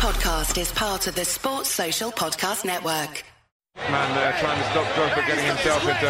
podcast 0.00 0.56
is 0.56 0.72
part 0.72 1.06
of 1.08 1.14
the 1.14 1.26
Sports 1.26 1.68
Social 1.68 2.10
Podcast 2.10 2.64
Network. 2.64 3.22
Man 3.76 4.14
there 4.16 4.32
trying 4.40 4.56
to 4.56 4.64
stop 4.72 4.86
Drogba 4.96 5.26
getting 5.26 5.44
himself 5.44 5.84
into 5.84 6.08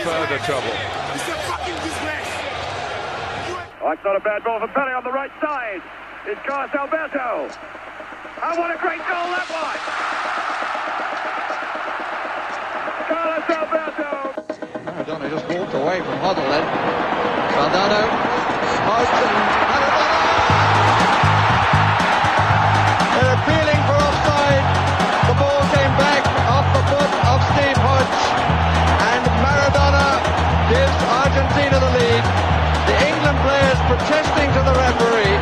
further 0.00 0.38
trouble. 0.48 0.72
Oh, 3.84 3.92
it's 3.92 4.00
not 4.02 4.16
a 4.16 4.20
bad 4.24 4.42
ball 4.44 4.60
for 4.60 4.68
Pele 4.72 4.96
on 4.96 5.04
the 5.04 5.12
right 5.12 5.30
side. 5.42 5.82
It's 6.24 6.40
Carlos 6.48 6.72
Alberto. 6.72 7.52
And 8.48 8.58
what 8.58 8.72
a 8.72 8.80
great 8.80 9.04
goal 9.04 9.28
that 9.28 9.44
was! 9.52 9.80
Carlos 13.12 13.44
Alberto. 13.60 14.08
Maradona 14.88 15.28
just 15.28 15.44
walked 15.52 15.74
away 15.74 16.00
from 16.00 16.16
Huddle 16.16 16.48
then. 16.48 16.64
Cardano, 17.52 18.08
smoked 18.80 19.12
and 19.12 19.61
Argentina 31.32 31.80
the 31.80 31.92
lead. 31.96 32.24
The 32.88 32.96
England 33.08 33.38
players 33.40 33.80
protesting 33.88 34.48
to 34.52 34.60
the 34.68 34.74
referee. 34.84 35.36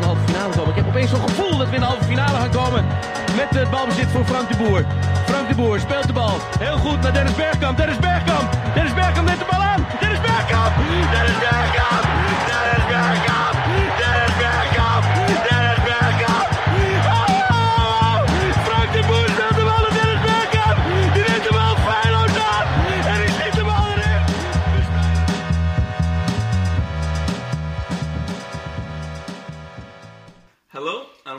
de 0.00 0.04
halve 0.06 0.20
finale 0.26 0.54
komen. 0.56 0.70
Ik 0.70 0.76
heb 0.76 0.86
opeens 0.86 1.10
zo'n 1.10 1.28
gevoel 1.28 1.56
dat 1.58 1.68
we 1.68 1.74
in 1.74 1.80
de 1.80 1.86
halve 1.86 2.04
finale 2.04 2.36
gaan 2.38 2.50
komen. 2.50 2.84
Met 3.36 3.50
het 3.50 3.70
balbezit 3.70 4.08
voor 4.08 4.24
Frank 4.24 4.48
de 4.48 4.56
Boer. 4.56 4.84
Frank 5.26 5.48
de 5.48 5.54
Boer 5.54 5.80
speelt 5.80 6.06
de 6.06 6.12
bal. 6.12 6.38
Heel 6.58 6.76
goed 6.76 7.00
naar 7.00 7.12
Dennis 7.12 7.34
Bergkamp. 7.34 7.76
Dennis 7.76 7.98
Bergkamp. 7.98 8.48
Dennis 8.74 8.94
Bergkamp 8.94 9.26
neemt 9.28 9.38
de 9.38 9.46
bal 9.50 9.62
aan. 9.62 9.86
Dennis 10.00 10.20
Bergkamp. 10.20 10.72
Dennis 11.14 11.38
Bergkamp. 11.44 12.04
Dennis 12.48 12.86
Bergkamp. 12.90 13.54
Dennis 13.66 13.96
Bergkamp. 13.96 14.09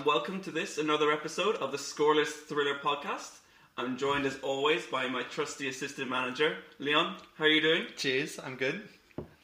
And 0.02 0.08
welcome 0.08 0.42
to 0.42 0.50
this 0.50 0.80
another 0.80 1.12
episode 1.12 1.56
of 1.58 1.72
the 1.72 1.78
Scoreless 1.78 2.48
Thriller 2.48 2.80
podcast. 2.84 3.38
I'm 3.78 3.98
joined 3.98 4.26
as 4.26 4.40
always 4.42 4.84
by 4.88 5.08
my 5.08 5.22
trusty 5.22 5.70
assistant 5.70 6.10
manager, 6.10 6.58
Leon. 6.80 7.18
How 7.36 7.44
are 7.44 7.50
you 7.50 7.62
doing? 7.62 7.86
Cheers, 7.96 8.40
I'm 8.40 8.56
good. 8.56 8.82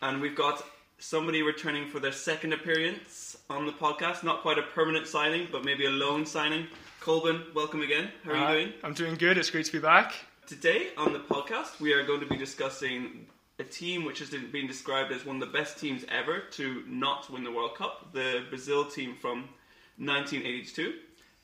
And 0.02 0.20
we've 0.20 0.36
got 0.36 0.66
somebody 0.98 1.44
returning 1.44 1.88
for 1.88 2.00
their 2.00 2.12
second 2.12 2.54
appearance 2.54 3.38
on 3.52 3.68
the 3.68 3.72
podcast. 3.72 4.24
Not 4.24 4.42
quite 4.42 4.58
a 4.58 4.64
permanent 4.64 5.06
signing, 5.06 5.48
but 5.52 5.64
maybe 5.64 5.86
a 5.86 5.92
loan 5.92 6.26
signing. 6.26 6.66
Colbin, 7.02 7.54
welcome 7.54 7.84
again. 7.84 8.10
How 8.24 8.32
are 8.32 8.36
Hi, 8.36 8.42
you 8.42 8.48
uh, 8.48 8.54
doing? 8.54 8.74
I'm 8.84 8.94
doing 8.94 9.16
good. 9.16 9.38
It's 9.38 9.52
great 9.52 9.68
to 9.68 9.72
be 9.72 9.80
back. 9.80 10.16
Today 10.48 10.88
on 10.98 11.14
the 11.14 11.20
podcast, 11.20 11.80
we 11.80 11.94
are 11.94 12.04
going 12.04 12.22
to 12.22 12.26
be 12.26 12.38
discussing 12.38 13.28
a 13.60 13.64
team 13.64 14.06
which 14.06 14.18
has 14.20 14.30
been 14.30 14.66
described 14.66 15.12
as 15.12 15.24
one 15.24 15.36
of 15.36 15.42
the 15.42 15.56
best 15.56 15.78
teams 15.78 16.04
ever 16.10 16.40
to 16.52 16.84
not 16.88 17.30
win 17.30 17.44
the 17.44 17.52
World 17.52 17.76
Cup, 17.76 18.12
the 18.12 18.44
Brazil 18.50 18.86
team 18.86 19.16
from 19.22 19.50
1982. 19.98 20.94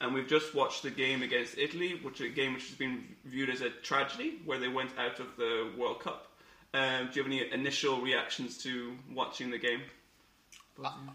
And 0.02 0.14
we've 0.14 0.28
just 0.28 0.54
watched 0.54 0.84
the 0.84 0.90
game 0.90 1.24
against 1.24 1.58
Italy, 1.58 2.00
which 2.02 2.20
a 2.20 2.28
game 2.28 2.54
which 2.54 2.68
has 2.68 2.78
been 2.78 3.06
viewed 3.26 3.50
as 3.50 3.62
a 3.62 3.70
tragedy, 3.70 4.42
where 4.46 4.60
they 4.60 4.68
went 4.68 4.92
out 4.98 5.20
of 5.20 5.28
the 5.38 5.72
World 5.78 6.02
Cup. 6.02 6.28
Um, 6.74 7.10
do 7.12 7.20
you 7.20 7.24
have 7.24 7.32
any 7.32 7.52
initial 7.54 8.02
reactions 8.02 8.58
to 8.64 8.96
watching 9.14 9.52
the 9.52 9.60
game? 9.60 9.82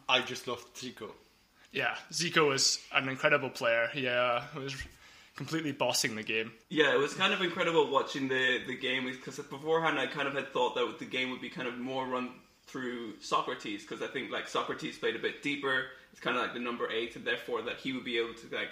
I 0.09 0.20
just 0.20 0.47
loved 0.47 0.75
Zico. 0.75 1.11
Yeah, 1.72 1.97
Zico 2.12 2.48
was 2.48 2.78
an 2.94 3.09
incredible 3.09 3.50
player. 3.50 3.91
Yeah, 3.94 4.44
he 4.55 4.61
was 4.61 4.77
completely 5.36 5.72
bossing 5.72 6.14
the 6.16 6.22
game. 6.22 6.53
Yeah, 6.69 6.94
it 6.94 6.98
was 6.98 7.14
kind 7.14 7.33
of 7.33 7.42
incredible 7.42 7.91
watching 7.91 8.28
the, 8.28 8.61
the 8.66 8.77
game 8.77 9.05
because 9.05 9.38
beforehand 9.38 9.99
I 9.99 10.06
kind 10.06 10.26
of 10.26 10.34
had 10.34 10.53
thought 10.53 10.75
that 10.76 10.99
the 10.99 11.05
game 11.05 11.31
would 11.31 11.41
be 11.41 11.50
kind 11.50 11.69
of 11.69 11.78
more 11.78 12.06
run 12.06 12.31
through 12.66 13.20
Socrates 13.20 13.82
because 13.82 14.03
I 14.03 14.06
think 14.06 14.31
like 14.31 14.49
Socrates 14.49 14.99
played 14.99 15.16
a 15.16 15.19
bit 15.20 15.43
deeper. 15.43 15.87
It's 16.12 16.20
kind 16.20 16.36
of 16.36 16.42
like 16.42 16.54
the 16.54 16.60
number 16.60 16.91
eight, 16.91 17.16
and 17.16 17.24
therefore 17.24 17.62
that 17.62 17.76
he 17.76 17.92
would 17.92 18.04
be 18.04 18.19
able 18.19 18.34
to 18.34 18.54
like 18.56 18.70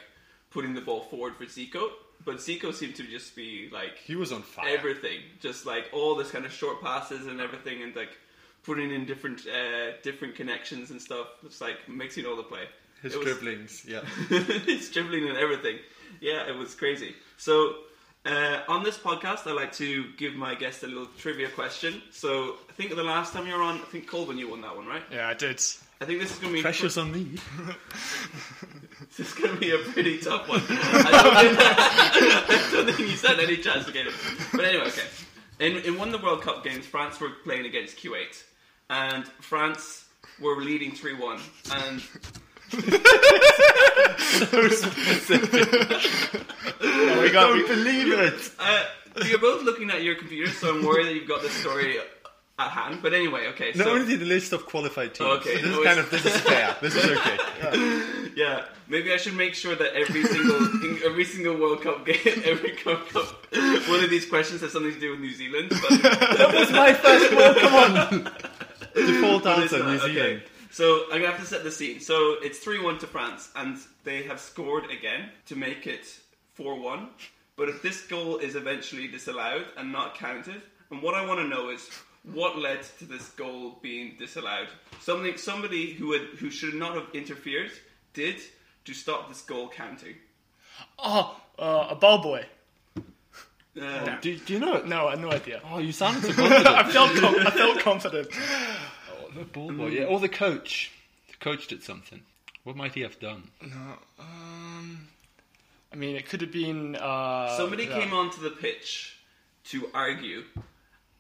putting 0.51 0.75
the 0.75 0.81
ball 0.81 1.03
forward 1.03 1.37
for 1.37 1.45
Zico. 1.45 1.91
But 2.25 2.37
Zico 2.37 2.73
seemed 2.75 2.97
to 2.97 3.03
just 3.05 3.37
be 3.37 3.69
like 3.73 3.99
He 3.99 4.17
was 4.17 4.33
on 4.33 4.43
fire. 4.43 4.69
everything, 4.77 5.21
just 5.41 5.67
like 5.67 5.85
all 5.93 6.15
this 6.17 6.31
kind 6.31 6.45
of 6.47 6.53
short 6.53 6.81
passes 6.83 7.27
and 7.27 7.41
everything, 7.41 7.83
and 7.83 7.95
like 7.95 8.17
putting 8.65 8.91
in 8.91 9.05
different 9.07 9.47
uh, 9.47 9.93
different 10.03 10.35
connections 10.35 10.91
and 10.91 11.01
stuff. 11.01 11.29
It's 11.45 11.61
like 11.61 11.89
mixing 11.89 12.27
all 12.27 12.37
the 12.37 12.43
play. 12.43 12.65
His 13.03 13.15
It 13.15 13.19
was- 13.19 13.27
dribblings, 13.29 13.85
yeah. 13.87 14.01
it's 14.31 14.91
dribbling 14.91 15.29
and 15.29 15.37
everything. 15.37 15.79
Yeah, 16.21 16.49
it 16.49 16.57
was 16.57 16.75
crazy. 16.75 17.15
So, 17.37 17.77
uh, 18.25 18.61
on 18.69 18.83
this 18.83 18.97
podcast, 18.97 19.47
I 19.47 19.53
like 19.53 19.73
to 19.75 20.07
give 20.17 20.35
my 20.35 20.55
guest 20.55 20.83
a 20.83 20.87
little 20.87 21.07
trivia 21.19 21.49
question. 21.51 22.01
So, 22.11 22.57
I 22.71 22.73
think 22.73 22.95
the 22.95 23.05
last 23.05 23.35
time 23.35 23.47
you 23.47 23.55
were 23.55 23.63
on, 23.63 23.77
I 23.77 23.85
think 23.85 24.07
Colvin, 24.09 24.39
you 24.39 24.49
won 24.49 24.63
that 24.63 24.75
one, 24.75 24.87
right? 24.87 25.03
Yeah, 25.13 25.29
I 25.29 25.35
did. 25.35 25.61
I 25.99 26.05
think 26.05 26.21
this 26.21 26.33
is 26.33 26.39
going 26.39 26.53
to 26.53 26.59
be 26.59 26.63
Pressure's 26.63 26.99
on 26.99 27.11
me. 27.11 27.25
this 29.17 29.29
is 29.29 29.33
going 29.33 29.55
to 29.55 29.61
be 29.61 29.71
a 29.71 29.79
pretty 29.79 30.19
tough 30.19 30.47
one. 30.47 30.61
I 30.69 31.23
don't, 31.23 31.57
think, 31.57 31.59
I 31.61 32.71
don't 32.73 32.95
think 32.95 33.09
you 33.09 33.17
stand 33.17 33.41
any 33.41 33.57
chance 33.57 33.87
of 33.87 33.95
getting 33.95 34.13
it. 34.13 34.19
But 34.53 34.67
anyway, 34.67 34.89
okay. 34.89 35.07
In, 35.59 35.79
in 35.79 35.99
one 35.99 36.09
of 36.13 36.21
the 36.21 36.25
World 36.25 36.43
Cup 36.43 36.63
games, 36.63 36.85
France 36.85 37.19
were 37.19 37.31
playing 37.45 37.65
against 37.65 37.97
Kuwait, 37.97 38.43
and 38.91 39.27
France 39.41 40.05
were 40.39 40.57
leading 40.57 40.93
three 40.93 41.15
one, 41.15 41.41
and 41.73 42.03
we 42.73 42.81
got, 47.31 47.55
we, 47.55 47.67
believe 47.67 48.13
it. 48.13 48.51
Uh, 48.59 48.85
you're 49.25 49.39
both 49.39 49.63
looking 49.63 49.91
at 49.91 50.03
your 50.03 50.17
computer, 50.17 50.51
so 50.51 50.77
I'm 50.77 50.85
worried 50.85 51.07
that 51.07 51.15
you've 51.15 51.29
got 51.29 51.41
the 51.43 51.49
story 51.49 51.97
at 52.59 52.71
hand. 52.71 53.01
But 53.03 53.13
anyway, 53.13 53.49
okay. 53.49 53.73
No, 53.75 53.85
So 53.85 53.91
only 53.95 54.17
the 54.17 54.25
list 54.25 54.53
of 54.53 54.67
qualified 54.67 55.15
teams. 55.15 55.29
Okay, 55.39 55.57
this 55.61 55.71
no, 55.71 55.81
is 55.81 55.87
kind 55.87 55.99
of 56.01 56.11
this 56.11 56.25
is 56.25 56.41
fair. 56.41 56.77
This 56.81 56.95
is 56.95 57.05
okay. 57.05 58.31
yeah, 58.37 58.65
maybe 58.89 59.13
I 59.13 59.17
should 59.17 59.35
make 59.35 59.55
sure 59.55 59.75
that 59.75 59.95
every 59.95 60.25
single 60.25 60.57
in 60.85 61.01
every 61.05 61.25
single 61.25 61.57
World 61.57 61.83
Cup 61.83 62.07
game, 62.07 62.17
every 62.45 62.77
World 62.85 63.09
Cup, 63.09 63.47
one 63.89 64.03
of 64.03 64.11
these 64.11 64.27
questions 64.27 64.61
has 64.63 64.73
something 64.73 64.93
to 64.93 65.01
do 65.01 65.11
with 65.13 65.21
New 65.21 65.33
Zealand. 65.35 65.69
But 65.71 66.03
that 66.03 66.53
was 66.55 66.71
my 66.71 66.93
first 66.93 67.33
one. 67.35 67.55
Come 67.55 67.75
on. 67.75 68.33
Default 68.95 69.47
answer, 69.47 69.79
not. 69.81 69.89
New 69.89 69.97
Okay. 69.99 70.13
Zealand. 70.15 70.43
So 70.71 71.05
I'm 71.05 71.21
gonna 71.21 71.33
have 71.33 71.41
to 71.41 71.47
set 71.47 71.65
the 71.65 71.71
scene. 71.71 72.01
So 72.01 72.37
it's 72.43 72.59
three 72.59 72.83
one 72.83 72.99
to 72.99 73.07
France, 73.07 73.51
and 73.57 73.79
they 74.05 74.23
have 74.25 74.41
scored 74.41 74.91
again 74.91 75.31
to 75.47 75.57
make 75.57 75.87
it 75.87 76.07
four 76.55 76.79
one. 76.79 77.09
But 77.57 77.71
if 77.71 77.81
this 77.81 78.03
goal 78.07 78.37
is 78.39 78.55
eventually 78.57 79.09
disallowed 79.09 79.65
and 79.79 79.91
not 79.91 80.15
counted, 80.17 80.61
and 80.91 81.03
what 81.03 81.15
I 81.15 81.25
want 81.25 81.41
to 81.41 81.49
know 81.49 81.71
is 81.71 81.89
what 82.33 82.59
led 82.59 82.83
to 82.99 83.05
this 83.05 83.29
goal 83.31 83.79
being 83.83 84.17
disallowed. 84.19 84.69
Something 85.01 85.37
somebody 85.37 85.93
who 85.93 86.13
had, 86.13 86.23
who 86.39 86.51
should 86.51 86.75
not 86.75 86.95
have 86.95 87.07
interfered 87.15 87.71
did 88.15 88.37
to 88.85 88.95
stop 88.95 89.29
this 89.29 89.43
goal 89.43 89.69
counting. 89.69 90.15
oh, 90.99 91.41
uh, 91.59 91.89
a 91.91 91.95
ball 91.95 92.19
boy. 92.23 92.45
Uh, 93.81 94.17
Do, 94.21 94.37
do 94.39 94.53
you 94.55 94.59
know 94.59 94.75
it? 94.77 94.87
No, 94.87 95.07
I 95.07 95.11
had 95.11 95.21
no 95.21 95.31
idea. 95.31 95.61
Oh, 95.71 95.79
you 95.79 95.93
sounded 95.93 96.23
so 96.23 96.33
confident. 96.35 96.67
I 96.67 96.91
felt 96.91 97.15
com- 97.17 97.47
I 97.47 97.51
felt 97.51 97.79
confident. 97.81 98.29
oh, 98.33 99.31
the 99.37 99.45
ball 99.45 99.71
boy. 99.73 99.89
Yeah, 99.89 100.05
or 100.05 100.19
the 100.19 100.31
coach. 100.31 100.93
The 101.29 101.37
coach 101.37 101.67
did 101.67 101.83
something. 101.83 102.23
What 102.65 102.75
might 102.77 102.95
he 102.95 103.03
have 103.03 103.21
done? 103.21 103.45
No, 103.61 103.99
um, 104.19 105.09
I 105.93 105.97
mean, 105.97 106.17
it 106.17 106.27
could 106.29 106.41
have 106.41 106.51
been 106.53 106.97
uh, 106.97 107.55
somebody 107.57 107.85
yeah. 107.85 108.01
came 108.01 108.13
onto 108.15 108.41
the 108.41 108.51
pitch 108.51 109.17
to 109.67 109.89
argue, 109.95 110.45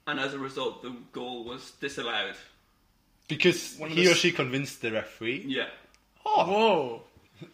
and 0.06 0.21
as 0.21 0.34
a 0.34 0.39
result, 0.39 0.83
the 0.83 0.94
goal 1.12 1.44
was 1.44 1.72
disallowed. 1.81 2.34
Because 3.28 3.77
One 3.78 3.91
of 3.91 3.97
he 3.97 4.05
the 4.05 4.11
or 4.11 4.12
s- 4.12 4.19
she 4.19 4.33
convinced 4.33 4.81
the 4.83 4.93
referee. 4.93 5.44
Yeah. 5.47 5.67
Whoa. 6.25 7.03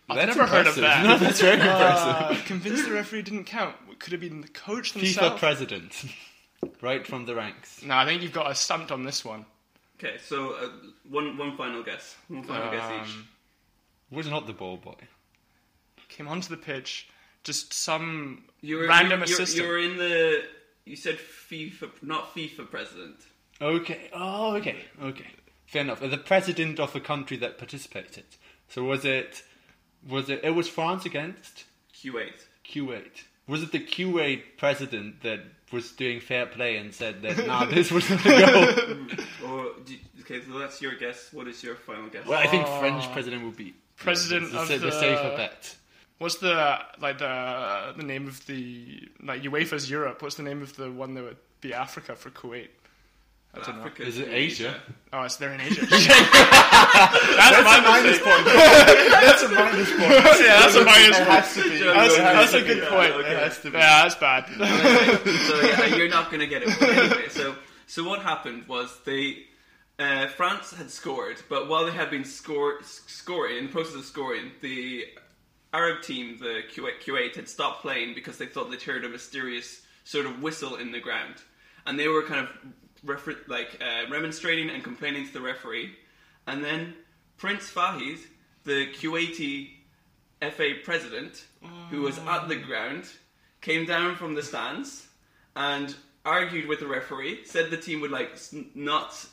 I've 0.09 0.17
That's 0.17 0.37
never 0.37 0.47
heard 0.49 0.67
of 0.67 0.77
impressive. 0.77 0.83
that. 0.83 1.05
No, 1.07 1.19
that's 1.19 1.41
very 1.41 1.55
impressive. 1.55 2.39
Uh, 2.39 2.47
convinced 2.47 2.85
the 2.85 2.93
referee 2.93 3.23
didn't 3.23 3.45
count. 3.45 3.75
Could 3.99 4.13
have 4.13 4.21
been 4.21 4.41
the 4.43 4.49
coach 4.49 4.93
themselves? 4.93 5.17
FIFA 5.17 5.41
themselves. 5.41 5.41
president, 5.41 6.05
right 6.83 7.07
from 7.07 7.25
the 7.27 7.35
ranks. 7.35 7.83
no, 7.83 7.97
I 7.97 8.05
think 8.05 8.23
you've 8.23 8.33
got 8.33 8.47
us 8.47 8.61
stumped 8.61 8.93
on 8.93 9.03
this 9.05 9.25
one. 9.25 9.45
Okay, 9.99 10.17
so 10.25 10.53
uh, 10.55 10.69
one 11.09 11.37
one 11.37 11.57
final 11.57 11.83
guess. 11.83 12.17
One 12.29 12.43
final 12.45 12.71
guess 12.71 12.85
each. 13.09 13.15
Um, 13.15 13.29
Was 14.11 14.29
not 14.29 14.47
the 14.47 14.53
ball 14.53 14.77
boy. 14.77 14.95
Came 16.09 16.29
onto 16.29 16.49
the 16.49 16.57
pitch, 16.57 17.09
just 17.45 17.73
some 17.73 18.45
You 18.61 18.77
were 18.79 18.87
random 18.89 19.21
you, 19.21 19.27
you, 19.27 19.33
assistant. 19.35 19.65
You 19.67 19.73
were 19.73 19.79
in 19.79 19.97
the. 19.97 20.43
You 20.85 20.97
said 20.97 21.17
FIFA, 21.19 21.91
not 22.03 22.35
FIFA 22.35 22.71
president. 22.71 23.17
Okay. 23.61 24.11
Oh, 24.13 24.57
okay. 24.57 24.77
Okay. 25.03 25.27
Fair 25.67 25.83
enough. 25.83 26.03
Uh, 26.03 26.09
The 26.09 26.19
president 26.19 26.81
of 26.81 26.95
a 26.97 27.01
country 27.01 27.37
that 27.39 27.59
participated. 27.59 28.25
So 28.69 28.83
was 28.85 29.05
it? 29.05 29.43
Was 30.09 30.29
it? 30.31 30.41
It 30.43 30.51
was 30.51 30.69
France 30.69 31.07
against 31.07 31.65
Kuwait. 31.95 32.47
Kuwait. 32.65 33.25
Was 33.47 33.63
it 33.63 33.73
the 33.73 33.79
Kuwait 33.81 34.43
president 34.59 35.23
that 35.23 35.41
was 35.73 35.93
doing 35.93 36.21
fair 36.21 36.47
play 36.47 36.77
and 36.77 36.93
said 36.95 37.23
that 37.23 37.47
nah, 37.47 37.65
this 37.67 37.91
was 37.91 38.09
not 38.11 38.25
a 38.27 38.29
goal? 38.29 39.17
Or 39.49 39.67
do 39.85 39.93
you- 39.95 39.99
okay, 40.21 40.41
so 40.45 40.59
that's 40.59 40.81
your 40.83 40.95
guess. 40.97 41.33
What 41.33 41.47
is 41.49 41.63
your 41.63 41.77
final 41.77 42.09
guess? 42.09 42.27
well, 42.27 42.39
I 42.39 42.47
think 42.47 42.67
French 42.67 43.11
president 43.13 43.45
would 43.45 43.57
be 43.57 43.75
president 43.97 44.51
the, 44.53 44.61
of 44.61 44.69
the, 44.69 44.79
the, 44.79 44.87
the 44.87 44.93
safer 44.93 45.35
bet. 45.37 45.77
What's 46.23 46.37
the 46.37 46.79
like 47.01 47.19
the 47.19 47.95
the 47.97 48.05
name 48.05 48.29
of 48.29 48.47
the 48.47 49.09
like 49.21 49.43
UEFA's 49.43 49.91
Europe? 49.91 50.23
What's 50.23 50.37
the 50.37 50.45
name 50.45 50.63
of 50.63 50.77
the 50.77 50.89
one 50.89 51.15
that 51.15 51.25
would 51.25 51.37
be 51.61 51.75
Africa 51.75 52.15
for 52.15 52.31
Kuwait? 52.31 52.69
I 53.55 53.59
don't 53.61 53.79
know. 53.79 53.91
Is 54.07 54.19
it 54.19 54.29
Asia? 54.29 54.81
Oh, 55.13 55.23
it's 55.23 55.35
there 55.37 55.53
in 55.53 55.61
Asia. 55.61 55.85
that's, 55.91 56.01
my 57.65 57.81
minus 57.85 58.21
point. 58.21 58.45
That's 58.47 59.43
a 59.43 59.49
minus 59.49 59.91
point. 59.91 60.01
yeah, 60.41 60.61
that's 60.61 60.77
a 60.77 60.85
minus 60.85 61.19
It 61.19 61.27
point. 61.27 61.29
has 61.29 61.55
to 61.55 61.63
be. 61.65 61.79
That's, 61.81 62.17
that's 62.17 62.53
to 62.53 62.59
a 62.59 62.61
be, 62.61 62.67
good 62.69 62.83
yeah, 62.85 62.89
point. 62.89 63.13
okay. 63.15 63.33
It 63.33 63.39
has 63.39 63.59
to 63.59 63.65
be. 63.65 63.71
that's 63.73 64.15
bad. 64.15 64.47
so 65.49 65.61
yeah, 65.61 65.97
you're 65.97 66.09
not 66.09 66.31
going 66.31 66.41
to 66.41 66.47
get 66.47 66.63
it. 66.63 66.71
But 66.79 66.89
anyway, 66.89 67.29
so 67.31 67.57
so 67.89 68.05
what 68.09 68.23
happened 68.23 68.69
was 68.69 68.97
they 69.05 69.47
uh, 69.99 70.29
France 70.29 70.73
had 70.73 70.89
scored, 70.89 71.43
but 71.51 71.69
while 71.69 71.85
they 71.85 71.93
had 71.93 72.11
been 72.11 72.25
score, 72.25 72.81
scoring 72.85 73.59
in 73.59 73.67
the 73.67 73.73
process 73.73 73.97
of 73.97 74.05
scoring, 74.05 74.53
the 74.61 75.05
Arab 75.73 76.03
team, 76.03 76.39
the 76.39 76.63
Kuwait, 76.75 77.01
Kuwait, 77.03 77.35
had 77.37 77.49
stopped 77.49 77.83
playing 77.83 78.15
because 78.15 78.39
they 78.39 78.47
thought 78.47 78.71
they'd 78.71 78.83
heard 78.83 79.05
a 79.05 79.09
mysterious 79.09 79.83
sort 80.05 80.27
of 80.27 80.43
whistle 80.43 80.77
in 80.77 80.93
the 80.93 81.01
ground, 81.01 81.37
and 81.87 81.99
they 81.99 82.09
were 82.09 82.23
kind 82.23 82.41
of 82.41 82.51
refer- 83.05 83.39
like 83.49 83.81
uh, 83.81 84.11
remonstrating 84.11 84.71
and 84.71 84.85
complaining 84.85 85.27
to 85.27 85.33
the 85.33 85.41
referee, 85.41 85.95
and 86.47 86.63
then 86.63 86.95
Prince 87.37 87.71
Fahid, 87.71 88.19
the 88.65 88.93
Kuwaiti 88.93 89.71
FA 90.41 90.75
president, 90.85 91.45
who 91.91 92.03
was 92.03 92.19
at 92.19 92.49
the 92.49 92.57
ground, 92.57 93.09
came 93.61 93.87
down 93.87 94.17
from 94.17 94.35
the 94.35 94.43
stands 94.43 95.07
and 95.57 95.95
argued 96.25 96.67
with 96.67 96.81
the 96.81 96.87
referee, 96.87 97.45
said 97.45 97.71
the 97.71 97.77
team 97.77 98.01
would 98.01 98.11
like 98.11 98.37
not 98.75 99.27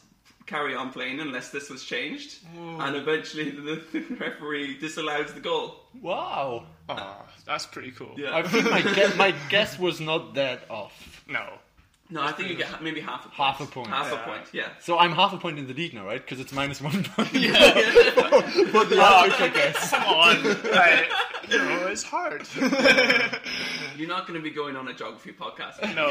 carry 0.50 0.76
on 0.76 0.92
playing 0.92 1.20
unless 1.20 1.50
this 1.50 1.70
was 1.70 1.84
changed, 1.84 2.40
and 2.58 2.96
eventually 2.96 3.52
the, 3.52 3.82
the 3.92 4.02
referee 4.16 4.78
disallows 4.80 5.32
the 5.34 5.40
goal. 5.40 5.76
Wow. 6.02 6.66
Oh, 6.90 7.26
that's 7.46 7.68
pretty 7.68 7.92
cool. 7.92 8.14
Yeah. 8.18 8.36
I 8.36 8.42
think 8.44 8.70
my, 8.70 8.82
guess, 8.82 9.16
my 9.16 9.36
guess 9.50 9.78
was 9.78 10.02
not 10.02 10.34
that 10.34 10.70
off. 10.70 11.24
No. 11.28 11.46
No, 12.12 12.24
I 12.24 12.32
think 12.32 12.50
you 12.50 12.56
get 12.56 12.82
maybe 12.82 13.00
half 13.00 13.24
a 13.26 13.30
point. 13.30 13.38
Half 13.38 13.62
a 13.62 13.66
point. 13.68 13.88
Half 13.88 14.12
Yeah. 14.12 14.20
a 14.20 14.26
point. 14.26 14.48
Yeah. 14.52 14.70
So 14.82 14.98
I'm 14.98 15.12
half 15.12 15.32
a 15.32 15.38
point 15.38 15.60
in 15.60 15.68
the 15.68 15.76
lead 15.76 15.94
now, 15.94 16.08
right? 16.08 16.20
Because 16.20 16.40
it's 16.40 16.52
minus 16.52 16.82
one 16.82 17.04
point. 17.04 17.28
For 17.30 18.86
the 18.86 18.98
ah, 19.00 19.26
Africa 19.28 19.52
guess. 19.54 19.92
Come 19.92 20.04
on. 20.06 20.44
Like, 20.44 21.12
you 21.48 21.60
know, 21.60 21.88
it's 21.88 22.02
hard. 22.02 22.48
You're 23.96 24.08
not 24.08 24.26
going 24.26 24.40
to 24.40 24.44
be 24.44 24.50
going 24.50 24.76
on 24.76 24.88
a 24.88 24.94
geography 24.96 25.34
podcast. 25.34 25.96
No. 25.96 26.10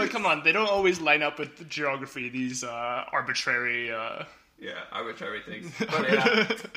But 0.00 0.10
come 0.10 0.26
on, 0.26 0.42
they 0.42 0.52
don't 0.52 0.68
always 0.68 1.00
line 1.00 1.22
up 1.22 1.38
with 1.38 1.56
the 1.58 1.64
geography, 1.64 2.28
these 2.28 2.64
uh, 2.64 3.04
arbitrary. 3.12 3.90
Uh, 3.92 4.24
Yeah, 4.58 4.80
arbitrary 4.92 5.40
things. 5.42 5.72
But 5.78 6.10
yeah, 6.12 6.24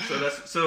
so 0.07 0.17
that's 0.19 0.49
so. 0.49 0.61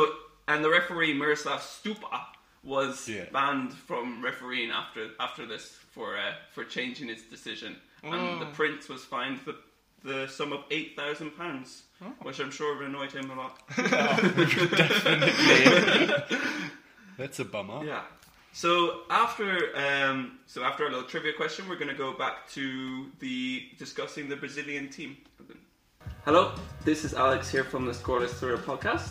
And 0.49 0.62
the 0.64 0.70
referee 0.70 1.14
Miroslav 1.14 1.61
Stupar 1.61 2.20
was 2.62 3.08
Yeah. 3.08 3.25
banned 3.32 3.73
from 3.73 4.23
refereeing 4.25 4.70
after 4.70 5.11
after 5.19 5.47
this 5.47 5.64
for 5.94 6.17
uh, 6.17 6.35
for 6.55 6.64
changing 6.64 7.08
his 7.08 7.23
decision, 7.23 7.76
and 8.03 8.41
the 8.43 8.47
prince 8.61 8.88
was 8.88 9.02
fined 9.05 9.38
the 9.44 9.55
the 10.05 10.26
sum 10.29 10.52
of 10.52 10.61
eight 10.70 10.94
thousand 10.97 11.31
pounds, 11.37 11.82
which 12.23 12.38
I'm 12.41 12.50
sure 12.50 12.82
annoyed 12.85 13.12
him 13.12 13.31
a 13.31 13.35
lot. 13.35 13.55
That's 17.19 17.38
a 17.41 17.44
bummer. 17.44 17.85
Yeah. 17.85 18.02
So 18.56 19.03
after 19.11 19.76
um, 19.76 20.38
so 20.47 20.64
after 20.64 20.85
our 20.85 20.91
little 20.91 21.06
trivia 21.06 21.35
question, 21.35 21.69
we're 21.69 21.76
going 21.76 21.91
to 21.91 21.94
go 21.94 22.14
back 22.14 22.49
to 22.53 23.05
the 23.19 23.69
discussing 23.79 24.31
the 24.31 24.37
Brazilian 24.37 24.88
team. 24.88 25.19
Hello, 26.25 26.55
this 26.82 27.05
is 27.05 27.12
Alex 27.12 27.50
here 27.50 27.64
from 27.64 27.85
the 27.85 27.93
Scoreless 27.93 28.31
Thriller 28.31 28.56
podcast. 28.56 29.11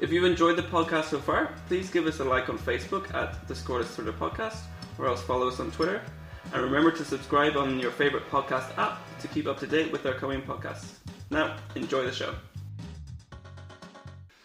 If 0.00 0.10
you've 0.10 0.24
enjoyed 0.24 0.56
the 0.56 0.64
podcast 0.64 1.10
so 1.10 1.20
far, 1.20 1.54
please 1.68 1.90
give 1.90 2.08
us 2.08 2.18
a 2.18 2.24
like 2.24 2.48
on 2.48 2.58
Facebook 2.58 3.14
at 3.14 3.46
the 3.46 3.54
Scoreless 3.54 3.94
Thriller 3.94 4.14
podcast, 4.14 4.58
or 4.98 5.06
else 5.06 5.22
follow 5.22 5.46
us 5.46 5.60
on 5.60 5.70
Twitter. 5.70 6.02
And 6.52 6.60
remember 6.60 6.90
to 6.90 7.04
subscribe 7.04 7.56
on 7.56 7.78
your 7.78 7.92
favorite 7.92 8.28
podcast 8.32 8.76
app 8.78 8.98
to 9.20 9.28
keep 9.28 9.46
up 9.46 9.60
to 9.60 9.66
date 9.68 9.92
with 9.92 10.04
our 10.06 10.14
coming 10.14 10.42
podcasts. 10.42 10.94
Now, 11.30 11.56
enjoy 11.76 12.04
the 12.04 12.10
show. 12.10 12.34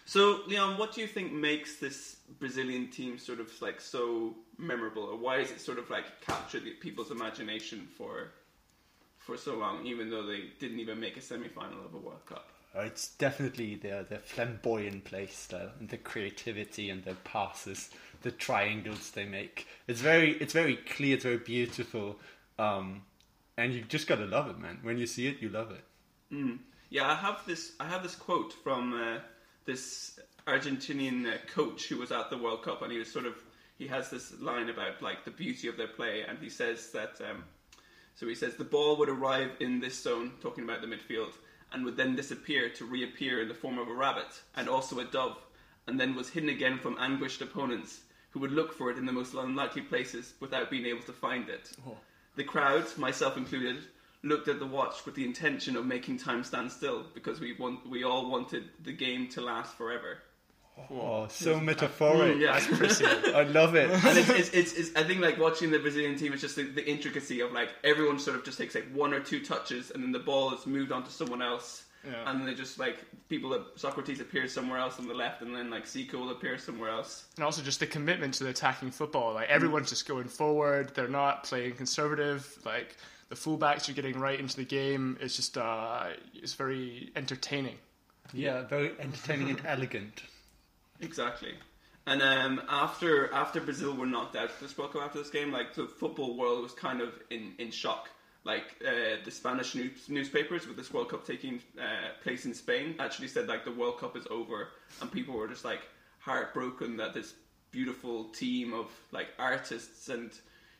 So, 0.08 0.40
Leon, 0.46 0.78
what 0.78 0.94
do 0.94 1.02
you 1.02 1.06
think 1.06 1.34
makes 1.34 1.76
this 1.76 2.16
Brazilian 2.38 2.88
team 2.90 3.18
sort 3.18 3.40
of 3.40 3.50
like 3.60 3.78
so 3.78 4.34
memorable, 4.56 5.02
or 5.02 5.18
why 5.18 5.36
is 5.36 5.50
it 5.50 5.60
sort 5.60 5.78
of 5.78 5.90
like 5.90 6.22
captured 6.22 6.64
the- 6.64 6.70
people's 6.70 7.10
imagination 7.10 7.86
for 7.94 8.30
for 9.18 9.36
so 9.36 9.56
long, 9.56 9.84
even 9.84 10.08
though 10.08 10.24
they 10.24 10.44
didn't 10.58 10.80
even 10.80 10.98
make 10.98 11.18
a 11.18 11.20
semi-final 11.20 11.84
of 11.84 11.92
a 11.92 11.98
World 11.98 12.24
Cup? 12.24 12.48
Uh, 12.74 12.80
It's 12.86 13.08
definitely 13.16 13.74
their, 13.74 14.02
their 14.02 14.20
flamboyant 14.20 15.04
play 15.04 15.26
style 15.26 15.72
and 15.78 15.90
the 15.90 15.98
creativity 15.98 16.88
and 16.88 17.04
their 17.04 17.20
passes, 17.24 17.90
the 18.22 18.30
triangles 18.30 19.10
they 19.10 19.26
make. 19.26 19.66
It's 19.86 20.00
very 20.00 20.38
it's 20.40 20.54
very 20.54 20.76
clear, 20.76 21.16
it's 21.16 21.24
very 21.24 21.36
beautiful, 21.36 22.18
um, 22.58 23.02
and 23.58 23.74
you 23.74 23.82
just 23.82 24.06
gotta 24.06 24.24
love 24.24 24.48
it, 24.48 24.58
man. 24.58 24.78
When 24.80 24.96
you 24.96 25.06
see 25.06 25.26
it, 25.26 25.42
you 25.42 25.50
love 25.50 25.70
it. 25.70 25.84
Yeah, 26.88 27.10
I 27.10 27.14
have 27.16 27.44
this. 27.44 27.72
I 27.78 27.84
have 27.84 28.02
this 28.02 28.14
quote 28.14 28.54
from 28.64 28.94
uh, 28.94 29.18
this 29.68 30.18
Argentinian 30.46 31.26
uh, 31.26 31.36
coach 31.46 31.88
who 31.88 31.98
was 31.98 32.10
at 32.10 32.30
the 32.30 32.38
World 32.38 32.62
Cup, 32.62 32.80
and 32.80 32.90
he 32.90 32.98
was 32.98 33.12
sort 33.12 33.26
of 33.26 33.34
he 33.76 33.86
has 33.86 34.08
this 34.08 34.32
line 34.40 34.70
about 34.70 35.02
like 35.02 35.24
the 35.24 35.30
beauty 35.30 35.68
of 35.68 35.76
their 35.76 35.86
play, 35.86 36.24
and 36.26 36.38
he 36.38 36.48
says 36.48 36.90
that. 36.90 37.20
Um, 37.20 37.44
so 38.14 38.26
he 38.26 38.34
says 38.34 38.56
the 38.56 38.64
ball 38.64 38.96
would 38.96 39.10
arrive 39.10 39.50
in 39.60 39.78
this 39.78 40.02
zone, 40.02 40.32
talking 40.40 40.64
about 40.64 40.80
the 40.80 40.88
midfield, 40.88 41.34
and 41.72 41.84
would 41.84 41.96
then 41.96 42.16
disappear 42.16 42.68
to 42.70 42.84
reappear 42.84 43.42
in 43.42 43.46
the 43.46 43.54
form 43.54 43.78
of 43.78 43.88
a 43.88 43.94
rabbit 43.94 44.32
and 44.56 44.68
also 44.68 44.98
a 44.98 45.04
dove, 45.04 45.36
and 45.86 46.00
then 46.00 46.16
was 46.16 46.30
hidden 46.30 46.48
again 46.48 46.78
from 46.78 46.96
anguished 46.98 47.42
opponents 47.42 48.00
who 48.30 48.40
would 48.40 48.50
look 48.50 48.72
for 48.72 48.90
it 48.90 48.98
in 48.98 49.06
the 49.06 49.12
most 49.12 49.34
unlikely 49.34 49.82
places 49.82 50.34
without 50.40 50.70
being 50.70 50.86
able 50.86 51.02
to 51.02 51.12
find 51.12 51.48
it. 51.48 51.70
The 52.36 52.42
crowd, 52.42 52.86
myself 52.96 53.36
included, 53.36 53.84
looked 54.22 54.48
at 54.48 54.58
the 54.58 54.66
watch 54.66 55.04
with 55.06 55.14
the 55.14 55.24
intention 55.24 55.76
of 55.76 55.86
making 55.86 56.18
time 56.18 56.42
stand 56.44 56.70
still 56.72 57.04
because 57.14 57.40
we 57.40 57.54
want 57.58 57.88
we 57.88 58.04
all 58.04 58.30
wanted 58.30 58.64
the 58.82 58.92
game 58.92 59.28
to 59.28 59.40
last 59.40 59.76
forever. 59.76 60.18
Oh, 60.90 61.26
so 61.28 61.58
metaphoric. 61.58 62.36
Mm, 62.36 62.40
yeah. 62.40 63.32
I 63.36 63.42
love 63.42 63.74
it. 63.74 63.90
and 63.90 64.16
it's, 64.18 64.28
it's, 64.30 64.50
it's, 64.50 64.72
it's, 64.74 64.96
I 64.96 65.02
think 65.02 65.20
like 65.20 65.36
watching 65.36 65.72
the 65.72 65.78
Brazilian 65.80 66.16
team, 66.16 66.32
is 66.32 66.40
just 66.40 66.54
the, 66.54 66.62
the 66.64 66.88
intricacy 66.88 67.40
of 67.40 67.50
like 67.50 67.70
everyone 67.82 68.18
sort 68.20 68.36
of 68.36 68.44
just 68.44 68.58
takes 68.58 68.76
like 68.76 68.86
one 68.94 69.12
or 69.12 69.18
two 69.20 69.44
touches, 69.44 69.90
and 69.90 70.02
then 70.04 70.12
the 70.12 70.20
ball 70.20 70.54
is 70.54 70.66
moved 70.66 70.92
on 70.92 71.02
to 71.02 71.10
someone 71.10 71.42
else, 71.42 71.82
Yeah. 72.08 72.30
and 72.30 72.38
then 72.38 72.46
they 72.46 72.54
just 72.54 72.78
like 72.78 72.98
people 73.28 73.50
that 73.50 73.62
Socrates 73.74 74.20
appears 74.20 74.52
somewhere 74.52 74.78
else 74.78 75.00
on 75.00 75.08
the 75.08 75.14
left, 75.14 75.42
and 75.42 75.52
then 75.54 75.68
like 75.68 75.84
Zico 75.84 76.12
will 76.14 76.30
appear 76.30 76.56
somewhere 76.58 76.90
else. 76.90 77.24
and 77.34 77.44
also 77.44 77.60
just 77.60 77.80
the 77.80 77.86
commitment 77.86 78.34
to 78.34 78.44
the 78.44 78.50
attacking 78.50 78.92
football. 78.92 79.34
Like 79.34 79.48
everyone's 79.48 79.88
just 79.88 80.06
going 80.06 80.28
forward. 80.28 80.92
They're 80.94 81.08
not 81.08 81.42
playing 81.42 81.74
conservative. 81.74 82.56
Like 82.64 82.96
the 83.28 83.36
fullbacks 83.36 83.88
are 83.88 83.92
getting 83.92 84.18
right 84.18 84.38
into 84.38 84.56
the 84.56 84.64
game. 84.64 85.18
It's 85.20 85.36
just 85.36 85.58
uh, 85.58 86.06
it's 86.34 86.54
very 86.54 87.10
entertaining. 87.14 87.76
Yeah, 88.32 88.62
very 88.62 88.92
entertaining 88.98 89.50
and 89.50 89.62
elegant. 89.64 90.22
Exactly. 91.00 91.54
And 92.06 92.22
um, 92.22 92.62
after 92.68 93.32
after 93.32 93.60
Brazil 93.60 93.94
were 93.94 94.06
knocked 94.06 94.34
out 94.34 94.50
of 94.50 94.60
this 94.60 94.76
World 94.78 94.92
Cup 94.92 95.02
after 95.02 95.18
this 95.18 95.30
game, 95.30 95.52
like 95.52 95.74
the 95.74 95.86
football 95.86 96.36
world 96.36 96.62
was 96.62 96.72
kind 96.72 97.00
of 97.00 97.12
in, 97.30 97.52
in 97.58 97.70
shock. 97.70 98.08
Like 98.44 98.76
uh, 98.86 99.22
the 99.24 99.30
Spanish 99.30 99.74
news, 99.74 100.08
newspapers 100.08 100.66
with 100.66 100.76
this 100.76 100.92
World 100.92 101.10
Cup 101.10 101.26
taking 101.26 101.60
uh, 101.78 102.22
place 102.22 102.46
in 102.46 102.54
Spain 102.54 102.94
actually 102.98 103.28
said 103.28 103.46
like 103.46 103.64
the 103.64 103.72
World 103.72 103.98
Cup 103.98 104.16
is 104.16 104.26
over, 104.30 104.68
and 105.02 105.12
people 105.12 105.34
were 105.34 105.48
just 105.48 105.66
like 105.66 105.82
heartbroken 106.18 106.96
that 106.96 107.12
this 107.12 107.34
beautiful 107.70 108.24
team 108.30 108.72
of 108.72 108.86
like 109.12 109.28
artists 109.38 110.08
and 110.08 110.30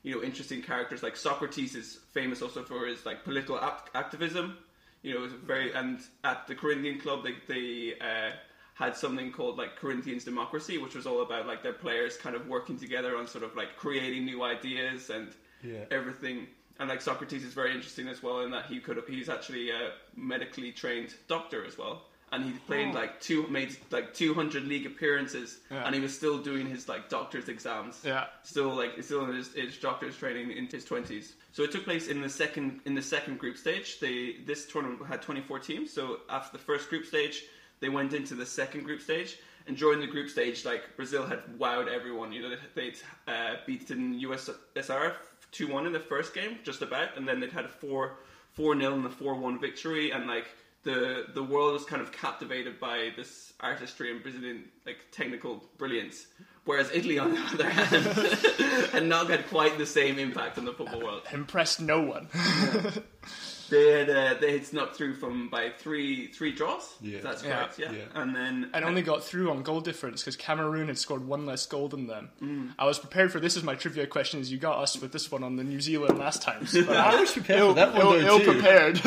you 0.02 0.14
know 0.14 0.22
interesting 0.22 0.62
characters 0.62 1.02
like 1.02 1.16
Socrates 1.16 1.74
is 1.74 1.98
famous 2.12 2.42
also 2.42 2.62
for 2.62 2.86
his 2.86 3.04
like 3.04 3.24
political 3.24 3.58
act- 3.58 3.90
activism. 3.94 4.56
You 5.02 5.14
know, 5.14 5.20
it 5.20 5.22
was 5.24 5.32
very 5.32 5.72
and 5.72 6.00
at 6.24 6.46
the 6.46 6.54
Corinthian 6.54 6.98
club 7.00 7.24
they 7.24 7.34
they 7.46 7.94
uh, 8.00 8.32
had 8.74 8.96
something 8.96 9.32
called 9.32 9.56
like 9.58 9.76
Corinthians 9.76 10.24
Democracy, 10.24 10.78
which 10.78 10.94
was 10.94 11.06
all 11.06 11.20
about 11.22 11.46
like 11.46 11.62
their 11.62 11.72
players 11.72 12.16
kind 12.16 12.34
of 12.36 12.46
working 12.48 12.76
together 12.78 13.16
on 13.16 13.26
sort 13.26 13.44
of 13.44 13.54
like 13.56 13.76
creating 13.76 14.24
new 14.24 14.42
ideas 14.42 15.10
and 15.10 15.28
Yeah. 15.62 15.84
everything. 15.90 16.46
And 16.80 16.88
like 16.88 17.00
Socrates 17.02 17.42
is 17.44 17.54
very 17.54 17.74
interesting 17.74 18.06
as 18.08 18.22
well 18.22 18.40
in 18.40 18.52
that 18.52 18.66
he 18.66 18.78
could 18.80 18.96
have 18.96 19.06
he's 19.08 19.28
actually 19.28 19.70
a 19.70 19.92
medically 20.14 20.70
trained 20.72 21.14
doctor 21.26 21.64
as 21.64 21.76
well. 21.76 22.04
And 22.30 22.44
he 22.44 22.52
played 22.66 22.94
like 22.94 23.20
two 23.20 23.46
made 23.48 23.74
like 23.90 24.12
two 24.12 24.34
hundred 24.34 24.64
league 24.64 24.84
appearances 24.86 25.58
Yeah. 25.70 25.84
and 25.86 25.94
he 25.94 26.00
was 26.00 26.14
still 26.14 26.38
doing 26.38 26.66
his 26.66 26.88
like 26.88 27.08
doctor's 27.08 27.48
exams. 27.48 28.02
Yeah. 28.04 28.26
Still 28.42 28.74
like 28.74 29.02
still 29.02 29.24
in 29.24 29.34
his, 29.34 29.52
his 29.54 29.78
doctor's 29.78 30.16
training 30.16 30.50
in 30.50 30.66
his 30.66 30.84
twenties. 30.84 31.32
So 31.52 31.62
it 31.62 31.72
took 31.72 31.84
place 31.84 32.08
in 32.08 32.20
the 32.20 32.28
second 32.28 32.80
in 32.84 32.94
the 32.94 33.02
second 33.02 33.38
group 33.38 33.56
stage. 33.56 33.98
They 34.00 34.36
this 34.44 34.66
tournament 34.66 35.06
had 35.06 35.22
twenty 35.22 35.40
four 35.40 35.58
teams. 35.58 35.92
So 35.92 36.20
after 36.28 36.56
the 36.58 36.62
first 36.62 36.90
group 36.90 37.06
stage, 37.06 37.44
they 37.80 37.88
went 37.88 38.12
into 38.12 38.34
the 38.34 38.46
second 38.46 38.84
group 38.84 39.00
stage. 39.00 39.38
And 39.66 39.76
during 39.76 40.00
the 40.00 40.06
group 40.06 40.28
stage, 40.30 40.64
like 40.64 40.96
Brazil 40.96 41.26
had 41.26 41.40
wowed 41.58 41.88
everyone. 41.88 42.32
You 42.32 42.42
know, 42.42 42.56
they'd 42.74 42.96
uh, 43.26 43.56
beaten 43.66 44.18
USSR 44.20 45.14
two 45.50 45.68
one 45.68 45.86
in 45.86 45.92
the 45.92 46.00
first 46.00 46.34
game, 46.34 46.58
just 46.62 46.82
about, 46.82 47.16
and 47.16 47.26
then 47.26 47.40
they'd 47.40 47.52
had 47.52 47.64
a 47.64 47.68
four 47.68 48.16
four 48.52 48.74
nil 48.74 48.94
and 48.94 49.04
a 49.06 49.10
four 49.10 49.34
one 49.34 49.58
victory, 49.58 50.10
and 50.10 50.26
like. 50.26 50.46
The 50.88 51.26
the 51.34 51.42
world 51.42 51.74
was 51.74 51.84
kind 51.84 52.00
of 52.00 52.12
captivated 52.12 52.80
by 52.80 53.10
this 53.14 53.52
artistry 53.60 54.10
and 54.10 54.22
Brazilian 54.22 54.64
like 54.86 54.96
technical 55.12 55.62
brilliance. 55.76 56.26
Whereas 56.64 56.90
Italy, 56.94 57.18
on 57.18 57.34
the 57.34 57.40
other 57.52 57.68
hand, 57.68 58.06
had 58.92 59.04
not 59.04 59.28
had 59.28 59.46
quite 59.48 59.76
the 59.76 59.84
same 59.84 60.18
impact 60.18 60.56
on 60.56 60.64
the 60.64 60.72
football 60.72 61.02
world. 61.02 61.22
Impressed 61.30 61.82
no 61.82 62.00
one. 62.00 62.28
They 63.70 63.90
had 63.98 64.10
uh, 64.10 64.34
they 64.40 64.52
had 64.52 64.64
snuck 64.66 64.94
through 64.94 65.14
from 65.14 65.48
by 65.48 65.70
three 65.78 66.28
three 66.28 66.52
draws. 66.52 66.94
Yeah. 67.00 67.20
That's 67.22 67.42
Yeah. 67.44 67.56
correct. 67.56 67.78
Yeah. 67.78 67.92
Yeah. 67.92 68.04
and 68.22 68.34
then 68.34 68.70
and 68.72 68.84
only 68.84 69.02
got 69.02 69.22
through 69.24 69.50
on 69.50 69.62
goal 69.62 69.80
difference 69.80 70.22
because 70.22 70.36
Cameroon 70.36 70.88
had 70.88 70.98
scored 70.98 71.26
one 71.26 71.44
less 71.46 71.66
goal 71.66 71.88
than 71.88 72.06
them. 72.06 72.30
Mm. 72.42 72.74
I 72.78 72.86
was 72.86 72.98
prepared 72.98 73.30
for 73.32 73.40
this 73.40 73.56
as 73.56 73.62
my 73.62 73.74
trivia 73.74 74.06
question 74.06 74.40
as 74.40 74.50
you 74.50 74.58
got 74.58 74.78
us 74.78 74.98
with 75.00 75.12
this 75.12 75.30
one 75.30 75.42
on 75.42 75.56
the 75.56 75.64
New 75.64 75.80
Zealand 75.80 76.18
last 76.18 76.42
time. 76.42 76.66
So, 76.66 76.80
I 76.92 77.20
was 77.20 77.32
prepared 77.32 77.60
ill, 77.60 77.68
for 77.70 77.74
that 77.76 77.92
one 77.94 78.00
ill, 78.02 78.12
though, 78.12 78.18
ill 78.20 78.38
too. 78.40 78.52
prepared. 78.52 79.00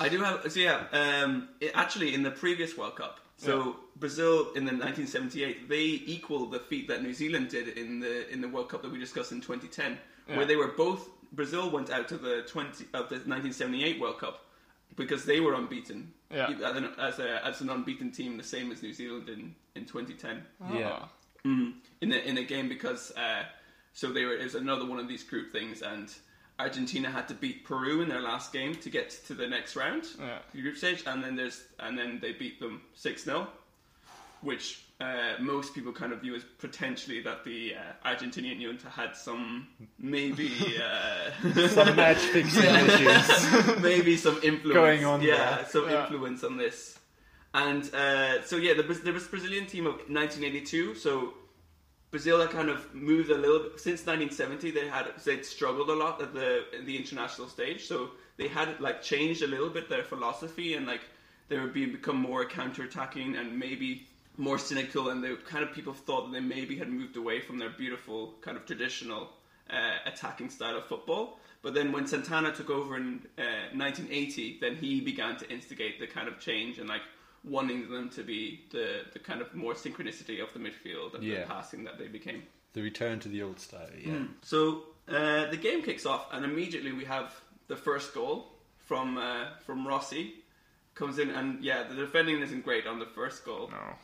I 0.00 0.08
do 0.10 0.20
have 0.22 0.50
so 0.52 0.60
yeah. 0.60 0.84
Um, 0.92 1.48
it, 1.60 1.72
actually, 1.74 2.14
in 2.14 2.22
the 2.22 2.30
previous 2.30 2.76
World 2.76 2.96
Cup, 2.96 3.20
so 3.38 3.76
Brazil 3.96 4.52
in 4.54 4.64
the 4.64 4.72
1978, 4.72 5.68
they 5.68 5.82
equaled 5.82 6.52
the 6.52 6.58
feat 6.60 6.88
that 6.88 7.02
New 7.02 7.12
Zealand 7.14 7.48
did 7.48 7.68
in 7.68 8.00
the 8.00 8.30
in 8.30 8.40
the 8.40 8.48
World 8.48 8.68
Cup 8.68 8.82
that 8.82 8.92
we 8.92 8.98
discussed 8.98 9.32
in 9.32 9.40
2010, 9.40 9.98
Yeah. 10.28 10.36
where 10.36 10.46
they 10.46 10.56
were 10.56 10.68
both 10.68 11.08
Brazil 11.36 11.70
went 11.70 11.90
out 11.90 12.08
to 12.08 12.16
the 12.16 12.42
20 12.48 12.84
of 12.94 13.08
the 13.08 13.16
1978 13.16 14.00
World 14.00 14.18
Cup 14.18 14.44
because 14.96 15.24
they 15.24 15.40
were 15.40 15.54
unbeaten. 15.54 16.12
Yeah. 16.30 16.48
as 16.50 16.76
an, 16.76 16.84
a, 16.98 17.46
as 17.46 17.60
an 17.60 17.70
unbeaten 17.70 18.10
team, 18.10 18.36
the 18.36 18.42
same 18.42 18.72
as 18.72 18.82
New 18.82 18.92
Zealand 18.92 19.28
in, 19.28 19.54
in 19.76 19.84
2010 19.84 20.42
Yeah. 20.74 21.04
mm, 21.44 21.74
in 22.00 22.12
a 22.12 22.16
in 22.16 22.38
a 22.38 22.42
game 22.42 22.68
because 22.68 23.12
uh, 23.16 23.44
so 23.92 24.12
they 24.12 24.24
were 24.24 24.34
it 24.34 24.42
was 24.42 24.54
another 24.56 24.84
one 24.86 24.98
of 24.98 25.06
these 25.08 25.22
group 25.22 25.52
things 25.52 25.82
and 25.82 26.12
Argentina 26.58 27.10
had 27.10 27.28
to 27.28 27.34
beat 27.34 27.64
Peru 27.64 28.00
in 28.00 28.08
their 28.08 28.22
last 28.22 28.52
game 28.52 28.74
to 28.76 28.88
get 28.90 29.10
to 29.26 29.34
the 29.34 29.46
next 29.46 29.76
round 29.76 30.04
Yeah. 30.18 30.38
the 30.52 30.62
group 30.62 30.76
stage 30.78 31.04
and 31.06 31.22
then 31.22 31.36
there's 31.36 31.62
and 31.78 31.96
then 31.98 32.18
they 32.20 32.32
beat 32.32 32.58
them 32.60 32.80
6-0 32.96 33.46
which 34.46 34.66
uh, 35.00 35.34
most 35.40 35.74
people 35.74 35.92
kind 35.92 36.12
of 36.14 36.20
view 36.24 36.34
as 36.34 36.44
potentially 36.58 37.20
that 37.28 37.44
the 37.44 37.74
uh, 37.74 38.08
Argentinian 38.10 38.58
junta 38.64 38.88
had 38.88 39.14
some 39.14 39.66
maybe 39.98 40.50
uh, 40.88 41.68
Some 41.68 41.96
match 41.96 42.18
fixing 42.36 42.64
issues. 42.86 43.80
maybe 43.82 44.16
some 44.16 44.38
influence 44.42 44.74
Going 44.74 45.04
on 45.04 45.20
Yeah, 45.20 45.36
there. 45.56 45.66
some 45.68 45.90
Yeah. 45.90 46.02
influence 46.02 46.44
on 46.44 46.56
this. 46.56 46.98
And 47.52 47.82
uh, 47.94 48.42
so 48.42 48.56
yeah, 48.56 48.74
the, 48.74 49.12
was 49.12 49.26
Brazilian 49.26 49.66
team 49.66 49.86
of 49.86 49.94
1982. 49.94 50.94
So 50.94 51.34
Brazil 52.10 52.40
had 52.40 52.50
kind 52.50 52.68
of 52.70 52.78
moved 52.94 53.30
a 53.30 53.36
little 53.44 53.60
bit 53.64 53.80
since 53.80 54.00
1970. 54.06 54.70
They 54.70 54.88
had 54.88 55.06
they'd 55.24 55.44
struggled 55.44 55.90
a 55.90 55.94
lot 56.04 56.22
at 56.22 56.32
the 56.32 56.50
the 56.88 56.96
international 56.96 57.48
stage. 57.48 57.80
So 57.90 57.96
they 58.38 58.48
had 58.48 58.68
like 58.80 58.98
changed 59.02 59.42
a 59.42 59.46
little 59.54 59.70
bit 59.76 59.88
their 59.88 60.04
philosophy 60.04 60.68
and 60.76 60.86
like 60.86 61.02
they 61.48 61.58
were 61.58 61.72
being 61.78 61.92
become 61.92 62.16
more 62.30 62.44
counter-attacking 62.44 63.36
and 63.36 63.48
maybe 63.66 63.90
more 64.36 64.58
cynical. 64.58 65.08
And 65.10 65.22
the 65.22 65.36
kind 65.46 65.62
of 65.64 65.72
people 65.72 65.92
thought 65.92 66.26
that 66.26 66.32
they 66.32 66.40
maybe 66.40 66.76
had 66.76 66.88
moved 66.88 67.16
away 67.16 67.40
from 67.40 67.58
their 67.58 67.70
beautiful 67.70 68.34
kind 68.40 68.56
of 68.56 68.66
traditional 68.66 69.30
uh, 69.70 69.96
attacking 70.06 70.50
style 70.50 70.76
of 70.76 70.84
football. 70.86 71.38
But 71.62 71.74
then 71.74 71.90
when 71.92 72.06
Santana 72.06 72.52
took 72.52 72.70
over 72.70 72.96
in 72.96 73.26
uh, 73.38 73.42
1980, 73.74 74.58
then 74.60 74.76
he 74.76 75.00
began 75.00 75.36
to 75.38 75.50
instigate 75.50 75.98
the 75.98 76.06
kind 76.06 76.28
of 76.28 76.38
change 76.38 76.78
and 76.78 76.88
like 76.88 77.02
wanting 77.42 77.88
them 77.90 78.08
to 78.10 78.22
be 78.22 78.60
the, 78.70 79.02
the 79.12 79.18
kind 79.18 79.40
of 79.40 79.54
more 79.54 79.74
synchronicity 79.74 80.42
of 80.42 80.52
the 80.52 80.58
midfield 80.58 81.14
and 81.14 81.24
Yeah. 81.24 81.40
the 81.40 81.46
passing 81.46 81.84
that 81.84 81.98
they 81.98 82.08
became. 82.08 82.42
The 82.74 82.82
return 82.82 83.18
to 83.20 83.28
the 83.28 83.42
old 83.42 83.58
style. 83.58 83.88
Yeah. 83.98 84.24
So 84.42 84.82
uh, 85.08 85.46
the 85.46 85.56
game 85.56 85.82
kicks 85.82 86.04
off, 86.06 86.26
and 86.32 86.44
immediately 86.44 86.92
we 86.92 87.04
have 87.06 87.34
the 87.68 87.76
first 87.76 88.14
goal 88.14 88.52
from 88.86 89.16
uh, 89.16 89.46
from 89.64 89.86
Rossi. 89.86 90.34
Comes 90.94 91.18
in, 91.18 91.30
and 91.30 91.62
yeah, 91.64 91.84
the 91.84 91.94
defending 91.94 92.40
isn't 92.40 92.64
great 92.64 92.86
on 92.86 92.98
the 92.98 93.06
first 93.06 93.44
goal. 93.44 93.68
no. 93.70 93.94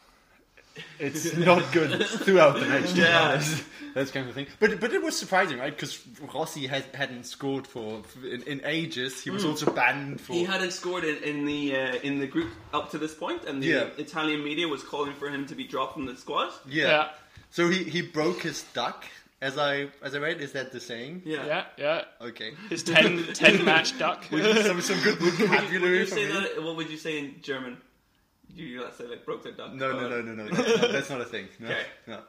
It's 0.98 1.36
not 1.36 1.70
good 1.72 2.04
throughout 2.06 2.58
the 2.58 2.66
match. 2.66 2.92
Yeah. 2.94 3.30
honest. 3.32 3.64
That's 3.94 4.10
kind 4.10 4.26
of 4.28 4.34
thing. 4.34 4.46
But 4.58 4.80
but 4.80 4.92
it 4.94 5.02
was 5.02 5.16
surprising, 5.18 5.58
right? 5.58 5.74
Because 5.74 6.00
Rossi 6.34 6.66
had, 6.66 6.84
hadn't 6.94 7.24
scored 7.24 7.66
for 7.66 8.02
in, 8.24 8.42
in 8.44 8.60
ages. 8.64 9.22
He 9.22 9.28
was 9.30 9.44
also 9.44 9.70
banned 9.70 10.18
for. 10.20 10.32
He 10.32 10.44
hadn't 10.44 10.70
scored 10.72 11.04
in, 11.04 11.16
in 11.22 11.44
the 11.44 11.76
uh, 11.76 11.94
in 11.96 12.18
the 12.18 12.26
group 12.26 12.50
up 12.72 12.90
to 12.92 12.98
this 12.98 13.14
point, 13.14 13.44
and 13.44 13.62
the 13.62 13.66
Yeah. 13.66 13.88
Italian 13.98 14.42
media 14.42 14.66
was 14.66 14.82
calling 14.82 15.12
for 15.14 15.28
him 15.28 15.44
to 15.46 15.54
be 15.54 15.64
dropped 15.64 15.92
from 15.94 16.06
the 16.06 16.16
squad. 16.16 16.52
yeah. 16.66 16.86
Yeah. 16.86 17.08
So 17.50 17.68
he, 17.68 17.84
he 17.84 18.00
broke 18.00 18.40
his 18.40 18.62
duck, 18.72 19.04
as 19.42 19.58
I 19.58 19.88
as 20.02 20.14
I 20.14 20.20
read. 20.20 20.40
Is 20.40 20.52
that 20.52 20.72
the 20.72 20.80
saying? 20.80 21.20
Yeah. 21.26 21.44
Yeah, 21.44 21.64
yeah. 21.76 22.04
Okay. 22.28 22.52
His 22.70 22.82
10, 22.82 23.34
10 23.34 23.62
match 23.72 23.98
duck. 23.98 24.24
some 24.30 24.80
some 24.80 25.00
good 25.02 25.20
Would 25.20 25.38
you, 25.38 25.48
would 25.48 25.50
vocabulary 25.50 25.98
you 25.98 26.06
say 26.06 26.24
me. 26.28 26.32
that? 26.32 26.62
What 26.62 26.76
would 26.76 26.88
you 26.88 26.96
say 26.96 27.18
in 27.18 27.34
German? 27.42 27.76
You 28.54 28.82
let's 28.82 28.98
say 28.98 29.04
like 29.06 29.24
broke 29.24 29.42
their 29.42 29.52
duck. 29.52 29.72
No, 29.74 29.92
no, 29.92 30.08
no, 30.08 30.20
no, 30.22 30.34
no. 30.34 30.48
That's 30.48 30.80
not, 30.82 30.92
that's 30.92 31.10
not 31.10 31.20
a 31.20 31.24
thing. 31.24 31.48
No. 31.58 31.68
Okay. 31.68 31.82
no. 32.06 32.20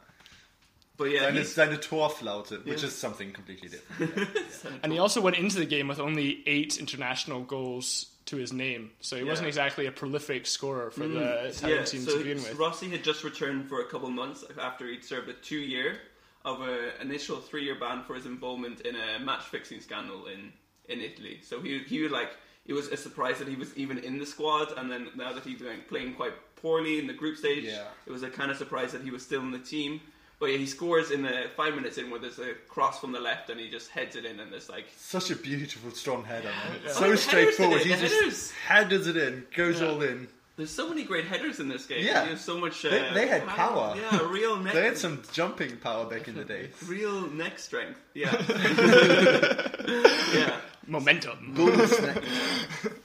But 0.96 1.06
yeah, 1.06 1.22
Seine, 1.22 1.38
he's, 1.40 1.56
seine 1.56 1.78
Torflaute, 1.78 2.66
which 2.66 2.82
Yeah. 2.82 2.88
is 2.88 2.96
something 2.96 3.32
completely 3.34 3.70
different. 3.70 4.30
And 4.84 4.92
he 4.94 5.00
also 5.00 5.22
went 5.22 5.38
into 5.38 5.58
the 5.58 5.66
game 5.66 5.88
with 5.88 6.00
only 6.00 6.44
eight 6.46 6.78
international 6.78 7.42
goals 7.42 8.08
to 8.28 8.38
his 8.38 8.54
name. 8.54 8.92
So 9.02 9.18
he 9.18 9.24
wasn't 9.24 9.48
exactly 9.48 9.86
a 9.88 9.92
prolific 9.92 10.46
scorer 10.46 10.92
for 10.92 11.08
the 11.08 11.48
Italian 11.48 11.80
Mm. 11.80 11.80
yeah. 11.80 11.84
team 11.86 12.02
So 12.04 12.12
to 12.12 12.18
begin 12.20 12.38
with. 12.38 12.56
Rossi 12.56 12.90
had 12.90 13.04
just 13.04 13.24
returned 13.24 13.68
for 13.68 13.82
a 13.82 13.86
couple 13.86 14.08
of 14.08 14.14
months 14.14 14.46
after 14.62 14.88
he'd 14.88 15.04
served 15.04 15.28
a 15.30 15.34
two-year 15.34 15.98
of 16.46 16.62
an 16.62 16.92
initial 17.02 17.38
three-year 17.38 17.76
ban 17.80 18.04
for 18.04 18.14
his 18.16 18.26
involvement 18.26 18.82
in 18.82 18.96
a 18.96 19.20
match-fixing 19.20 19.82
scandal 19.82 20.28
in 20.28 20.54
in 20.90 21.00
Italy. 21.02 21.40
So 21.42 21.60
he 21.62 21.80
he 21.80 22.02
was 22.02 22.12
like 22.12 22.32
it 22.66 22.74
was 22.74 22.88
a 22.88 22.98
surprise 22.98 23.40
that 23.40 23.48
he 23.48 23.56
was 23.56 23.76
even 23.78 23.98
in 24.00 24.18
the 24.20 24.26
squad, 24.26 24.74
and 24.78 24.92
then 24.92 25.10
now 25.16 25.34
that 25.34 25.44
he's 25.44 25.62
playing 25.90 26.14
quite 26.14 26.34
poorly 26.56 27.00
in 27.00 27.08
the 27.08 27.14
group 27.14 27.38
stage, 27.38 27.66
Yeah. 27.66 27.84
it 28.06 28.12
was 28.12 28.24
a 28.24 28.30
kind 28.30 28.50
of 28.52 28.58
surprise 28.58 28.92
that 28.94 29.02
he 29.02 29.12
was 29.12 29.22
still 29.24 29.42
in 29.42 29.52
the 29.52 29.60
team. 29.60 30.00
But 30.40 30.48
yeah, 30.48 30.58
he 30.58 30.66
scores 30.66 31.12
in 31.12 31.22
the 31.22 31.46
five 31.56 31.74
minutes 31.76 31.98
in 31.98 32.10
where 32.10 32.20
there's 32.20 32.40
a 32.40 32.54
cross 32.68 33.00
from 33.00 33.12
the 33.12 33.20
left, 33.20 33.50
and 33.50 33.60
he 33.60 33.70
just 33.70 33.90
heads 33.90 34.16
it 34.16 34.26
in, 34.26 34.40
and 34.40 34.52
there's 34.52 34.70
like 34.70 34.88
Such 34.98 35.30
a 35.32 35.36
beautiful, 35.36 35.92
strong 35.92 36.24
header, 36.26 36.50
man. 36.50 36.80
Oh, 36.88 36.92
So 36.92 37.16
straightforward. 37.16 37.82
He 37.82 37.90
just 37.96 38.52
headers 38.68 39.08
it 39.08 39.16
in, 39.16 39.46
goes 39.56 39.82
all 39.82 40.02
in. 40.02 40.28
There's 40.56 40.70
so 40.70 40.88
many 40.88 41.04
great 41.04 41.26
headers 41.26 41.60
in 41.60 41.68
this 41.68 41.86
game. 41.88 42.06
Yeah. 42.06 42.26
There's 42.26 42.42
so 42.42 42.58
much. 42.60 42.86
Uh, 42.86 42.90
They, 42.92 43.10
they 43.14 43.28
had 43.28 43.48
power. 43.48 43.96
Yeah, 43.98 44.30
real 44.30 44.56
neck. 44.64 44.74
they 44.74 44.84
had 44.84 44.98
some 44.98 45.24
jumping 45.32 45.78
power 45.78 46.06
back 46.06 46.28
in 46.28 46.36
the 46.36 46.46
day. 46.56 46.70
real 46.86 47.22
neck 47.32 47.58
strength. 47.58 48.00
Yeah. 48.14 48.32
yeah. 50.34 50.58
Momentum. 50.88 51.56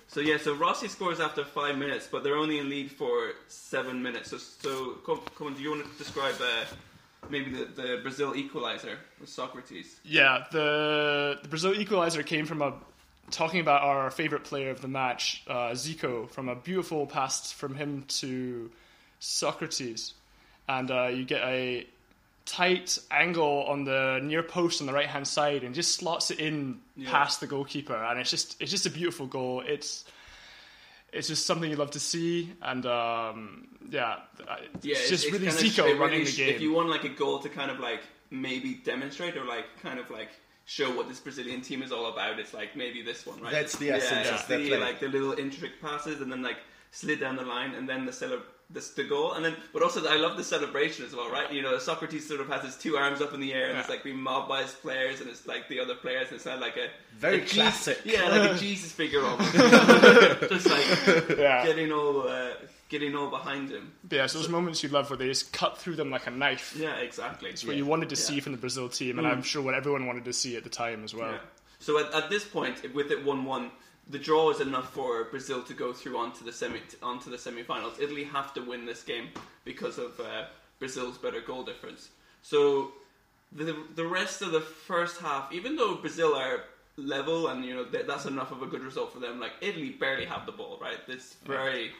So 0.09 0.21
yeah, 0.21 0.39
so 0.39 0.55
Rossi 0.55 0.89
scores 0.89 1.21
after 1.21 1.45
five 1.45 1.77
minutes, 1.79 2.09
but 2.11 2.25
they're 2.25 2.37
only 2.37 2.59
in 2.59 2.69
lead 2.69 2.91
for 2.91 3.33
seven 3.47 4.03
minutes. 4.03 4.31
So, 4.31 4.39
so 4.39 4.93
come, 5.07 5.21
come 5.37 5.49
on, 5.49 5.55
do 5.55 5.63
you 5.63 5.71
want 5.71 5.91
to 5.91 5.99
describe 5.99 6.35
uh, 6.41 6.65
maybe 7.31 7.51
the, 7.53 7.65
the 7.67 7.99
Brazil 8.03 8.35
equalizer 8.35 8.99
with 9.21 9.29
Socrates? 9.29 10.01
Yeah, 10.05 10.45
the, 10.51 11.39
the 11.43 11.49
Brazil 11.49 11.75
equalizer 11.75 12.23
came 12.23 12.47
from 12.47 12.63
a 12.63 12.73
talking 13.31 13.61
about 13.61 13.83
our 13.83 14.11
favorite 14.11 14.45
player 14.45 14.71
of 14.71 14.81
the 14.81 14.89
match, 14.89 15.43
uh, 15.49 15.71
Zico, 15.71 16.29
from 16.29 16.49
a 16.49 16.55
beautiful 16.55 17.07
pass 17.07 17.53
from 17.53 17.75
him 17.75 18.05
to 18.09 18.71
Socrates, 19.21 20.15
and 20.69 20.91
uh, 20.91 21.07
you 21.07 21.25
get 21.25 21.43
a 21.43 21.87
tight 22.45 22.99
angle 23.11 23.65
on 23.69 23.85
the 23.85 24.21
near 24.23 24.43
post 24.43 24.81
on 24.81 24.87
the 24.87 24.93
right 24.93 25.07
hand 25.07 25.27
side, 25.27 25.65
and 25.65 25.75
just 25.75 25.95
slots 25.95 26.31
it 26.31 26.41
in 26.41 26.81
past 27.07 27.41
the 27.41 27.47
goalkeeper, 27.47 27.97
and 27.97 28.19
it's 28.19 28.31
just 28.31 28.61
it's 28.61 28.71
just 28.71 28.87
a 28.87 28.91
beautiful 28.91 29.27
goal. 29.27 29.63
It's 29.67 30.05
it's 31.13 31.29
just 31.29 31.47
something 31.47 31.71
you 31.71 31.77
love 31.77 31.93
to 31.93 32.01
see, 32.01 32.53
and 32.63 32.85
um, 32.87 33.69
yeah, 33.91 34.17
it's 34.75 34.85
Yeah, 34.85 34.95
just 35.09 35.25
really 35.27 35.47
kinda 35.47 35.53
Zico 35.53 35.99
running 35.99 36.21
really 36.21 36.25
the 36.25 36.37
game. 36.37 36.55
If 36.55 36.61
you 36.61 36.73
want 36.73 36.89
like 36.89 37.05
a 37.05 37.09
goal 37.09 37.39
to 37.41 37.49
kind 37.49 37.71
of 37.71 37.81
like 37.81 38.01
maybe 38.31 38.75
demonstrate 38.75 39.37
or 39.37 39.45
like 39.45 39.65
kind 39.83 39.99
of 39.99 40.11
like 40.11 40.29
show 40.69 40.95
what 40.95 41.09
this 41.09 41.19
Brazilian 41.19 41.63
team 41.63 41.83
is 41.83 41.91
all 41.93 42.13
about, 42.13 42.39
it's 42.39 42.53
like 42.53 42.77
maybe 42.77 43.01
this 43.01 43.25
one, 43.27 43.41
right? 43.41 43.51
That's 43.51 43.77
the 43.77 43.87
yeah, 43.87 43.95
essence 43.97 44.29
it's 44.29 44.43
of 44.43 44.49
their 44.49 44.59
the, 44.59 44.69
play. 44.69 44.79
like 44.79 45.01
the 45.01 45.09
little 45.09 45.33
intricate 45.33 45.81
passes 45.81 46.21
and 46.21 46.31
then 46.31 46.43
like 46.43 46.59
slid 46.91 47.21
down 47.21 47.37
the 47.37 47.43
line 47.43 47.73
and 47.75 47.89
then 47.89 48.05
the 48.05 48.13
celeb- 48.13 48.43
the, 48.71 48.87
the 48.97 49.05
goal 49.05 49.33
and 49.33 49.43
then 49.43 49.57
but 49.73 49.83
also 49.83 50.07
I 50.07 50.17
love 50.17 50.37
the 50.37 50.45
celebration 50.45 51.07
as 51.07 51.15
well, 51.15 51.31
right? 51.31 51.51
You 51.51 51.63
know, 51.63 51.79
Socrates 51.79 52.29
sort 52.29 52.43
of 52.43 52.49
has 52.49 52.63
his 52.65 52.77
two 52.77 52.99
arms 52.99 53.23
up 53.23 53.33
in 53.33 53.41
the 53.41 53.55
air 53.55 53.71
and 53.71 53.79
it's 53.79 53.89
like 53.89 54.05
being 54.05 54.19
mobbed 54.21 54.51
by 54.51 54.61
his 54.63 54.73
players 54.75 55.23
and 55.23 55.31
it's 55.31 55.47
like 55.47 55.69
the 55.69 55.81
other 55.81 55.95
players 55.95 56.27
and 56.29 56.35
it's 56.35 56.45
kind 56.45 56.57
of 56.57 56.61
like 56.61 56.77
a 56.77 56.89
Very 57.17 57.41
a 57.41 57.45
Jesus- 57.47 57.99
yeah, 58.05 58.29
like 58.29 58.51
a 58.51 58.55
Jesus 58.67 58.93
figure 58.93 59.25
almost, 59.25 59.53
just 60.51 60.67
like 60.69 61.39
yeah. 61.39 61.65
getting 61.65 61.91
all 61.93 62.29
uh, 62.29 62.51
getting 62.89 63.15
all 63.15 63.29
behind 63.31 63.71
him. 63.71 63.93
But 64.05 64.17
yeah, 64.17 64.27
so 64.27 64.39
those 64.39 64.49
moments 64.49 64.83
you 64.83 64.89
love 64.89 65.11
where 65.11 65.17
they 65.17 65.27
just 65.27 65.53
cut 65.53 65.77
through 65.79 65.97
them 65.97 66.11
like 66.11 66.27
a 66.27 66.31
knife. 66.31 66.75
Yeah, 66.79 66.97
exactly. 66.97 67.51
It's 67.51 67.65
what 67.65 67.77
you 67.77 67.85
wanted 67.87 68.09
to 68.11 68.17
see 68.17 68.35
Yeah. 68.35 68.41
Mm. 68.41 68.43
from 68.45 68.53
the 68.53 68.59
Brazil 68.59 68.89
team, 68.89 69.19
and 69.19 69.27
I'm 69.27 69.43
sure 69.43 69.63
what 69.63 69.75
everyone 69.75 70.07
wanted 70.07 70.25
to 70.25 70.33
see 70.33 70.57
at 70.57 70.65
the 70.65 70.71
time 70.71 71.05
as 71.05 71.15
well. 71.15 71.33
Yeah. 71.33 71.39
So 71.81 71.99
at, 72.05 72.13
at 72.15 72.31
this 72.31 72.45
point, 72.45 72.93
with 72.95 73.11
it 73.11 73.25
one-one, 73.25 73.71
the 74.11 74.19
draw 74.19 74.51
is 74.51 74.61
enough 74.61 74.93
for 74.93 75.25
Brazil 75.25 75.63
to 75.63 75.75
go 75.75 75.93
through 75.93 76.17
onto 76.17 76.45
the 76.45 76.53
semi 76.53 76.81
onto 77.03 77.31
the 77.31 77.39
semi-finals. 77.39 77.99
Italy 78.01 78.25
have 78.25 78.55
to 78.55 78.63
win 78.63 78.87
this 78.87 79.03
game 79.03 79.29
because 79.65 79.99
of 79.99 80.19
uh, 80.19 80.47
Brazil's 80.79 81.19
better 81.19 81.41
goal 81.43 81.63
difference. 81.65 82.09
So 82.43 82.93
the 83.53 83.77
the 83.95 84.07
rest 84.07 84.41
of 84.41 84.53
the 84.53 84.61
first 84.63 85.21
half, 85.21 85.53
even 85.53 85.77
though 85.77 85.97
Brazil 85.97 86.35
are 86.35 86.65
level, 86.97 87.49
and 87.49 87.65
you 87.65 87.75
know 87.75 87.85
th- 87.85 88.07
that's 88.07 88.25
enough 88.25 88.51
of 88.51 88.63
a 88.63 88.67
good 88.67 88.83
result 88.83 89.13
for 89.13 89.21
them. 89.21 89.39
Like 89.39 89.53
Italy 89.61 89.91
barely 89.91 90.25
have 90.25 90.47
the 90.47 90.53
ball, 90.53 90.79
right? 90.81 90.99
It's 91.07 91.35
very 91.45 91.93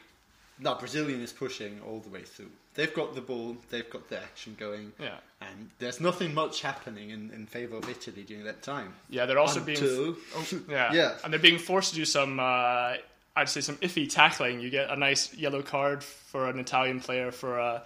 No, 0.61 0.75
Brazilian 0.75 1.21
is 1.21 1.33
pushing 1.33 1.81
all 1.87 2.01
the 2.01 2.09
way 2.09 2.23
through. 2.23 2.51
They've 2.75 2.93
got 2.95 3.15
the 3.15 3.21
ball, 3.21 3.57
they've 3.71 3.89
got 3.91 4.09
the 4.09 4.19
action 4.21 4.57
going, 4.59 4.93
Yeah. 5.01 5.17
and 5.41 5.71
there's 5.79 6.01
nothing 6.01 6.33
much 6.35 6.63
happening 6.63 7.11
in, 7.11 7.31
in 7.33 7.47
favour 7.47 7.77
of 7.77 7.89
Italy 7.89 8.23
during 8.23 8.45
that 8.45 8.63
time. 8.63 8.95
Yeah, 9.11 9.27
they're 9.27 9.39
also 9.39 9.61
being 9.61 9.79
Until- 9.79 10.17
yeah, 10.69 10.93
Yeah. 10.93 11.19
and 11.25 11.33
they're 11.33 11.41
being 11.41 11.59
forced 11.59 11.91
to 11.91 11.97
do 11.97 12.05
some, 12.05 12.39
uh, 12.41 12.95
I'd 13.37 13.49
say, 13.49 13.61
some 13.61 13.77
iffy 13.79 14.09
tackling. 14.09 14.61
You 14.61 14.71
get 14.71 14.91
a 14.91 14.97
nice 14.97 15.33
yellow 15.35 15.63
card 15.63 16.03
for 16.05 16.49
an 16.49 16.59
Italian 16.59 17.01
player 17.01 17.31
for 17.33 17.59
a 17.59 17.83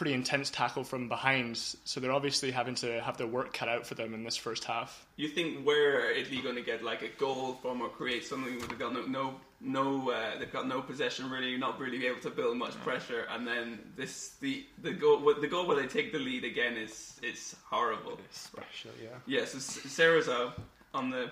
pretty 0.00 0.14
intense 0.14 0.48
tackle 0.48 0.82
from 0.82 1.10
behind. 1.10 1.58
So 1.58 2.00
they're 2.00 2.10
obviously 2.10 2.50
having 2.50 2.74
to 2.76 3.02
have 3.02 3.18
their 3.18 3.26
work 3.26 3.52
cut 3.52 3.68
out 3.68 3.86
for 3.86 3.94
them 3.94 4.14
in 4.14 4.24
this 4.24 4.34
first 4.34 4.64
half. 4.64 5.06
You 5.16 5.28
think 5.28 5.62
where 5.66 6.06
are 6.06 6.10
Italy 6.10 6.40
going 6.40 6.54
to 6.54 6.62
get 6.62 6.82
like 6.82 7.02
a 7.02 7.08
goal 7.18 7.58
from 7.60 7.82
or 7.82 7.90
create 7.90 8.24
something? 8.24 8.58
They've 8.60 8.78
got 8.78 8.94
no 8.94 9.04
no, 9.04 9.34
no 9.60 10.10
uh, 10.10 10.38
they've 10.38 10.50
got 10.50 10.66
no 10.66 10.80
possession 10.80 11.28
really, 11.28 11.54
not 11.58 11.78
really 11.78 12.06
able 12.06 12.20
to 12.20 12.30
build 12.30 12.56
much 12.56 12.80
pressure, 12.80 13.26
and 13.30 13.46
then 13.46 13.78
this 13.94 14.36
the 14.40 14.64
the 14.80 14.92
goal 14.92 15.34
the 15.38 15.46
goal 15.46 15.66
where 15.66 15.76
they 15.76 15.86
take 15.86 16.12
the 16.12 16.18
lead 16.18 16.44
again 16.44 16.78
is 16.78 17.20
is 17.22 17.54
horrible. 17.62 18.18
Special, 18.30 18.92
yeah. 19.02 19.08
Yes, 19.26 19.52
yeah, 19.52 19.60
so 19.60 19.86
Cerezo 19.86 20.52
on 20.94 21.10
the 21.10 21.30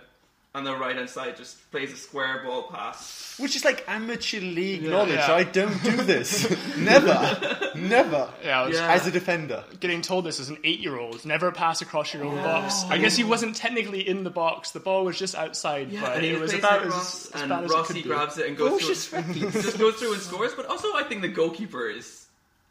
on 0.54 0.64
the 0.64 0.74
right 0.74 0.96
hand 0.96 1.08
side 1.10 1.36
just 1.36 1.70
plays 1.70 1.92
a 1.92 1.96
square 1.96 2.42
ball 2.44 2.64
pass. 2.64 3.36
Which 3.38 3.54
is 3.54 3.64
like 3.64 3.84
amateur 3.86 4.40
league 4.40 4.82
Yeah. 4.82 4.90
knowledge. 4.90 5.10
Yeah. 5.14 5.32
I 5.34 5.44
don't 5.44 5.80
do 5.84 5.90
this. 6.12 6.48
never. 6.76 7.70
Never. 7.76 8.28
Yeah, 8.44 8.62
I 8.62 8.66
was 8.66 8.76
Yeah. 8.76 8.90
As 8.92 9.06
a 9.06 9.10
defender. 9.10 9.62
getting 9.78 10.02
told 10.02 10.24
this 10.24 10.40
as 10.40 10.48
an 10.48 10.58
eight-year-old. 10.64 11.24
Never 11.24 11.52
pass 11.52 11.80
across 11.82 12.12
your 12.14 12.24
own 12.24 12.36
box. 12.36 12.84
I 12.88 12.98
guess 12.98 13.14
he 13.16 13.24
wasn't 13.24 13.56
technically 13.56 14.08
in 14.08 14.24
the 14.24 14.30
box. 14.30 14.70
The 14.72 14.80
ball 14.80 15.04
was 15.04 15.18
just 15.18 15.34
outside, 15.34 15.90
but 15.92 16.14
and 16.16 16.24
he 16.24 16.30
it 16.30 16.40
was 16.40 16.50
plays 16.52 16.64
about 16.64 16.80
it 16.82 16.86
as, 16.86 16.88
across, 16.88 17.30
as 17.32 17.40
and 17.42 17.48
bad 17.50 17.64
as 17.64 17.70
it 17.70 17.74
Rossi 17.74 17.86
could 17.94 18.02
be. 18.02 18.08
grabs 18.08 18.38
it 18.38 18.46
and 18.48 18.56
goes 18.56 18.70
Bullshit 18.70 18.96
through. 18.96 19.22
He 19.34 19.40
just 19.40 19.78
goes 19.78 19.94
through 19.96 20.12
and 20.14 20.22
scores. 20.22 20.54
But 20.54 20.66
also, 20.66 20.88
I 20.94 21.04
think 21.04 21.22
the 21.22 21.28
goalkeeper 21.28 21.88
is. 21.88 22.24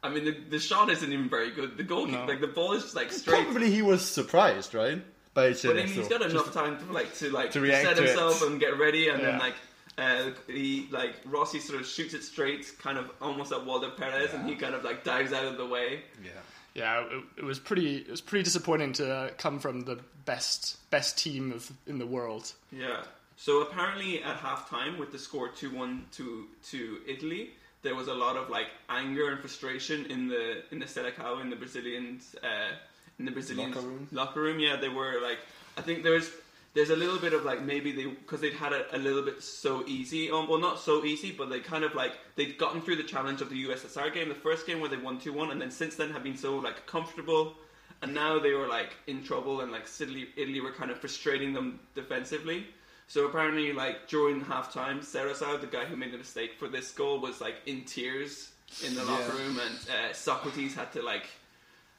I 0.03 0.09
mean, 0.09 0.25
the, 0.25 0.37
the 0.49 0.59
shot 0.59 0.89
isn't 0.89 1.11
even 1.11 1.29
very 1.29 1.51
good. 1.51 1.77
The 1.77 1.83
goalkeeper, 1.83 2.19
No. 2.19 2.25
like 2.25 2.39
the 2.41 2.47
ball 2.47 2.73
is 2.73 2.83
just 2.83 2.95
like 2.95 3.11
straight. 3.11 3.45
Probably 3.45 3.71
he 3.71 3.81
was 3.81 4.03
surprised, 4.07 4.73
right? 4.73 5.01
By 5.37 5.53
But 5.53 5.65
I 5.65 5.73
mean, 5.73 5.87
he's 5.89 6.07
got 6.07 6.23
enough 6.23 6.51
time 6.51 6.79
to 6.79 6.91
like 6.91 7.13
to 7.17 7.29
like 7.29 7.51
to 7.51 7.61
react 7.61 7.85
set 7.85 7.97
to 7.97 8.03
it. 8.03 8.07
himself 8.07 8.41
and 8.41 8.59
get 8.59 8.79
ready, 8.79 9.09
and 9.09 9.23
then 9.23 9.37
like 9.37 9.53
uh, 9.95 10.31
he 10.47 10.87
like 10.89 11.13
Rossi 11.25 11.59
sort 11.59 11.79
of 11.79 11.85
shoots 11.85 12.15
it 12.15 12.23
straight, 12.23 12.73
kind 12.79 12.97
of 12.97 13.11
almost 13.21 13.51
at 13.51 13.59
Waldir 13.59 13.95
Peres, 13.95 14.33
and 14.33 14.49
he 14.49 14.55
kind 14.55 14.73
of 14.73 14.83
like 14.83 15.03
dives 15.03 15.33
out 15.33 15.45
of 15.45 15.57
the 15.57 15.65
way. 15.67 16.01
Yeah. 16.23 16.31
Yeah, 16.73 17.05
it, 17.05 17.23
it 17.37 17.43
was 17.43 17.59
pretty. 17.59 17.97
It 17.97 18.09
was 18.09 18.21
pretty 18.21 18.43
disappointing 18.45 18.93
to 18.93 19.13
uh, 19.13 19.29
come 19.37 19.59
from 19.59 19.81
the 19.85 19.99
best 20.25 20.77
best 20.89 21.19
team 21.19 21.51
of 21.51 21.71
in 21.85 21.99
the 21.99 22.07
world. 22.07 22.51
Yeah. 22.71 23.03
So 23.35 23.61
apparently 23.61 24.23
at 24.23 24.37
halftime, 24.39 24.97
with 24.97 25.11
the 25.11 25.19
score 25.19 25.49
two 25.49 25.69
one 25.69 26.07
to 26.13 26.47
to 26.71 26.97
Italy, 27.07 27.51
there 27.83 27.93
was 27.93 28.07
a 28.07 28.13
lot 28.15 28.37
of 28.37 28.49
like 28.49 28.69
anger 28.89 29.29
and 29.29 29.39
frustration 29.39 30.07
in 30.07 30.29
the 30.29 30.63
in 30.71 30.79
the 30.79 30.87
Selecao 30.87 31.41
in 31.41 31.51
the 31.51 31.55
Brazilians 31.55 32.35
uh, 32.41 32.73
in 33.19 33.25
the 33.25 33.31
Brazilian 33.31 33.71
Locker 33.71 33.85
room? 33.87 34.07
Locker 34.11 34.41
room, 34.41 34.59
yeah, 34.59 34.75
they 34.75 34.89
were 34.89 35.19
like. 35.21 35.39
I 35.77 35.81
think 35.81 36.03
there's 36.03 36.29
there's 36.73 36.89
a 36.89 36.95
little 36.95 37.17
bit 37.19 37.33
of 37.33 37.43
like 37.45 37.61
maybe 37.61 37.91
they 37.91 38.05
because 38.05 38.41
they'd 38.41 38.53
had 38.53 38.73
it 38.73 38.87
a 38.93 38.97
little 38.97 39.21
bit 39.23 39.41
so 39.43 39.83
easy. 39.87 40.29
Um, 40.31 40.47
well, 40.47 40.59
not 40.59 40.79
so 40.79 41.03
easy, 41.05 41.31
but 41.31 41.49
they 41.49 41.59
kind 41.59 41.83
of 41.83 41.93
like 41.95 42.13
they'd 42.35 42.57
gotten 42.57 42.81
through 42.81 42.97
the 42.97 43.03
challenge 43.03 43.41
of 43.41 43.49
the 43.49 43.65
USSR 43.67 44.13
game, 44.13 44.29
the 44.29 44.35
first 44.35 44.65
game 44.67 44.79
where 44.79 44.89
they 44.89 44.97
won 44.97 45.19
two 45.19 45.33
one, 45.33 45.51
and 45.51 45.61
then 45.61 45.71
since 45.71 45.95
then 45.95 46.11
have 46.11 46.23
been 46.23 46.37
so 46.37 46.57
like 46.57 46.85
comfortable. 46.87 47.55
And 48.03 48.13
now 48.13 48.37
they 48.37 48.51
were 48.53 48.67
like 48.67 48.91
in 49.07 49.23
trouble, 49.23 49.61
and 49.61 49.71
like 49.71 49.87
Italy, 49.99 50.27
Italy 50.35 50.61
were 50.61 50.71
kind 50.71 50.91
of 50.91 50.99
frustrating 50.99 51.53
them 51.53 51.79
defensively. 51.95 52.67
So 53.07 53.25
apparently, 53.25 53.71
like 53.73 54.07
during 54.07 54.41
halftime, 54.41 54.99
Cerezo, 54.99 55.59
the 55.59 55.65
guy 55.67 55.85
who 55.85 55.95
made 55.95 56.11
the 56.11 56.17
mistake 56.17 56.51
for 56.59 56.67
this 56.67 56.91
goal, 56.91 57.19
was 57.19 57.39
like 57.41 57.55
in 57.65 57.85
tears 57.85 58.51
in 58.85 58.93
the 58.95 59.03
locker 59.03 59.23
Yeah. 59.35 59.43
room, 59.45 59.59
and 59.59 59.75
uh, 59.89 60.13
Socrates 60.13 60.75
had 60.75 60.91
to 60.93 61.01
like 61.01 61.25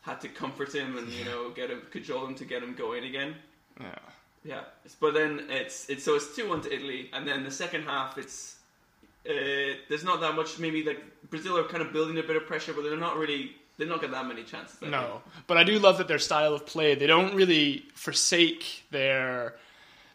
had 0.09 0.21
to 0.23 0.29
comfort 0.29 0.75
him 0.75 0.99
and 0.99 1.09
you 1.13 1.25
know 1.25 1.51
get 1.51 1.71
him, 1.71 1.83
cajole 1.91 2.27
him 2.27 2.35
to 2.37 2.45
get 2.45 2.63
him 2.63 2.75
going 2.75 3.05
again. 3.05 3.35
Yeah. 3.81 3.99
Yeah, 4.45 4.63
but 5.01 5.15
then 5.15 5.47
it's 5.51 5.91
it's 5.91 6.05
so 6.05 6.15
it's 6.15 6.35
two 6.35 6.49
one 6.49 6.61
to 6.63 6.73
Italy, 6.73 7.11
and 7.13 7.27
then 7.27 7.45
the 7.45 7.51
second 7.51 7.83
half 7.83 8.17
it's 8.17 8.57
uh, 9.29 9.33
there's 9.89 10.05
not 10.05 10.21
that 10.21 10.35
much. 10.37 10.59
Maybe 10.59 10.83
like 10.85 11.03
Brazil 11.29 11.59
are 11.59 11.65
kind 11.65 11.83
of 11.83 11.93
building 11.93 12.19
a 12.19 12.23
bit 12.23 12.37
of 12.37 12.47
pressure, 12.47 12.73
but 12.73 12.83
they're 12.85 12.97
not 12.97 13.19
really 13.19 13.57
they're 13.77 13.89
not 13.89 14.01
getting 14.01 14.13
that 14.13 14.27
many 14.27 14.45
chances. 14.45 14.77
I 14.77 14.81
think. 14.81 14.93
No, 14.93 15.23
but 15.47 15.57
I 15.57 15.65
do 15.65 15.79
love 15.79 15.99
that 15.99 16.09
their 16.09 16.19
style 16.19 16.55
of 16.55 16.65
play. 16.67 16.95
They 16.95 17.07
don't 17.07 17.35
really 17.35 17.85
forsake 17.95 18.85
their 18.91 19.57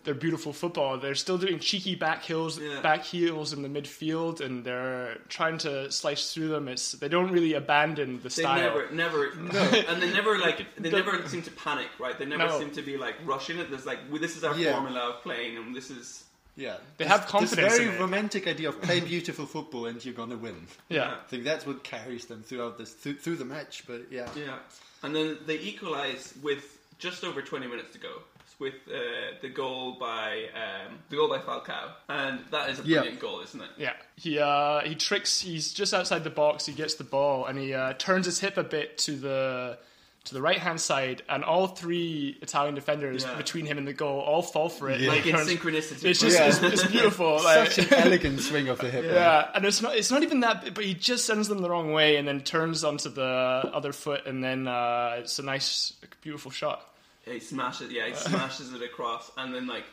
their 0.04 0.14
beautiful 0.14 0.52
football. 0.54 0.98
They're 0.98 1.16
still 1.16 1.38
doing 1.38 1.60
cheeky 1.60 1.96
back 1.96 2.24
heels, 2.24 2.60
Yeah. 2.60 2.82
back 2.82 3.04
heels 3.04 3.54
in 3.54 3.62
the 3.62 3.70
midfield, 3.70 4.42
and 4.42 4.64
they're 4.64 5.18
trying 5.30 5.58
to 5.60 5.92
slice 5.92 6.34
through 6.34 6.50
them. 6.50 6.68
It's 6.68 6.92
they 6.94 7.08
don't 7.08 7.32
really 7.32 7.54
abandon 7.54 8.18
the 8.18 8.24
They 8.24 8.30
style. 8.30 8.58
never, 8.62 8.90
never, 8.92 9.30
and 9.90 10.02
they 10.02 10.12
never 10.12 10.38
like 10.40 10.66
they 10.78 10.90
never 10.92 11.28
seem 11.28 11.42
to 11.44 11.52
panic, 11.52 11.88
right? 12.00 12.18
They 12.18 12.26
never 12.26 12.48
No. 12.48 12.60
seem 12.60 12.72
to 12.72 12.82
be 12.82 12.98
like 12.98 13.16
rushing 13.26 13.58
it. 13.60 13.70
There's 13.70 13.86
like, 13.86 14.00
well, 14.10 14.20
this 14.22 14.36
is 14.38 14.44
our 14.44 14.56
Yeah. 14.58 14.74
formula 14.74 15.00
of 15.12 15.24
playing, 15.24 15.58
and 15.58 15.76
this 15.76 15.90
is 15.90 16.24
Yeah. 16.56 16.78
They 16.98 17.06
This- 17.06 17.12
have 17.12 17.26
confidence 17.26 17.68
This 17.72 17.78
very 17.80 17.90
in 17.90 17.96
it. 17.96 18.00
romantic 18.00 18.46
idea 18.48 18.70
of 18.70 18.80
play 18.80 19.00
beautiful 19.16 19.48
football 19.48 19.88
and 19.88 20.04
you're 20.06 20.14
gonna 20.14 20.38
win. 20.38 20.68
yeah. 20.88 21.16
I 21.26 21.28
think 21.28 21.46
that's 21.46 21.66
what 21.66 21.84
carries 21.84 22.26
them 22.26 22.44
throughout 22.44 22.78
this 22.78 22.92
through, 22.94 23.16
through 23.16 23.38
the 23.38 23.46
match. 23.46 23.86
But 23.88 24.12
yeah, 24.12 24.30
yeah. 24.36 24.60
And 25.02 25.16
then 25.16 25.40
they 25.48 25.58
equalize 25.58 26.34
with 26.44 26.73
just 27.04 27.24
over 27.24 27.42
20 27.42 27.68
minutes 27.68 27.92
to 27.94 28.00
go 28.00 28.22
with 28.60 28.76
uh, 28.88 29.36
the 29.42 29.50
goal 29.50 29.98
by 30.00 30.44
um, 30.56 31.00
the 31.10 31.16
goal 31.18 31.28
by 31.28 31.40
Falcao, 31.40 31.90
and 32.08 32.40
that 32.52 32.70
is 32.70 32.80
a 32.80 32.84
Yeah. 32.84 33.00
brilliant 33.00 33.20
goal, 33.20 33.42
isn't 33.42 33.62
it? 33.62 33.70
Yeah, 33.78 33.94
he 34.16 34.40
uh, 34.40 34.80
he 34.82 34.96
tricks. 34.96 35.42
He's 35.42 35.74
just 35.74 35.94
outside 35.94 36.24
the 36.24 36.30
box. 36.30 36.66
He 36.66 36.74
gets 36.74 36.94
the 36.96 37.04
ball 37.04 37.46
and 37.46 37.58
he 37.60 37.74
uh, 37.74 37.94
turns 37.94 38.26
his 38.26 38.40
hip 38.40 38.56
a 38.58 38.64
bit 38.64 38.98
to 39.00 39.12
the 39.18 39.78
to 40.26 40.34
the 40.34 40.42
right 40.42 40.60
hand 40.60 40.80
side, 40.80 41.22
and 41.28 41.44
all 41.44 41.68
three 41.68 42.38
Italian 42.42 42.76
defenders 42.76 43.26
Yeah. 43.26 43.36
between 43.36 43.66
him 43.66 43.78
and 43.78 43.86
the 43.86 43.92
goal 43.92 44.22
all 44.22 44.42
fall 44.42 44.70
for 44.70 44.90
it. 44.90 45.02
Yeah. 45.02 45.10
Like 45.10 45.26
in 45.26 45.36
synchronicity. 45.36 46.06
It's 46.06 46.22
just 46.22 46.38
Yeah. 46.40 46.48
it's, 46.48 46.62
it's 46.62 46.86
beautiful. 46.88 47.34
like- 47.44 47.72
such 47.72 47.92
an 47.92 47.94
elegant 47.96 48.40
swing 48.40 48.70
of 48.70 48.78
the 48.80 48.90
hip. 48.90 49.04
yeah, 49.04 49.50
and 49.54 49.66
it's 49.66 49.82
not 49.82 49.98
it's 49.98 50.12
not 50.12 50.24
even 50.24 50.40
that, 50.42 50.64
bit, 50.64 50.74
but 50.76 50.86
he 50.86 50.94
just 50.94 51.26
sends 51.26 51.50
them 51.50 51.58
the 51.62 51.70
wrong 51.70 51.92
way 51.92 52.16
and 52.16 52.26
then 52.26 52.40
turns 52.40 52.86
onto 52.86 53.10
the 53.10 53.24
other 53.74 53.92
foot, 53.92 54.26
and 54.26 54.42
then 54.42 54.68
uh, 54.68 55.16
it's 55.18 55.40
a 55.40 55.44
nice, 55.44 55.92
beautiful 56.22 56.52
shot. 56.52 56.88
He 57.26 57.40
smashes, 57.40 57.92
yeah, 57.92 58.08
he 58.08 58.16
smashes 58.16 58.74
it 58.74 58.82
across, 58.82 59.32
and 59.38 59.54
then 59.54 59.68
like. 59.68 59.86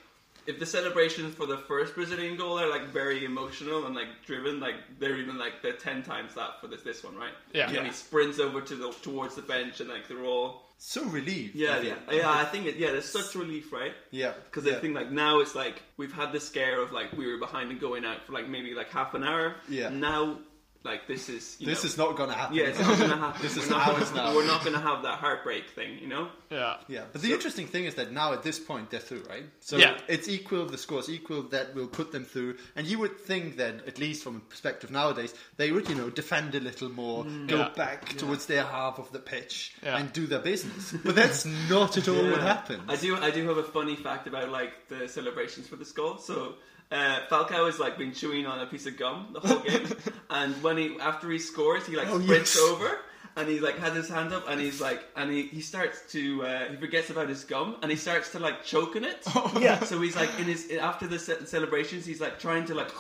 If 0.47 0.59
the 0.59 0.65
celebrations 0.65 1.35
for 1.35 1.45
the 1.45 1.59
first 1.59 1.95
Brazilian 1.95 2.39
goal 2.39 2.59
are 2.59 2.69
like 2.69 2.87
very 2.87 3.27
emotional 3.27 3.85
and 3.85 3.95
like 3.95 4.09
driven, 4.25 4.59
like 4.59 4.75
they're 4.99 5.19
even 5.19 5.37
like 5.39 5.61
they're 5.63 5.75
ten 5.75 6.03
times 6.03 6.35
that 6.35 6.61
for 6.63 6.67
this 6.67 6.81
this 6.81 7.05
one, 7.05 7.15
right? 7.15 7.35
Yeah. 7.53 7.69
You 7.71 7.77
Yeah. 7.77 7.85
he 7.85 7.93
sprints 7.93 8.39
over 8.41 8.63
to 8.63 8.75
the 8.75 8.91
towards 9.03 9.37
the 9.37 9.43
bench 9.43 9.81
and 9.81 9.91
like 9.91 10.09
they're 10.09 10.25
all 10.25 10.63
So 10.79 11.05
relieved. 11.05 11.55
yeah, 11.55 11.83
yeah, 11.83 11.95
yeah. 12.11 12.31
I 12.33 12.45
think 12.47 12.65
it, 12.67 12.77
yeah, 12.77 12.91
there's 12.91 13.05
such 13.05 13.35
relief, 13.35 13.71
right? 13.71 13.93
Yeah. 14.11 14.33
Because 14.47 14.65
yeah. 14.65 14.77
I 14.77 14.81
think 14.81 14.95
like 14.95 15.11
now 15.13 15.41
it's 15.41 15.55
like 15.55 15.83
we've 15.99 16.13
had 16.13 16.33
the 16.33 16.41
scare 16.41 16.81
of 16.81 16.91
like 16.91 17.13
we 17.13 17.31
were 17.31 17.39
behind 17.39 17.71
and 17.71 17.79
going 17.79 18.07
out 18.07 18.25
for 18.25 18.33
like 18.33 18.49
maybe 18.49 18.73
like 18.75 18.89
half 18.89 19.13
an 19.13 19.23
hour. 19.23 19.57
Yeah. 19.69 19.91
Now, 19.91 20.39
like 20.83 21.07
this 21.07 21.29
is 21.29 21.57
you 21.59 21.67
this 21.67 21.85
know, 21.85 21.89
is 21.89 21.99
not 21.99 22.17
gonna 22.17 22.33
happen. 22.33 22.57
yeah, 22.57 22.65
it's 22.65 22.79
not 22.81 22.99
gonna 22.99 23.17
happen. 23.17 23.43
This 23.43 23.57
is 23.57 23.65
we're 23.69 23.77
not 23.77 23.89
ours 23.89 24.11
gonna, 24.11 24.23
now. 24.31 24.35
We're 24.35 24.47
not 24.47 24.65
gonna 24.65 24.81
have 24.81 25.03
that 25.03 25.19
heartbreak 25.19 25.71
thing, 25.71 25.99
you 26.01 26.07
know. 26.09 26.29
Yeah, 26.51 26.77
Yeah, 26.89 27.05
but 27.13 27.21
the 27.23 27.33
interesting 27.33 27.67
thing 27.67 27.85
is 27.85 27.95
that 27.97 28.13
now 28.13 28.33
at 28.33 28.43
this 28.43 28.59
point 28.59 28.91
they're 28.91 28.99
through, 29.01 29.25
right? 29.29 29.45
So 29.61 29.77
Yeah. 29.77 29.99
it's 30.09 30.27
equal, 30.29 30.67
the 30.67 30.79
score's 30.79 31.11
equal, 31.11 31.43
that 31.51 31.75
will 31.75 31.87
put 31.87 32.13
them 32.13 32.25
through. 32.25 32.57
And 32.77 32.87
you 32.87 32.99
would 32.99 33.21
think 33.21 33.59
that, 33.59 33.87
at 33.87 33.99
least 33.99 34.25
from 34.25 34.37
a 34.37 34.41
perspective 34.41 34.91
nowadays, 34.91 35.35
they 35.59 35.71
would, 35.71 35.89
you 35.89 35.95
know, 35.95 36.09
defend 36.11 36.55
a 36.55 36.61
little 36.61 36.89
more, 36.89 37.25
mm. 37.25 37.47
go 37.47 37.59
Yeah. 37.59 37.69
back 37.77 38.17
towards 38.17 38.47
their 38.47 38.65
half 38.65 38.99
of 38.99 39.13
the 39.13 39.19
pitch 39.21 39.75
Yeah. 39.83 39.99
and 39.99 40.13
do 40.13 40.27
their 40.27 40.41
business. 40.41 40.93
But 41.05 41.15
that's 41.15 41.45
not 41.45 41.99
at 41.99 42.09
all 42.09 42.15
what 42.31 42.41
Yeah. 42.41 42.55
happens. 42.55 42.83
I 42.89 42.97
do. 42.97 43.17
I 43.17 43.31
do 43.31 43.47
have 43.49 43.59
a 43.59 43.63
funny 43.65 43.97
fact 43.97 44.27
about 44.27 44.49
like 44.49 44.89
the 44.89 45.09
celebrations 45.09 45.69
for 45.69 45.77
the 45.77 45.85
goal. 45.95 46.17
So 46.19 46.55
uh, 46.91 47.21
Falcao 47.31 47.67
has 47.67 47.79
like 47.79 47.97
been 47.99 48.13
chewing 48.13 48.47
on 48.47 48.61
a 48.61 48.67
piece 48.67 48.87
of 48.87 48.97
gum 48.97 49.29
the 49.33 49.41
whole 49.41 49.59
game, 49.61 49.87
and 50.31 50.55
when 50.63 50.77
he 50.77 50.97
after 51.01 51.31
he 51.31 51.39
scores, 51.39 51.87
he 51.87 51.97
like 51.97 52.09
Oh, 52.11 52.21
sprints 52.21 52.55
yes. 52.57 52.65
over. 52.71 52.99
And 53.37 53.49
he 53.49 53.61
like 53.61 53.79
has 53.79 53.95
his 53.95 54.09
hand 54.09 54.33
up, 54.35 54.49
and 54.51 54.61
he's 54.61 54.81
like, 54.81 55.01
and 55.15 55.31
he, 55.31 55.43
he 55.45 55.61
starts 55.61 56.03
to 56.13 56.43
uh, 56.45 56.69
he 56.69 56.77
forgets 56.77 57.11
about 57.11 57.29
his 57.29 57.45
gum, 57.45 57.77
and 57.81 57.89
he 57.91 57.97
starts 57.97 58.33
to 58.33 58.41
like 58.41 58.65
choke 58.65 58.97
on 58.97 59.05
it. 59.05 59.25
Yeah. 59.61 59.79
So 59.85 60.01
he's 60.01 60.17
like 60.17 60.31
in 60.41 60.47
his 60.47 60.69
after 60.73 61.07
the 61.07 61.17
ce- 61.19 61.49
celebrations, 61.49 62.05
he's 62.05 62.21
like 62.21 62.41
trying 62.41 62.65
to 62.67 62.75
like 62.75 62.91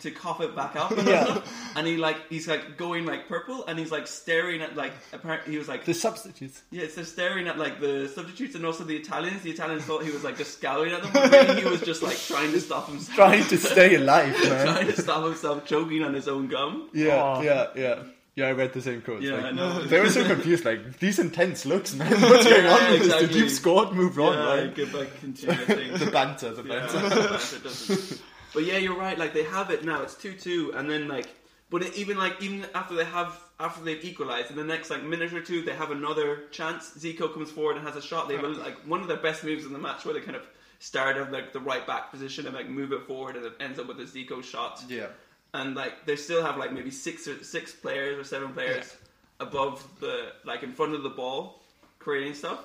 to 0.00 0.10
cough 0.10 0.40
it 0.40 0.54
back 0.56 0.76
up. 0.76 0.92
Yeah. 1.06 1.40
And 1.76 1.86
he 1.88 1.96
like 1.96 2.16
he's 2.30 2.46
like 2.46 2.76
going 2.76 3.04
like 3.04 3.26
purple, 3.28 3.66
and 3.66 3.78
he's 3.78 3.90
like 3.90 4.06
staring 4.06 4.62
at 4.62 4.76
like 4.76 4.92
apparently 5.12 5.52
he 5.52 5.58
was 5.58 5.68
like 5.68 5.84
The 5.84 5.92
substitutes. 5.94 6.62
yeah, 6.70 6.86
so 6.88 7.02
staring 7.02 7.48
at 7.48 7.58
like 7.58 7.80
the 7.80 8.08
substitutes 8.08 8.54
and 8.54 8.64
also 8.64 8.84
the 8.84 8.96
Italians. 8.96 9.42
The 9.42 9.50
Italians 9.50 9.82
thought 9.84 10.04
he 10.04 10.10
was 10.12 10.22
like 10.22 10.38
just 10.38 10.56
scowling 10.58 10.92
at 10.92 11.02
them, 11.02 11.10
but 11.12 11.30
really 11.32 11.60
he 11.62 11.68
was 11.68 11.80
just 11.82 12.02
like 12.02 12.16
trying 12.18 12.52
to 12.52 12.60
stop 12.60 12.88
himself, 12.88 13.16
Trying 13.22 13.44
to 13.44 13.56
stay 13.58 13.96
alive, 13.96 14.36
trying 14.36 14.86
to 14.86 15.00
stop 15.02 15.24
himself 15.24 15.64
choking 15.66 16.02
on 16.04 16.14
his 16.14 16.28
own 16.28 16.46
gum. 16.48 16.88
Yeah, 16.92 17.16
Aw. 17.22 17.40
yeah, 17.42 17.66
yeah. 17.74 18.02
Yeah, 18.36 18.46
I 18.48 18.52
read 18.52 18.72
the 18.72 18.82
same 18.82 19.00
quotes. 19.00 19.22
Yeah, 19.22 19.34
like, 19.34 19.44
I 19.44 19.50
know. 19.52 19.82
They 19.84 20.00
were 20.00 20.10
so 20.10 20.24
confused. 20.26 20.64
Like 20.64 20.98
these 20.98 21.18
intense 21.20 21.64
looks, 21.66 21.94
man. 21.94 22.10
What's 22.20 22.44
going 22.44 22.66
on 22.66 22.80
with 22.90 22.98
this? 22.98 23.02
exactly. 23.06 23.26
Did 23.28 23.36
you've 23.36 23.50
scored? 23.52 23.92
Move 23.92 24.18
on, 24.18 24.32
yeah, 24.34 24.54
right? 24.62 24.74
get 24.74 24.92
back 24.92 25.08
into 25.22 25.46
your 25.46 25.54
thing. 25.54 25.92
the 25.98 26.10
banter, 26.10 26.52
the 26.52 26.62
Yeah, 26.64 26.80
banter. 26.86 26.98
the 27.08 27.14
banter 27.30 27.58
doesn't- 27.62 28.22
But 28.54 28.64
yeah, 28.64 28.78
you're 28.78 28.96
right. 28.96 29.18
Like 29.18 29.34
they 29.34 29.42
have 29.44 29.70
it 29.70 29.84
now. 29.84 30.02
It's 30.02 30.14
two 30.14 30.32
two, 30.32 30.72
and 30.74 30.88
then 30.88 31.08
like, 31.08 31.26
but 31.70 31.82
it, 31.82 31.94
even 31.96 32.16
like 32.16 32.40
even 32.40 32.66
after 32.74 32.94
they 32.94 33.04
have 33.04 33.38
after 33.60 33.82
they've 33.84 34.04
equalized 34.04 34.50
in 34.50 34.56
the 34.56 34.64
next 34.64 34.90
like 34.90 35.02
minute 35.02 35.32
or 35.32 35.42
two, 35.42 35.62
they 35.62 35.74
have 35.74 35.90
another 35.90 36.44
chance. 36.50 36.90
Zico 36.96 37.32
comes 37.32 37.50
forward 37.50 37.76
and 37.76 37.86
has 37.86 37.96
a 37.96 38.02
shot. 38.02 38.28
They 38.28 38.36
have 38.36 38.44
like 38.58 38.76
one 38.86 39.00
of 39.00 39.08
their 39.08 39.16
best 39.18 39.44
moves 39.44 39.64
in 39.66 39.72
the 39.72 39.78
match, 39.78 40.04
where 40.04 40.14
they 40.14 40.20
kind 40.20 40.36
of 40.36 40.44
start 40.78 41.16
at 41.16 41.32
like 41.32 41.52
the 41.52 41.60
right 41.60 41.86
back 41.86 42.10
position 42.10 42.46
and 42.46 42.54
like 42.54 42.68
move 42.68 42.92
it 42.92 43.02
forward, 43.06 43.36
and 43.36 43.44
it 43.44 43.52
ends 43.60 43.78
up 43.78 43.86
with 43.88 43.98
a 44.00 44.04
Zico 44.04 44.42
shot. 44.42 44.82
Yeah. 44.88 45.06
and 45.52 45.74
like 45.74 46.04
they 46.06 46.16
still 46.16 46.42
have 46.42 46.56
like 46.56 46.72
maybe 46.72 46.90
six 46.90 47.26
or 47.28 47.42
six 47.42 47.72
players 47.72 48.18
or 48.18 48.24
seven 48.24 48.52
players 48.52 48.94
above 49.40 49.84
the 50.00 50.32
like 50.44 50.62
in 50.62 50.72
front 50.72 50.94
of 50.94 51.02
the 51.02 51.10
ball 51.10 51.60
creating 51.98 52.34
stuff 52.34 52.60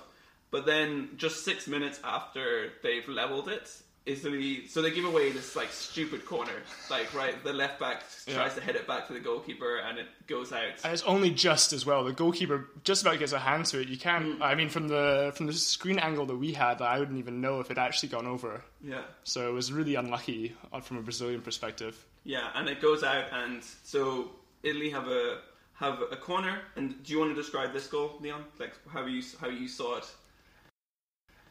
but 0.52 0.65
then 0.65 1.10
just 1.17 1.45
six 1.45 1.67
minutes 1.67 1.99
after 2.04 2.71
they've 2.84 3.08
leveled 3.08 3.47
it 3.47 3.71
Italy 4.05 4.65
so 4.67 4.81
they 4.81 4.89
give 4.91 5.05
away 5.05 5.31
this 5.31 5.55
like 5.55 5.71
stupid 5.71 6.25
corner 6.25 6.53
like 6.89 7.13
right 7.13 7.43
the 7.43 7.53
left 7.53 7.79
back 7.79 8.03
tries 8.27 8.55
to 8.55 8.62
head 8.62 8.75
it 8.75 8.88
back 8.88 9.05
to 9.07 9.13
the 9.13 9.19
goalkeeper 9.19 9.77
and 9.77 9.99
it 9.99 10.07
goes 10.25 10.51
out 10.51 10.73
And 10.83 10.93
it's 10.93 11.03
only 11.03 11.29
just 11.29 11.73
as 11.73 11.85
well. 11.85 12.03
The 12.03 12.13
goalkeeper 12.13 12.69
just 12.83 13.01
about 13.03 13.19
gets 13.19 13.33
a 13.33 13.39
hand 13.39 13.65
to 13.67 13.81
it. 13.81 13.88
You 13.88 13.97
can't. 13.97 14.41
I 14.41 14.55
mean, 14.55 14.69
from 14.69 14.88
the 14.88 15.31
from 15.35 15.45
the 15.47 15.53
screen 15.53 15.99
angle 15.99 16.25
that 16.27 16.38
we 16.38 16.53
had, 16.53 16.81
I 16.81 16.99
wouldn't 16.99 17.17
even 17.19 17.41
know 17.41 17.59
if 17.59 17.69
it 17.71 17.77
actually 17.77 18.09
gone 18.09 18.25
over. 18.27 18.63
yeah 18.83 19.01
So 19.23 19.49
it 19.49 19.53
was 19.53 19.71
really 19.71 19.95
unlucky 19.95 20.55
uh, 20.73 20.79
from 20.79 20.97
a 20.97 21.01
Brazilian 21.01 21.41
perspective. 21.41 21.95
yeah 22.23 22.49
and 22.55 22.67
it 22.69 22.81
goes 22.81 23.03
out 23.03 23.25
and 23.31 23.63
so 23.83 24.31
Italy 24.63 24.89
have 24.89 25.07
a 25.07 25.39
have 25.73 26.01
a 26.12 26.15
corner 26.17 26.59
and 26.75 27.01
do 27.03 27.13
you 27.13 27.19
want 27.19 27.31
to 27.33 27.41
describe 27.41 27.71
this 27.73 27.88
goal 27.88 28.17
Leon 28.21 28.43
like 28.59 28.73
how 28.93 29.05
you 29.05 29.21
how 29.39 29.47
you 29.47 29.67
saw 29.67 29.97
it 29.97 30.07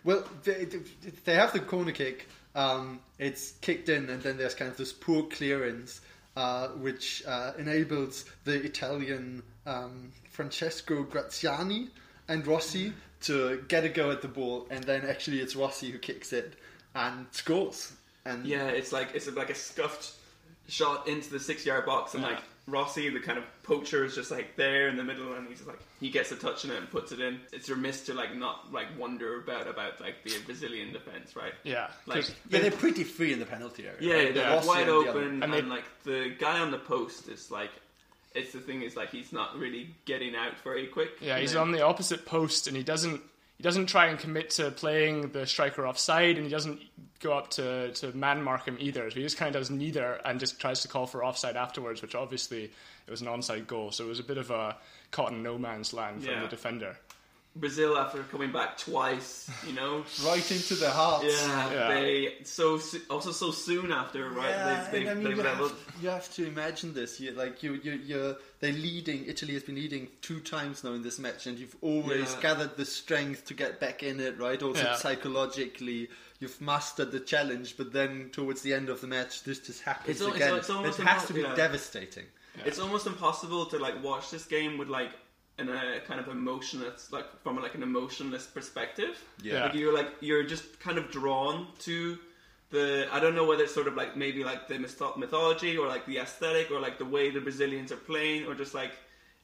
Well, 0.08 0.24
they, 0.42 0.64
they- 1.26 1.34
have 1.34 1.52
the 1.52 1.60
corner 1.60 1.92
kick. 1.92 2.28
Um, 2.54 3.00
it's 3.18 3.52
kicked 3.60 3.90
in, 3.90 4.08
and 4.08 4.22
then 4.22 4.38
there's 4.38 4.54
kind 4.54 4.70
of 4.70 4.78
this 4.78 4.90
poor 4.90 5.24
clearance, 5.24 6.00
uh, 6.34 6.68
which 6.68 7.22
uh, 7.26 7.52
enables 7.58 8.24
the 8.44 8.54
Italian 8.54 9.42
um, 9.66 10.10
Francesco 10.30 11.02
Graziani 11.02 11.90
and 12.26 12.46
Rossi 12.46 12.94
to 13.24 13.62
get 13.68 13.84
a 13.84 13.90
go 13.90 14.10
at 14.10 14.22
the 14.22 14.28
ball, 14.28 14.66
and 14.70 14.82
then 14.84 15.02
actually 15.04 15.40
it's 15.40 15.54
Rossi 15.54 15.90
who 15.90 15.98
kicks 15.98 16.32
it 16.32 16.54
and 16.94 17.26
scores. 17.32 17.92
And 18.24 18.46
Yeah, 18.46 18.68
it's 18.68 18.92
like 18.92 19.10
it's 19.14 19.30
like 19.30 19.50
a 19.50 19.54
scuffed 19.54 20.14
shot 20.68 21.06
into 21.06 21.28
the 21.30 21.38
six 21.40 21.66
yard 21.66 21.84
box, 21.84 22.14
and 22.14 22.22
like 22.22 22.38
Rossi, 22.68 23.08
the 23.10 23.20
kind 23.20 23.38
of 23.38 23.44
poacher, 23.62 24.04
is 24.04 24.14
just 24.14 24.30
like 24.30 24.56
there 24.56 24.88
in 24.88 24.96
the 24.96 25.04
middle, 25.04 25.34
and 25.34 25.48
he's 25.48 25.64
like 25.66 25.78
he 26.00 26.10
gets 26.10 26.30
a 26.32 26.36
touch 26.36 26.64
in 26.64 26.70
it 26.70 26.76
and 26.76 26.90
puts 26.90 27.12
it 27.12 27.20
in. 27.20 27.40
It's 27.52 27.68
remiss 27.68 28.06
to 28.06 28.14
like 28.14 28.36
not 28.36 28.72
like 28.72 28.86
wonder 28.98 29.38
about 29.40 29.66
about 29.66 30.00
like 30.00 30.22
the 30.24 30.32
Brazilian 30.46 30.92
defense, 30.92 31.34
right? 31.36 31.52
Yeah, 31.64 31.88
like 32.06 32.28
yeah, 32.50 32.60
they're 32.60 32.70
pretty 32.70 33.04
free 33.04 33.32
in 33.32 33.38
the 33.38 33.46
penalty 33.46 33.86
area. 33.86 33.96
yeah, 34.00 34.14
right? 34.24 34.34
they're 34.34 34.50
Rossi 34.50 34.68
wide 34.68 34.80
and 34.80 34.88
the 34.88 34.94
open, 35.10 35.22
and, 35.22 35.44
And 35.44 35.52
they- 35.54 35.62
like 35.62 35.84
the 36.04 36.34
guy 36.38 36.58
on 36.60 36.70
the 36.70 36.78
post 36.78 37.28
is 37.28 37.50
like. 37.50 37.70
It's 38.34 38.52
the 38.52 38.60
thing 38.60 38.82
is 38.82 38.94
like 38.94 39.10
he's 39.10 39.32
not 39.32 39.58
really 39.58 39.94
getting 40.04 40.36
out 40.36 40.52
very 40.62 40.86
quick. 40.86 41.12
Yeah, 41.20 41.38
he's 41.38 41.54
then- 41.54 41.62
on 41.62 41.72
the 41.72 41.80
opposite 41.82 42.26
post, 42.26 42.68
and 42.68 42.76
he 42.76 42.82
doesn't 42.82 43.22
he 43.58 43.62
doesn't 43.64 43.86
try 43.86 44.06
and 44.06 44.18
commit 44.18 44.50
to 44.50 44.70
playing 44.70 45.32
the 45.32 45.44
striker 45.46 45.86
offside, 45.86 46.36
and 46.36 46.44
he 46.46 46.50
doesn't 46.50 46.80
go 47.20 47.32
up 47.36 47.50
to, 47.50 47.92
to 47.92 48.12
man 48.16 48.40
mark 48.42 48.64
him 48.66 48.76
either. 48.80 49.10
So 49.10 49.16
he 49.16 49.22
just 49.22 49.36
kind 49.36 49.54
of 49.54 49.60
does 49.60 49.68
neither, 49.70 50.20
and 50.24 50.38
just 50.40 50.60
tries 50.60 50.80
to 50.82 50.88
call 50.88 51.06
for 51.06 51.24
offside 51.24 51.56
afterwards, 51.56 52.00
which 52.00 52.14
obviously 52.14 52.64
it 53.06 53.10
was 53.10 53.20
an 53.20 53.26
onside 53.26 53.66
goal. 53.66 53.90
So 53.90 54.04
it 54.04 54.08
was 54.08 54.20
a 54.20 54.24
bit 54.24 54.38
of 54.38 54.50
a 54.52 54.76
caught 55.10 55.32
in 55.32 55.42
no 55.42 55.58
man's 55.58 55.92
land 55.92 56.22
from 56.22 56.32
Yeah. 56.34 56.42
the 56.42 56.48
defender. 56.48 56.96
Brazil 57.58 57.96
after 57.98 58.22
coming 58.24 58.52
back 58.52 58.78
twice, 58.78 59.50
you 59.66 59.72
know. 59.72 60.04
right 60.24 60.50
into 60.50 60.74
the 60.74 60.90
heart. 60.90 61.24
Yeah, 61.24 61.72
Yeah. 61.72 61.88
they 61.88 62.34
so 62.44 62.80
also 63.10 63.32
so 63.32 63.50
soon 63.50 63.90
after, 63.92 64.28
right? 64.30 64.48
Yeah, 64.50 64.88
they've, 64.90 64.92
they've, 65.04 65.08
I 65.10 65.14
mean, 65.14 65.24
they've 65.24 65.36
you, 65.36 65.42
have, 65.42 65.72
you 66.02 66.08
have 66.08 66.32
to 66.34 66.46
imagine 66.46 66.94
this. 66.94 67.18
You 67.20 67.32
like 67.32 67.62
you 67.62 67.74
you 67.82 67.92
you're 68.04 68.36
they're 68.60 68.72
leading. 68.72 69.26
Italy 69.26 69.54
has 69.54 69.62
been 69.62 69.74
leading 69.76 70.08
two 70.22 70.40
times 70.40 70.84
now 70.84 70.92
in 70.92 71.02
this 71.02 71.18
match, 71.18 71.46
and 71.46 71.58
you've 71.58 71.76
always 71.80 72.34
Yeah. 72.34 72.40
gathered 72.42 72.76
the 72.76 72.84
strength 72.84 73.44
to 73.46 73.54
get 73.54 73.80
back 73.80 74.02
in 74.02 74.20
it. 74.20 74.38
Right, 74.38 74.62
also 74.62 74.82
Yeah. 74.82 74.96
psychologically, 74.96 76.08
you've 76.40 76.60
mastered 76.60 77.12
the 77.12 77.20
challenge. 77.20 77.76
But 77.76 77.92
then 77.92 78.30
towards 78.32 78.62
the 78.62 78.74
end 78.74 78.88
of 78.88 79.00
the 79.00 79.06
match, 79.06 79.42
this 79.44 79.58
just 79.60 79.82
happens 79.82 80.10
It's 80.10 80.20
al- 80.20 80.28
it's 80.28 80.36
again. 80.68 80.84
it's 80.86 80.98
it 80.98 81.06
has 81.06 81.26
to 81.26 81.32
be 81.32 81.42
yeah. 81.42 81.54
devastating. 81.54 82.24
It's 82.64 82.80
almost 82.80 83.06
impossible 83.06 83.66
to 83.66 83.78
like 83.78 84.02
watch 84.02 84.30
this 84.30 84.44
game 84.44 84.78
with 84.78 84.88
like 84.88 85.10
in 85.58 85.68
a 85.68 86.00
kind 86.06 86.20
of 86.20 86.28
emotionless, 86.28 87.10
like 87.12 87.26
from 87.42 87.56
like 87.60 87.74
an 87.74 87.82
emotionless 87.82 88.46
perspective. 88.46 89.22
Yeah. 89.42 89.64
like 89.64 89.74
you're 89.74 89.94
like 89.94 90.10
you're 90.20 90.44
just 90.44 90.78
kind 90.80 90.98
of 90.98 91.10
drawn 91.10 91.66
to 91.80 92.18
the. 92.70 93.08
I 93.12 93.18
don't 93.20 93.34
know 93.34 93.46
whether 93.46 93.64
it's 93.64 93.74
sort 93.74 93.88
of 93.88 93.94
like 93.94 94.16
maybe 94.16 94.44
like 94.44 94.68
the 94.68 94.74
mytho- 94.74 95.16
mythology 95.16 95.76
or 95.76 95.88
like 95.88 96.06
the 96.06 96.18
aesthetic 96.18 96.70
or 96.70 96.80
like 96.80 96.98
the 96.98 97.04
way 97.04 97.30
the 97.30 97.40
Brazilians 97.40 97.90
are 97.92 97.96
playing 97.96 98.46
or 98.46 98.54
just 98.54 98.74
like. 98.74 98.92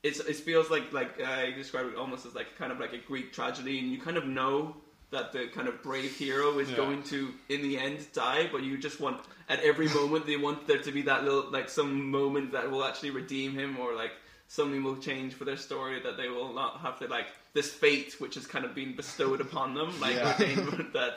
It's, 0.03 0.20
it 0.20 0.37
feels 0.37 0.68
like 0.70 0.92
like 0.92 1.18
uh, 1.18 1.24
I 1.31 1.53
describe 1.53 1.87
it 1.87 1.96
almost 1.96 2.27
as 2.27 2.35
like 2.35 2.57
kind 2.59 2.70
of 2.70 2.79
like 2.79 2.92
a 2.92 2.98
Greek 2.98 3.33
tragedy, 3.33 3.79
and 3.79 3.90
you 3.90 3.98
kind 3.98 4.18
of 4.18 4.27
know 4.27 4.77
that 5.11 5.33
the 5.33 5.46
kind 5.46 5.66
of 5.66 5.83
brave 5.83 6.14
hero 6.14 6.59
is 6.59 6.68
Yeah. 6.70 6.77
going 6.77 7.03
to 7.05 7.33
in 7.48 7.62
the 7.62 7.79
end 7.79 8.07
die, 8.12 8.48
but 8.53 8.62
you 8.62 8.77
just 8.77 9.00
want 9.00 9.20
at 9.48 9.61
every 9.61 9.88
moment 9.88 10.27
they 10.27 10.37
want 10.37 10.66
there 10.66 10.79
to 10.83 10.92
be 10.92 11.00
that 11.03 11.24
little 11.24 11.50
like 11.50 11.70
some 11.70 12.11
moment 12.11 12.53
that 12.53 12.70
will 12.70 12.85
actually 12.85 13.11
redeem 13.12 13.53
him 13.55 13.79
or 13.79 13.94
like 13.94 14.12
something 14.55 14.83
will 14.85 14.97
change 15.09 15.35
for 15.35 15.45
their 15.45 15.57
story 15.69 15.99
that 16.07 16.17
they 16.17 16.29
will 16.29 16.53
not 16.62 16.73
have 16.81 16.97
to 17.01 17.07
like 17.09 17.27
this 17.55 17.71
fate 17.83 18.11
which 18.21 18.35
has 18.38 18.47
kind 18.55 18.64
of 18.64 18.73
been 18.75 18.95
bestowed 19.03 19.40
upon 19.40 19.75
them 19.75 19.90
like 20.05 20.14
Yeah. 20.17 20.33
ordained 20.33 20.93
that 20.99 21.12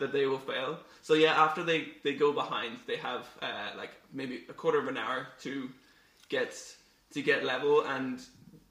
that 0.00 0.12
they 0.12 0.26
will 0.26 0.38
fail. 0.52 0.78
So 1.02 1.14
yeah, 1.14 1.34
after 1.46 1.62
they 1.70 1.80
they 2.04 2.14
go 2.14 2.32
behind, 2.32 2.72
they 2.86 2.96
have 3.10 3.22
uh, 3.40 3.70
like 3.76 3.90
maybe 4.12 4.36
a 4.48 4.54
quarter 4.60 4.78
of 4.78 4.88
an 4.88 4.96
hour 4.96 5.20
to 5.44 5.52
get 6.28 6.50
to 7.14 7.22
get 7.22 7.44
level 7.44 7.82
and. 7.94 8.20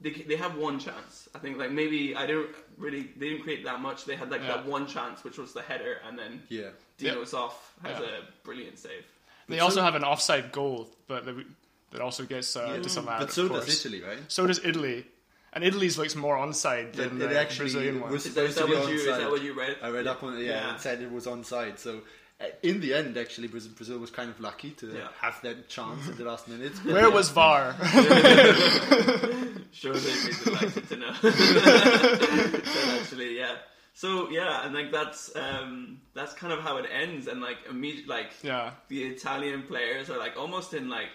They, 0.04 0.10
they 0.10 0.34
have 0.34 0.56
one 0.56 0.80
chance. 0.80 1.28
I 1.32 1.38
think 1.38 1.58
like 1.58 1.70
maybe 1.70 2.16
I 2.16 2.26
don't 2.26 2.50
really 2.76 3.02
they 3.16 3.28
didn't 3.28 3.44
create 3.44 3.62
that 3.66 3.80
much. 3.80 4.04
They 4.04 4.16
had 4.16 4.32
like 4.32 4.40
that 4.48 4.66
one 4.66 4.88
chance, 4.88 5.22
which 5.22 5.38
was 5.38 5.52
the 5.52 5.62
header, 5.62 5.98
and 6.04 6.18
then 6.18 6.42
Yeah. 6.48 6.70
Dino 6.98 7.22
Zoff 7.22 7.52
has 7.84 8.00
Yeah. 8.00 8.06
a 8.06 8.22
brilliant 8.42 8.80
save. 8.80 9.04
They 9.48 9.60
also 9.60 9.80
have 9.80 9.94
an 9.94 10.02
offside 10.02 10.50
goal, 10.50 10.90
but 11.06 11.24
that- 11.26 11.46
that 11.92 12.00
also 12.00 12.24
gets 12.24 12.56
uh, 12.56 12.76
disallowed. 12.82 13.20
But 13.20 13.32
so 13.32 13.42
of 13.44 13.52
does 13.52 13.64
course. 13.64 13.84
Italy, 13.84 14.02
right? 14.02 14.18
So 14.28 14.46
does 14.46 14.64
Italy, 14.64 15.06
and 15.52 15.62
Italy's 15.64 15.96
looks 15.98 16.14
more 16.16 16.36
onside 16.36 16.88
It, 16.88 16.92
than 16.94 17.20
it 17.22 17.28
the 17.28 17.38
actually 17.38 17.64
Brazilian 17.72 18.00
one. 18.00 18.12
was 18.12 18.26
Is 18.26 18.32
supposed 18.34 18.56
that 18.56 18.62
to 18.62 18.66
be 18.68 18.74
what 18.74 18.88
you 18.88 18.94
is 18.96 19.06
that 19.06 19.30
what 19.30 19.42
you 19.42 19.52
read? 19.58 19.76
I 19.82 19.88
read 19.90 20.06
up 20.06 20.22
on 20.22 20.36
it, 20.36 20.42
yeah, 20.44 20.50
Yeah. 20.52 20.70
and 20.72 20.80
said 20.80 21.00
it 21.02 21.10
was 21.12 21.26
onside. 21.26 21.78
So 21.78 22.00
uh, 22.40 22.44
in 22.62 22.80
the 22.80 22.92
end, 22.94 23.16
actually, 23.16 23.48
Brazil, 23.48 23.72
Brazil 23.76 23.98
was 23.98 24.10
kind 24.10 24.28
of 24.30 24.40
lucky 24.40 24.70
to 24.72 24.86
Yeah. 24.88 25.08
have 25.20 25.40
that 25.42 25.68
chance 25.68 26.08
at 26.08 26.16
the 26.16 26.24
last 26.24 26.48
minute. 26.48 26.72
Where 26.84 27.10
was 27.10 27.28
VAR? 27.30 27.74
Sure, 29.72 29.94
they'd 29.94 30.26
be 30.26 30.44
delighted 30.44 30.88
to 30.88 30.96
know. 30.96 31.14
But 31.22 33.00
actually, 33.00 33.38
yeah. 33.38 33.56
So 33.94 34.30
yeah, 34.30 34.64
and 34.64 34.74
like 34.74 34.90
that's 34.90 35.34
um, 35.36 36.00
that's 36.14 36.32
kind 36.34 36.52
of 36.52 36.60
how 36.60 36.78
it 36.78 36.86
ends, 36.90 37.26
and 37.26 37.40
like 37.42 37.58
immediate 37.68 38.08
like 38.08 38.30
yeah, 38.42 38.70
the 38.88 39.04
Italian 39.04 39.62
players 39.64 40.08
are 40.10 40.18
like 40.18 40.36
almost 40.36 40.72
in 40.74 40.88
like 40.88 41.10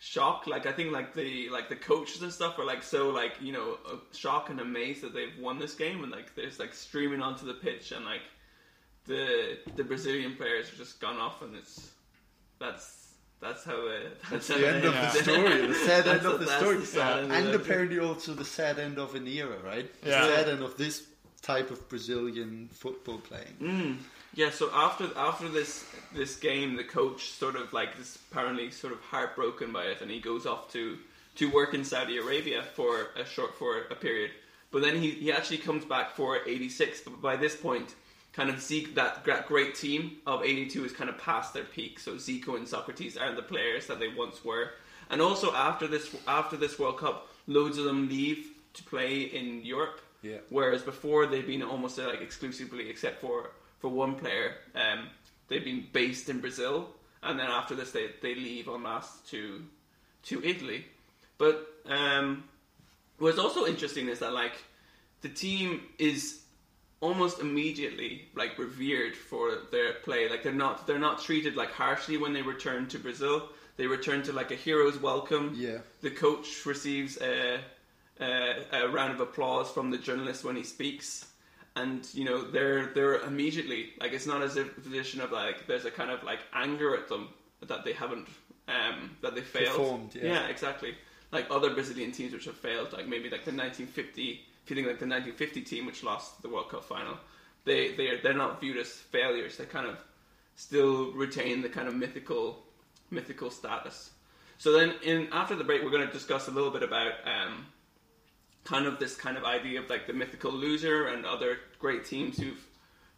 shock. 0.00 0.46
Like 0.48 0.66
I 0.66 0.72
think 0.72 0.92
like 0.92 1.14
the 1.14 1.48
like 1.50 1.68
the 1.68 1.76
coaches 1.76 2.22
and 2.22 2.32
stuff 2.32 2.58
are 2.58 2.64
like 2.64 2.82
so 2.82 3.10
like 3.10 3.34
you 3.40 3.52
know 3.52 3.78
shocked 4.12 4.50
and 4.50 4.58
amazed 4.58 5.02
that 5.02 5.14
they've 5.14 5.38
won 5.38 5.60
this 5.60 5.74
game, 5.74 6.02
and 6.02 6.10
like 6.10 6.34
there's 6.34 6.58
like 6.58 6.74
streaming 6.74 7.22
onto 7.22 7.46
the 7.46 7.54
pitch, 7.54 7.92
and 7.92 8.04
like 8.04 8.22
the 9.06 9.58
the 9.76 9.84
Brazilian 9.84 10.34
players 10.34 10.68
have 10.68 10.78
just 10.78 11.00
gone 11.00 11.18
off, 11.18 11.42
and 11.42 11.54
it's 11.54 11.90
that's. 12.58 12.96
That's 13.42 13.64
how 13.64 13.86
it. 13.86 14.20
That's 14.30 14.48
the 14.48 14.58
how 14.58 14.64
end 14.66 14.84
of 14.84 14.92
the 14.92 15.10
story, 15.12 15.66
the 15.66 15.74
sad 15.74 16.06
end 16.06 16.26
of 16.26 16.40
the 16.40 16.46
story, 16.58 16.76
the 16.76 16.84
sad 16.84 17.18
end 17.20 17.32
of 17.32 17.38
and 17.38 17.54
apparently 17.54 17.98
also 17.98 18.34
the 18.34 18.44
sad 18.44 18.78
end 18.78 18.98
of 18.98 19.14
an 19.14 19.26
era, 19.26 19.56
right? 19.64 19.90
Yeah. 20.04 20.26
The 20.26 20.36
sad 20.36 20.48
end 20.50 20.62
of 20.62 20.76
this 20.76 21.06
type 21.40 21.70
of 21.70 21.88
Brazilian 21.88 22.68
football 22.70 23.16
playing. 23.16 23.56
Mm. 23.58 23.96
Yeah, 24.34 24.50
so 24.50 24.70
after 24.72 25.08
after 25.16 25.48
this 25.48 25.84
this 26.14 26.36
game, 26.36 26.76
the 26.76 26.84
coach 26.84 27.30
sort 27.30 27.56
of 27.56 27.72
like 27.72 27.90
is 27.98 28.18
apparently 28.30 28.70
sort 28.70 28.92
of 28.92 29.00
heartbroken 29.00 29.72
by 29.72 29.84
it, 29.84 30.02
and 30.02 30.10
he 30.10 30.20
goes 30.20 30.46
off 30.46 30.72
to 30.72 30.98
to 31.36 31.50
work 31.50 31.74
in 31.74 31.84
Saudi 31.84 32.18
Arabia 32.18 32.62
for 32.62 33.08
a 33.16 33.24
short 33.24 33.54
for 33.58 33.82
a 33.90 33.94
period. 33.94 34.30
But 34.70 34.82
then 34.82 35.00
he, 35.00 35.10
he 35.10 35.32
actually 35.32 35.58
comes 35.58 35.84
back 35.84 36.14
for 36.14 36.38
'86. 36.46 37.00
But 37.02 37.20
by 37.20 37.36
this 37.36 37.56
point, 37.56 37.94
kind 38.32 38.50
of 38.50 38.60
Zeke 38.60 38.94
that 38.94 39.24
great 39.46 39.74
team 39.74 40.18
of 40.26 40.44
'82 40.44 40.84
is 40.84 40.92
kind 40.92 41.10
of 41.10 41.18
past 41.18 41.52
their 41.52 41.64
peak. 41.64 41.98
So 41.98 42.14
Zico 42.14 42.56
and 42.56 42.68
Socrates 42.68 43.16
aren't 43.16 43.36
the 43.36 43.42
players 43.42 43.86
that 43.88 43.98
they 43.98 44.08
once 44.08 44.44
were. 44.44 44.70
And 45.10 45.20
also 45.20 45.52
after 45.54 45.88
this 45.88 46.14
after 46.28 46.56
this 46.56 46.78
World 46.78 46.98
Cup, 46.98 47.28
loads 47.48 47.78
of 47.78 47.84
them 47.84 48.08
leave 48.08 48.46
to 48.74 48.84
play 48.84 49.22
in 49.22 49.64
Europe. 49.64 50.00
Yeah. 50.22 50.38
Whereas 50.50 50.82
before 50.82 51.26
they've 51.26 51.46
been 51.46 51.62
almost 51.62 51.98
like 51.98 52.20
exclusively, 52.20 52.88
except 52.88 53.20
for 53.20 53.50
for 53.80 53.88
one 53.88 54.14
player, 54.14 54.54
um, 54.74 55.08
they've 55.48 55.64
been 55.64 55.86
based 55.92 56.28
in 56.28 56.40
Brazil, 56.40 56.88
and 57.22 57.38
then 57.38 57.48
after 57.48 57.74
this 57.74 57.90
they 57.90 58.10
they 58.22 58.34
leave 58.34 58.68
en 58.68 58.82
masse 58.82 59.18
to 59.30 59.64
to 60.24 60.44
Italy. 60.44 60.86
But 61.38 61.66
um, 61.86 62.44
what's 63.18 63.38
also 63.38 63.66
interesting 63.66 64.08
is 64.08 64.18
that 64.20 64.32
like 64.32 64.54
the 65.22 65.28
team 65.28 65.82
is 65.98 66.40
almost 67.00 67.40
immediately 67.40 68.28
like 68.34 68.58
revered 68.58 69.16
for 69.16 69.52
their 69.70 69.94
play. 69.94 70.28
Like 70.28 70.42
they're 70.42 70.52
not 70.52 70.86
they're 70.86 70.98
not 70.98 71.22
treated 71.22 71.56
like 71.56 71.72
harshly 71.72 72.16
when 72.16 72.32
they 72.32 72.42
return 72.42 72.86
to 72.88 72.98
Brazil. 72.98 73.48
They 73.76 73.86
return 73.86 74.22
to 74.24 74.32
like 74.32 74.50
a 74.50 74.56
hero's 74.56 74.98
welcome. 74.98 75.54
Yeah. 75.56 75.78
The 76.02 76.10
coach 76.10 76.66
receives 76.66 77.18
a, 77.22 77.60
a, 78.20 78.54
a 78.72 78.88
round 78.88 79.14
of 79.14 79.20
applause 79.20 79.70
from 79.70 79.90
the 79.90 79.96
journalist 79.96 80.44
when 80.44 80.56
he 80.56 80.64
speaks. 80.64 81.24
And 81.76 82.06
you 82.12 82.24
know 82.24 82.42
they're 82.50 82.86
they're 82.86 83.20
immediately 83.20 83.90
like 84.00 84.12
it's 84.12 84.26
not 84.26 84.42
as 84.42 84.56
if 84.56 84.76
a 84.76 84.80
position 84.80 85.20
of 85.20 85.30
like 85.30 85.66
there's 85.66 85.84
a 85.84 85.90
kind 85.90 86.10
of 86.10 86.22
like 86.24 86.40
anger 86.52 86.96
at 86.96 87.08
them 87.08 87.28
that 87.66 87.84
they 87.84 87.92
haven't 87.92 88.26
um, 88.68 89.16
that 89.22 89.34
they 89.34 89.40
failed. 89.40 89.76
Performed, 89.76 90.14
yeah. 90.14 90.46
exactly. 90.46 90.94
Like 91.32 91.46
other 91.50 91.70
Brazilian 91.70 92.12
teams 92.12 92.32
which 92.32 92.46
have 92.46 92.56
failed, 92.56 92.92
like 92.92 93.06
maybe 93.06 93.24
like 93.30 93.44
the 93.44 93.52
1950, 93.52 94.40
feeling 94.64 94.84
like 94.86 94.98
the 94.98 95.06
1950 95.06 95.62
team 95.62 95.86
which 95.86 96.02
lost 96.02 96.42
the 96.42 96.48
World 96.48 96.70
Cup 96.70 96.84
final, 96.84 97.16
they 97.64 97.92
they 97.94 98.08
are, 98.08 98.22
they're 98.22 98.34
not 98.34 98.60
viewed 98.60 98.76
as 98.76 98.88
failures. 98.88 99.56
They 99.56 99.64
kind 99.64 99.86
of 99.86 99.96
still 100.56 101.12
retain 101.12 101.62
the 101.62 101.68
kind 101.68 101.88
of 101.88 101.94
mythical 101.94 102.64
mythical 103.10 103.50
status. 103.50 104.10
So 104.58 104.72
then, 104.72 104.94
in 105.02 105.28
after 105.32 105.56
the 105.56 105.64
break, 105.64 105.82
we're 105.82 105.90
going 105.90 106.06
to 106.06 106.12
discuss 106.12 106.48
a 106.48 106.50
little 106.50 106.70
bit 106.70 106.82
about 106.82 107.12
um, 107.24 107.66
kind 108.70 108.86
of 108.86 109.00
this 109.00 109.16
kind 109.16 109.36
of 109.36 109.44
idea 109.44 109.80
of 109.80 109.90
like 109.90 110.06
the 110.06 110.12
mythical 110.12 110.52
loser 110.52 111.08
and 111.08 111.26
other 111.26 111.58
great 111.80 112.04
teams 112.04 112.38
who've 112.38 112.64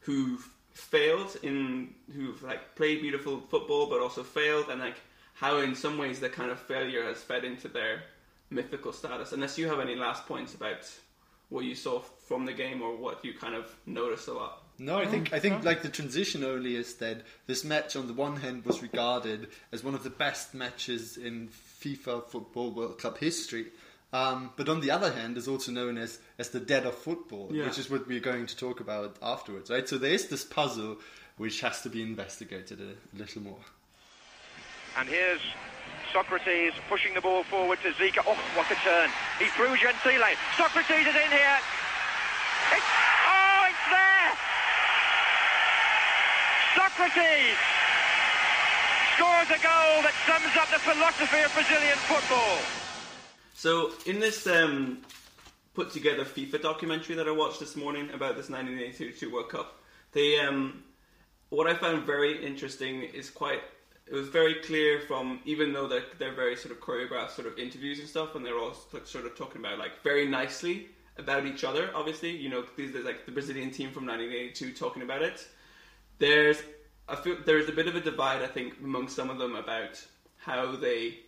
who've 0.00 0.48
failed 0.72 1.36
in 1.42 1.92
who've 2.14 2.42
like 2.42 2.74
played 2.74 3.02
beautiful 3.02 3.38
football 3.50 3.86
but 3.86 4.00
also 4.00 4.22
failed 4.22 4.66
and 4.70 4.80
like 4.80 4.98
how 5.34 5.58
in 5.58 5.74
some 5.74 5.98
ways 5.98 6.20
the 6.20 6.28
kind 6.30 6.50
of 6.50 6.58
failure 6.58 7.04
has 7.04 7.18
fed 7.22 7.44
into 7.44 7.68
their 7.68 8.02
mythical 8.48 8.92
status. 8.92 9.32
Unless 9.32 9.58
you 9.58 9.68
have 9.68 9.80
any 9.80 9.94
last 9.94 10.26
points 10.26 10.54
about 10.54 10.90
what 11.50 11.64
you 11.64 11.74
saw 11.74 12.00
from 12.00 12.46
the 12.46 12.52
game 12.52 12.80
or 12.80 12.96
what 12.96 13.22
you 13.24 13.34
kind 13.34 13.54
of 13.54 13.66
noticed 13.84 14.28
a 14.28 14.32
lot. 14.32 14.62
No, 14.78 14.98
I 14.98 15.06
think 15.06 15.34
I 15.34 15.38
think 15.38 15.64
like 15.64 15.82
the 15.82 15.90
transition 15.90 16.42
only 16.44 16.76
is 16.76 16.94
that 16.96 17.22
this 17.46 17.62
match 17.62 17.94
on 17.94 18.06
the 18.06 18.14
one 18.14 18.36
hand 18.36 18.64
was 18.64 18.82
regarded 18.82 19.48
as 19.70 19.84
one 19.84 19.94
of 19.94 20.02
the 20.02 20.10
best 20.10 20.54
matches 20.54 21.18
in 21.18 21.50
FIFA 21.80 22.26
Football 22.28 22.70
World 22.70 22.98
Cup 22.98 23.18
history. 23.18 23.66
Um, 24.12 24.50
but 24.56 24.68
on 24.68 24.80
the 24.80 24.90
other 24.90 25.10
hand, 25.10 25.38
is 25.38 25.48
also 25.48 25.72
known 25.72 25.96
as, 25.96 26.18
as 26.38 26.50
the 26.50 26.60
dead 26.60 26.84
of 26.84 26.94
football, 26.94 27.48
Yeah. 27.50 27.64
which 27.64 27.78
is 27.78 27.88
what 27.88 28.06
we're 28.06 28.20
going 28.20 28.46
to 28.46 28.56
talk 28.56 28.80
about 28.80 29.16
afterwards, 29.22 29.70
right? 29.70 29.88
So 29.88 29.96
there 29.96 30.12
is 30.12 30.28
this 30.28 30.44
puzzle 30.44 30.98
which 31.38 31.60
has 31.62 31.80
to 31.82 31.88
be 31.88 32.02
investigated 32.02 32.78
a 32.80 32.94
little 33.18 33.40
more. 33.42 33.64
And 34.98 35.08
here's 35.08 35.40
Socrates 36.12 36.74
pushing 36.90 37.14
the 37.14 37.22
ball 37.22 37.42
forward 37.44 37.78
to 37.82 37.90
Zico. 37.92 38.20
Oh, 38.26 38.36
what 38.54 38.70
a 38.70 38.74
turn. 38.84 39.08
He 39.38 39.46
threw 39.56 39.74
Gentile. 39.78 40.36
Socrates 40.58 41.06
is 41.08 41.16
in 41.16 41.30
here. 41.32 41.58
It's, 42.76 42.90
oh, 43.32 43.64
it's 43.72 43.86
there. 43.88 44.28
Socrates 46.76 47.56
scores 49.16 49.48
a 49.56 49.60
goal 49.64 50.04
that 50.04 50.12
sums 50.28 50.52
up 50.60 50.68
the 50.68 50.80
philosophy 50.84 51.40
of 51.40 51.52
Brazilian 51.56 51.96
football. 52.04 52.81
So 53.62 53.92
in 54.06 54.18
this 54.18 54.48
um, 54.48 55.02
put 55.72 55.92
together 55.92 56.24
FIFA 56.24 56.62
documentary 56.62 57.14
that 57.14 57.28
I 57.28 57.30
watched 57.30 57.60
this 57.60 57.76
morning 57.76 58.10
about 58.12 58.34
this 58.34 58.50
1982 58.50 59.32
World 59.32 59.50
Cup, 59.50 59.80
they 60.10 60.40
um, 60.40 60.82
what 61.50 61.68
I 61.68 61.74
found 61.74 62.04
very 62.04 62.44
interesting 62.44 63.04
is 63.04 63.30
quite. 63.30 63.60
It 64.08 64.14
was 64.14 64.26
very 64.26 64.56
clear 64.56 64.98
from 65.06 65.38
even 65.44 65.72
though 65.72 65.86
they're, 65.86 66.02
they're 66.18 66.34
very 66.34 66.56
sort 66.56 66.74
of 66.74 66.80
choreographed 66.80 67.30
sort 67.30 67.46
of 67.46 67.56
interviews 67.56 68.00
and 68.00 68.08
stuff, 68.08 68.34
and 68.34 68.44
they're 68.44 68.58
all 68.58 68.74
sort 69.04 69.26
of 69.26 69.36
talking 69.36 69.60
about 69.60 69.78
like 69.78 70.02
very 70.02 70.26
nicely 70.26 70.88
about 71.16 71.46
each 71.46 71.62
other. 71.62 71.88
Obviously, 71.94 72.36
you 72.36 72.48
know, 72.48 72.64
these 72.76 72.96
are 72.96 73.04
like 73.04 73.26
the 73.26 73.30
Brazilian 73.30 73.70
team 73.70 73.92
from 73.92 74.06
1982 74.06 74.72
talking 74.72 75.02
about 75.02 75.22
it. 75.22 75.46
There's 76.18 76.60
I 77.08 77.14
feel 77.14 77.36
there's 77.46 77.68
a 77.68 77.72
bit 77.72 77.86
of 77.86 77.94
a 77.94 78.00
divide 78.00 78.42
I 78.42 78.48
think 78.48 78.74
among 78.82 79.06
some 79.06 79.30
of 79.30 79.38
them 79.38 79.54
about 79.54 80.04
how 80.38 80.74
they 80.74 81.20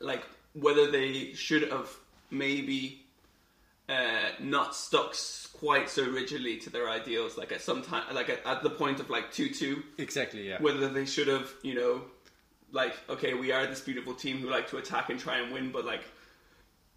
like 0.00 0.24
whether 0.54 0.90
they 0.90 1.32
should 1.34 1.70
have 1.70 1.88
maybe 2.30 3.02
uh, 3.88 4.30
not 4.40 4.74
stuck 4.74 5.14
quite 5.58 5.88
so 5.88 6.04
rigidly 6.08 6.56
to 6.58 6.70
their 6.70 6.88
ideals, 6.88 7.36
like 7.36 7.52
at 7.52 7.60
some 7.60 7.82
time, 7.82 8.02
like 8.14 8.28
at, 8.30 8.44
at 8.46 8.62
the 8.62 8.70
point 8.70 9.00
of 9.00 9.10
like 9.10 9.32
two 9.32 9.48
two, 9.50 9.82
Exactly, 9.98 10.48
yeah. 10.48 10.60
whether 10.60 10.88
they 10.88 11.04
should 11.04 11.28
have, 11.28 11.50
you 11.62 11.74
know, 11.74 12.02
like 12.72 12.94
okay, 13.08 13.34
we 13.34 13.52
are 13.52 13.66
this 13.66 13.80
beautiful 13.80 14.14
team 14.14 14.38
who 14.38 14.48
like 14.50 14.68
to 14.70 14.78
attack 14.78 15.10
and 15.10 15.18
try 15.20 15.38
and 15.38 15.52
win, 15.52 15.70
but 15.72 15.84
like 15.84 16.04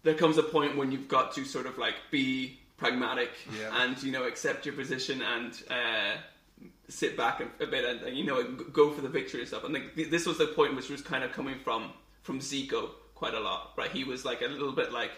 there 0.02 0.14
comes 0.14 0.38
a 0.38 0.42
point 0.42 0.76
when 0.76 0.92
you've 0.92 1.08
got 1.08 1.34
to 1.34 1.44
sort 1.44 1.66
of 1.66 1.78
like 1.78 1.94
be 2.10 2.58
pragmatic 2.76 3.30
Yeah. 3.58 3.84
and 3.84 4.00
you 4.02 4.12
know 4.12 4.24
accept 4.24 4.66
your 4.66 4.74
position 4.74 5.22
and 5.22 5.52
uh, 5.70 6.16
sit 6.88 7.16
back 7.16 7.40
a, 7.40 7.64
a 7.64 7.66
bit 7.66 7.84
and, 7.84 8.00
and, 8.02 8.16
you 8.16 8.24
know 8.24 8.42
go 8.72 8.92
for 8.92 9.00
the 9.02 9.08
victory 9.08 9.40
and 9.40 9.48
stuff. 9.48 9.64
And 9.64 9.74
like, 9.74 9.94
th- 9.96 10.10
this 10.10 10.26
was 10.26 10.38
the 10.38 10.46
point 10.46 10.76
which 10.76 10.88
was 10.88 11.02
kind 11.02 11.24
of 11.24 11.32
coming 11.32 11.58
from 11.58 11.92
from 12.22 12.40
Zico 12.40 12.90
quite 13.16 13.34
a 13.34 13.40
lot, 13.40 13.72
right? 13.76 13.90
He 13.90 14.04
was 14.04 14.24
like 14.24 14.42
a 14.42 14.46
little 14.46 14.72
bit 14.72 14.92
like, 14.92 15.10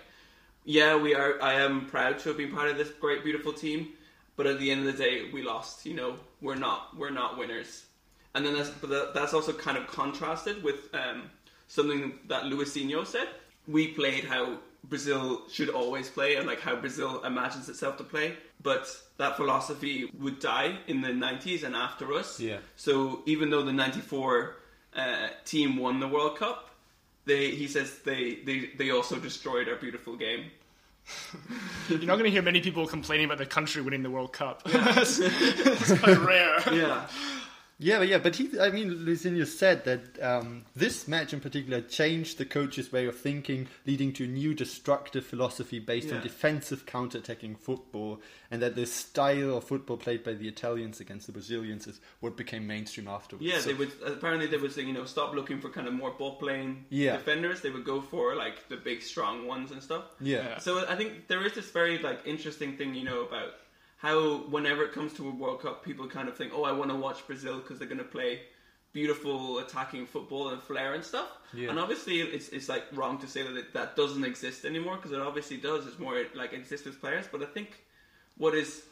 yeah, 0.64 0.96
we 0.96 1.14
are. 1.14 1.40
I 1.42 1.54
am 1.54 1.86
proud 1.86 2.18
to 2.20 2.30
have 2.30 2.38
been 2.38 2.52
part 2.52 2.70
of 2.70 2.78
this 2.78 2.90
great, 2.90 3.22
beautiful 3.22 3.52
team, 3.52 3.88
but 4.36 4.46
at 4.46 4.58
the 4.58 4.70
end 4.70 4.86
of 4.86 4.96
the 4.96 5.04
day, 5.04 5.30
we 5.32 5.42
lost. 5.42 5.84
You 5.84 5.94
know, 5.94 6.16
we're 6.40 6.54
not 6.54 6.96
we're 6.96 7.10
not 7.10 7.38
winners. 7.38 7.84
And 8.34 8.44
then 8.44 8.54
that's 8.54 8.70
but 8.70 9.14
that's 9.14 9.34
also 9.34 9.52
kind 9.52 9.76
of 9.76 9.86
contrasted 9.86 10.62
with 10.62 10.94
um, 10.94 11.30
something 11.66 12.18
that 12.28 12.44
Luisinho 12.44 13.06
said. 13.06 13.28
We 13.66 13.88
played 13.88 14.24
how 14.24 14.58
Brazil 14.84 15.42
should 15.50 15.68
always 15.68 16.08
play 16.08 16.36
and 16.36 16.46
like 16.46 16.60
how 16.60 16.76
Brazil 16.76 17.22
imagines 17.24 17.68
itself 17.68 17.96
to 17.98 18.04
play, 18.04 18.36
but 18.62 18.88
that 19.18 19.36
philosophy 19.36 20.10
would 20.18 20.38
die 20.38 20.78
in 20.86 21.00
the 21.00 21.08
90s 21.08 21.64
and 21.64 21.74
after 21.74 22.12
us. 22.14 22.40
Yeah. 22.40 22.58
So 22.76 23.22
even 23.26 23.50
though 23.50 23.62
the 23.62 23.72
94 23.72 24.56
uh, 24.96 25.28
team 25.44 25.76
won 25.76 26.00
the 26.00 26.08
World 26.08 26.38
Cup, 26.38 26.67
they 27.28 27.50
he 27.50 27.68
says 27.68 27.98
they, 28.04 28.38
they, 28.44 28.70
they 28.76 28.90
also 28.90 29.18
destroyed 29.20 29.68
our 29.68 29.76
beautiful 29.76 30.16
game. 30.16 30.46
You're 31.88 32.00
not 32.00 32.14
going 32.14 32.24
to 32.24 32.30
hear 32.30 32.42
many 32.42 32.60
people 32.60 32.86
complaining 32.86 33.26
about 33.26 33.38
the 33.38 33.46
country 33.46 33.80
winning 33.80 34.02
the 34.02 34.10
World 34.10 34.32
Cup. 34.32 34.62
it's, 34.66 35.18
it's 35.22 35.98
quite 36.00 36.18
rare. 36.18 36.60
Yeah. 36.74 37.06
Yeah, 37.80 37.98
but 38.00 38.08
yeah, 38.08 38.18
but 38.18 38.34
he, 38.34 38.50
I 38.58 38.70
mean, 38.70 38.90
Luisinho 39.06 39.46
said 39.46 39.84
that 39.84 40.20
um, 40.20 40.64
this 40.74 41.06
match 41.06 41.32
in 41.32 41.38
particular 41.38 41.80
changed 41.80 42.36
the 42.36 42.44
coach's 42.44 42.90
way 42.90 43.06
of 43.06 43.16
thinking, 43.16 43.68
leading 43.86 44.12
to 44.14 44.24
a 44.24 44.26
new 44.26 44.52
destructive 44.52 45.24
philosophy 45.24 45.78
based 45.78 46.08
Yeah. 46.08 46.16
on 46.16 46.22
defensive 46.22 46.86
counter-attacking 46.86 47.54
football, 47.54 48.20
and 48.50 48.60
that 48.62 48.74
the 48.74 48.84
style 48.84 49.56
of 49.56 49.62
football 49.64 49.96
played 49.96 50.24
by 50.24 50.32
the 50.34 50.48
Italians 50.48 50.98
against 50.98 51.26
the 51.26 51.32
Brazilians 51.32 51.86
is 51.86 52.00
what 52.18 52.36
became 52.36 52.66
mainstream 52.66 53.06
afterwards. 53.06 53.46
Yeah, 53.46 53.60
So- 53.60 53.68
they 53.68 53.74
would 53.74 53.92
apparently 54.04 54.48
they 54.48 54.56
would 54.56 54.72
say 54.72 54.82
you 54.82 54.92
know 54.92 55.04
stop 55.04 55.32
looking 55.32 55.60
for 55.60 55.68
kind 55.68 55.86
of 55.86 55.94
more 55.94 56.10
ball 56.10 56.34
playing 56.36 56.84
Yeah. 56.90 57.16
defenders. 57.16 57.60
They 57.60 57.70
would 57.70 57.84
go 57.84 58.00
for 58.00 58.34
like 58.34 58.68
the 58.68 58.76
big 58.76 59.02
strong 59.02 59.46
ones 59.46 59.70
and 59.70 59.80
stuff. 59.80 60.04
Yeah. 60.20 60.58
So 60.58 60.84
I 60.88 60.96
think 60.96 61.28
there 61.28 61.46
is 61.46 61.52
this 61.52 61.70
very 61.70 61.98
like 61.98 62.20
interesting 62.26 62.76
thing 62.76 62.96
you 62.96 63.04
know 63.04 63.20
about 63.22 63.54
how 63.98 64.38
whenever 64.48 64.82
it 64.84 64.92
comes 64.92 65.12
to 65.14 65.28
a 65.28 65.30
World 65.32 65.60
Cup, 65.62 65.84
people 65.84 66.06
kind 66.08 66.28
of 66.28 66.36
think, 66.36 66.52
oh, 66.54 66.64
I 66.64 66.72
want 66.72 66.90
to 66.90 66.96
watch 66.96 67.26
Brazil 67.26 67.58
because 67.58 67.78
they're 67.78 67.88
going 67.88 67.98
to 67.98 68.04
play 68.04 68.40
beautiful 68.92 69.58
attacking 69.58 70.06
football 70.06 70.48
and 70.48 70.62
flair 70.62 70.94
and 70.94 71.04
stuff. 71.04 71.28
Yeah. 71.52 71.70
And 71.70 71.78
obviously, 71.78 72.20
it's 72.20 72.48
it's 72.48 72.68
like 72.68 72.84
wrong 72.92 73.18
to 73.18 73.26
say 73.26 73.42
that 73.42 73.56
it, 73.56 73.72
that 73.74 73.96
doesn't 73.96 74.24
exist 74.24 74.64
anymore 74.64 74.96
because 74.96 75.12
it 75.12 75.20
obviously 75.20 75.56
does. 75.58 75.86
It's 75.86 75.98
more 75.98 76.22
like 76.34 76.52
it 76.52 76.56
exists 76.60 76.86
with 76.86 77.00
players, 77.00 77.26
but 77.30 77.42
I 77.42 77.46
think 77.46 77.70
what 78.36 78.54
is 78.54 78.82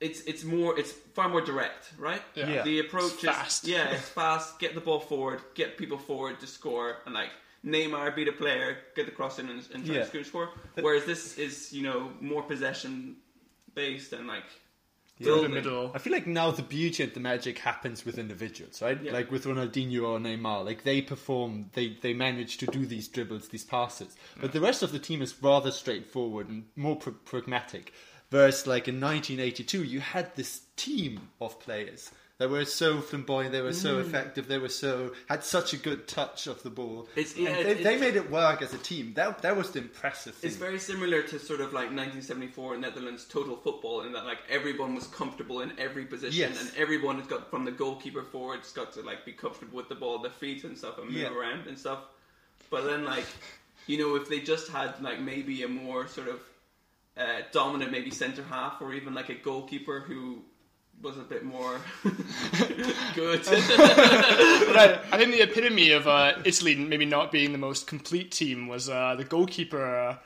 it's 0.00 0.20
it's 0.22 0.44
more 0.44 0.78
it's 0.78 0.92
far 1.14 1.28
more 1.28 1.40
direct, 1.40 1.92
right? 1.98 2.22
Yeah. 2.34 2.48
Yeah. 2.50 2.62
The 2.62 2.80
approach 2.80 3.12
It's 3.14 3.24
is 3.24 3.30
fast. 3.30 3.66
yeah, 3.66 3.88
it's 3.96 4.08
fast. 4.08 4.58
Get 4.58 4.74
the 4.74 4.80
ball 4.80 5.00
forward, 5.00 5.40
get 5.54 5.76
people 5.78 5.98
forward 5.98 6.40
to 6.40 6.46
score, 6.46 6.96
and 7.06 7.14
like 7.14 7.30
Neymar 7.64 8.14
beat 8.14 8.28
a 8.28 8.32
player, 8.32 8.78
get 8.94 9.06
the 9.06 9.12
cross 9.12 9.38
in 9.38 9.48
and, 9.48 9.66
and 9.74 9.84
try 9.86 9.96
Yeah. 9.96 10.00
to 10.04 10.08
score, 10.08 10.24
score. 10.24 10.48
Whereas 10.80 11.04
this 11.04 11.38
is 11.38 11.72
you 11.72 11.82
know 11.82 12.10
more 12.20 12.42
possession 12.42 13.16
based 13.78 14.12
and 14.12 14.26
like 14.26 14.48
Through 15.22 15.42
the 15.42 15.48
middle. 15.48 15.92
I 15.94 15.98
feel 15.98 16.12
like 16.12 16.26
now 16.26 16.50
the 16.50 16.62
beauty 16.62 17.02
and 17.02 17.12
the 17.12 17.20
magic 17.20 17.58
happens 17.58 18.04
with 18.04 18.18
individuals, 18.18 18.82
right? 18.82 19.00
Yeah. 19.02 19.12
Like 19.12 19.30
with 19.30 19.44
Ronaldinho 19.44 20.02
or 20.02 20.18
Neymar, 20.18 20.64
like 20.64 20.82
they 20.84 21.00
perform, 21.00 21.70
they 21.74 21.96
they 22.02 22.12
manage 22.12 22.58
to 22.58 22.66
do 22.66 22.86
these 22.86 23.08
dribbles, 23.08 23.48
these 23.48 23.64
passes, 23.64 24.16
but 24.40 24.52
the 24.52 24.60
rest 24.60 24.82
of 24.82 24.92
the 24.92 24.98
team 24.98 25.22
is 25.22 25.42
rather 25.42 25.70
straightforward 25.70 26.48
and 26.48 26.64
more 26.76 26.96
pr- 26.96 27.10
pragmatic. 27.32 27.92
Versus 28.30 28.66
like 28.66 28.88
in 28.88 29.00
1982, 29.00 29.84
you 29.84 30.00
had 30.00 30.34
this 30.36 30.62
team 30.76 31.30
of 31.40 31.58
players 31.60 32.10
that 32.38 32.48
were 32.48 32.64
so 32.64 33.00
flamboyant, 33.00 33.50
they 33.50 33.60
were 33.60 33.72
so 33.72 33.96
Mm. 33.96 34.06
effective, 34.06 34.46
they 34.46 34.58
were 34.58 34.68
so 34.68 35.12
had 35.28 35.42
such 35.42 35.72
a 35.72 35.76
good 35.76 36.06
touch 36.06 36.46
of 36.46 36.62
the 36.62 36.70
ball. 36.70 37.08
It's- 37.16 37.36
yeah, 37.36 37.52
they, 37.54 37.70
it's- 37.72 37.82
they 37.84 37.98
made 37.98 38.14
it 38.14 38.30
work 38.30 38.62
as 38.62 38.72
a 38.72 38.78
team. 38.78 39.12
That 39.14 39.42
that 39.42 39.56
was 39.56 39.72
the 39.72 39.80
impressive 39.80 40.34
thing. 40.36 40.48
It's 40.48 40.56
very 40.56 40.78
similar 40.78 41.22
to 41.22 41.38
sort 41.40 41.60
of 41.60 41.72
like 41.72 41.90
1974 41.90 42.76
Netherlands 42.76 43.24
total 43.24 43.56
football 43.56 44.02
in 44.02 44.12
that 44.12 44.24
like 44.24 44.38
everyone 44.48 44.94
was 44.94 45.08
comfortable 45.08 45.60
in 45.62 45.72
every 45.78 46.04
position 46.04 46.38
Yes. 46.52 46.60
and 46.60 46.70
everyone 46.76 47.18
has 47.18 47.26
got 47.26 47.50
from 47.50 47.64
the 47.64 47.72
goalkeeper 47.72 48.22
forward 48.22 48.60
has 48.60 48.70
got 48.72 48.92
to 48.92 49.02
like 49.02 49.24
be 49.24 49.32
comfortable 49.32 49.76
with 49.76 49.88
the 49.88 49.96
ball 49.96 50.16
at 50.16 50.22
their 50.22 50.30
feet 50.30 50.62
and 50.62 50.78
stuff 50.78 50.96
and 50.98 51.06
move 51.10 51.16
Yeah. 51.16 51.30
around 51.34 51.66
and 51.66 51.76
stuff. 51.76 52.00
But 52.70 52.84
then 52.84 53.04
like 53.04 53.26
you 53.88 53.98
know, 53.98 54.14
if 54.16 54.28
they 54.28 54.38
just 54.40 54.68
had 54.68 55.02
like 55.02 55.18
maybe 55.20 55.62
a 55.64 55.68
more 55.68 56.06
sort 56.06 56.28
of 56.28 56.40
uh, 57.16 57.40
dominant, 57.50 57.90
maybe 57.90 58.12
centre 58.12 58.44
half, 58.44 58.80
or 58.80 58.92
even 58.94 59.12
like 59.12 59.28
a 59.28 59.34
goalkeeper 59.34 59.98
who 60.06 60.44
was 61.02 61.16
a 61.16 61.22
bit 61.22 61.44
more 61.44 61.80
good. 63.14 63.44
But 63.46 64.76
I, 64.76 65.00
I 65.12 65.16
think 65.18 65.32
the 65.32 65.42
epitome 65.42 65.92
of 65.92 66.06
uh, 66.06 66.34
Italy 66.44 66.74
maybe 66.76 67.04
not 67.04 67.32
being 67.32 67.52
the 67.52 67.58
most 67.58 67.86
complete 67.86 68.30
team 68.32 68.68
was 68.68 68.88
uh, 68.88 69.14
the 69.16 69.24
goalkeeper 69.24 69.84
uh, 69.84 70.16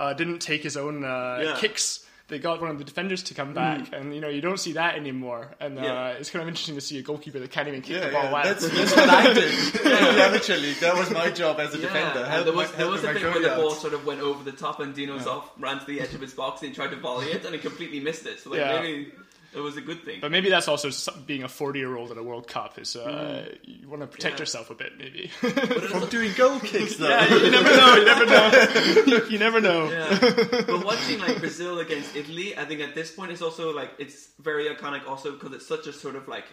uh, 0.00 0.12
didn't 0.14 0.38
take 0.40 0.62
his 0.62 0.76
own 0.76 1.04
uh, 1.04 1.40
Yeah. 1.42 1.56
kicks. 1.58 2.06
They 2.28 2.38
got 2.38 2.62
one 2.62 2.70
of 2.70 2.78
the 2.78 2.84
defenders 2.84 3.22
to 3.24 3.34
come 3.34 3.52
back, 3.52 3.92
and 3.92 4.14
you 4.14 4.20
know 4.22 4.28
you 4.28 4.40
don't 4.40 4.58
see 4.58 4.72
that 4.72 4.94
anymore. 4.94 5.48
And 5.60 5.78
uh, 5.78 5.82
Yeah. 5.82 6.08
it's 6.12 6.30
kind 6.30 6.42
of 6.42 6.48
interesting 6.48 6.76
to 6.76 6.80
see 6.80 6.98
a 6.98 7.02
goalkeeper 7.02 7.38
that 7.40 7.50
can't 7.50 7.68
even 7.68 7.82
kick 7.82 7.96
Yeah, 7.96 8.06
the 8.06 8.12
ball 8.12 8.22
yeah, 8.24 8.36
out. 8.36 8.44
that's, 8.44 8.68
that's 8.76 8.96
what 8.96 9.08
I 9.10 9.32
did 9.34 9.52
in 9.52 9.82
the 10.16 10.22
amateur 10.28 10.56
league. 10.56 10.76
That 10.76 10.94
was 10.96 11.10
my 11.10 11.30
job 11.30 11.60
as 11.60 11.74
a 11.74 11.78
defender. 11.78 12.24
Help 12.26 12.44
there 12.46 12.54
was 12.54 12.72
there 12.72 12.88
was 12.88 13.02
a 13.02 13.08
my 13.08 13.12
bit 13.14 13.22
where 13.24 13.40
the 13.42 13.48
ball 13.56 13.72
sort 13.72 13.92
of 13.92 14.06
went 14.06 14.20
over 14.20 14.42
the 14.44 14.56
top 14.56 14.80
and 14.80 14.94
Dino 14.94 15.18
Zoff 15.18 15.44
ran 15.58 15.78
to 15.80 15.84
the 15.84 16.00
edge 16.00 16.14
of 16.14 16.20
his 16.22 16.32
box 16.32 16.62
and 16.62 16.70
he 16.70 16.74
tried 16.74 16.90
to 16.92 16.96
volley 16.96 17.26
it 17.32 17.44
and 17.44 17.54
he 17.54 17.60
completely 17.60 18.00
missed 18.00 18.24
it. 18.24 18.38
So 18.40 18.50
like 18.50 18.60
Yeah. 18.60 18.80
maybe 18.80 19.12
it 19.54 19.60
was 19.60 19.76
a 19.76 19.80
good 19.80 20.02
thing. 20.04 20.18
But 20.20 20.30
maybe 20.30 20.48
that's 20.50 20.68
also 20.68 20.90
some- 20.90 21.22
being 21.26 21.42
a 21.42 21.48
40 21.48 21.78
year 21.78 21.96
old 21.96 22.10
at 22.10 22.16
a 22.18 22.22
World 22.22 22.46
Cup 22.48 22.78
is 22.78 22.96
uh, 22.96 23.54
you 23.62 23.88
want 23.88 24.00
to 24.02 24.06
protect 24.06 24.34
Mm. 24.34 24.38
Yeah. 24.38 24.42
yourself 24.42 24.70
a 24.70 24.74
bit, 24.74 24.92
maybe. 24.98 25.26
From 25.88 26.08
doing 26.08 26.32
goal 26.36 26.58
kicks, 26.60 26.96
though. 26.96 27.08
yeah, 27.08 27.26
you 27.34 27.50
never 27.50 27.76
know. 27.76 27.94
You 27.96 28.04
never 28.04 28.26
know. 28.26 29.02
you, 29.06 29.26
you 29.30 29.38
never 29.38 29.60
know. 29.60 29.90
Yeah. 29.90 30.18
but 30.66 30.84
watching 30.84 31.20
like 31.20 31.38
Brazil 31.40 31.78
against 31.80 32.16
Italy, 32.16 32.56
I 32.56 32.64
think 32.64 32.80
at 32.80 32.94
this 32.94 33.10
point 33.10 33.30
it's 33.32 33.42
also 33.42 33.74
like 33.74 33.90
it's 33.98 34.28
very 34.40 34.68
iconic 34.74 35.06
also 35.06 35.32
because 35.32 35.52
it's 35.52 35.66
such 35.66 35.86
a 35.86 35.92
sort 35.92 36.16
of 36.16 36.28
like 36.28 36.44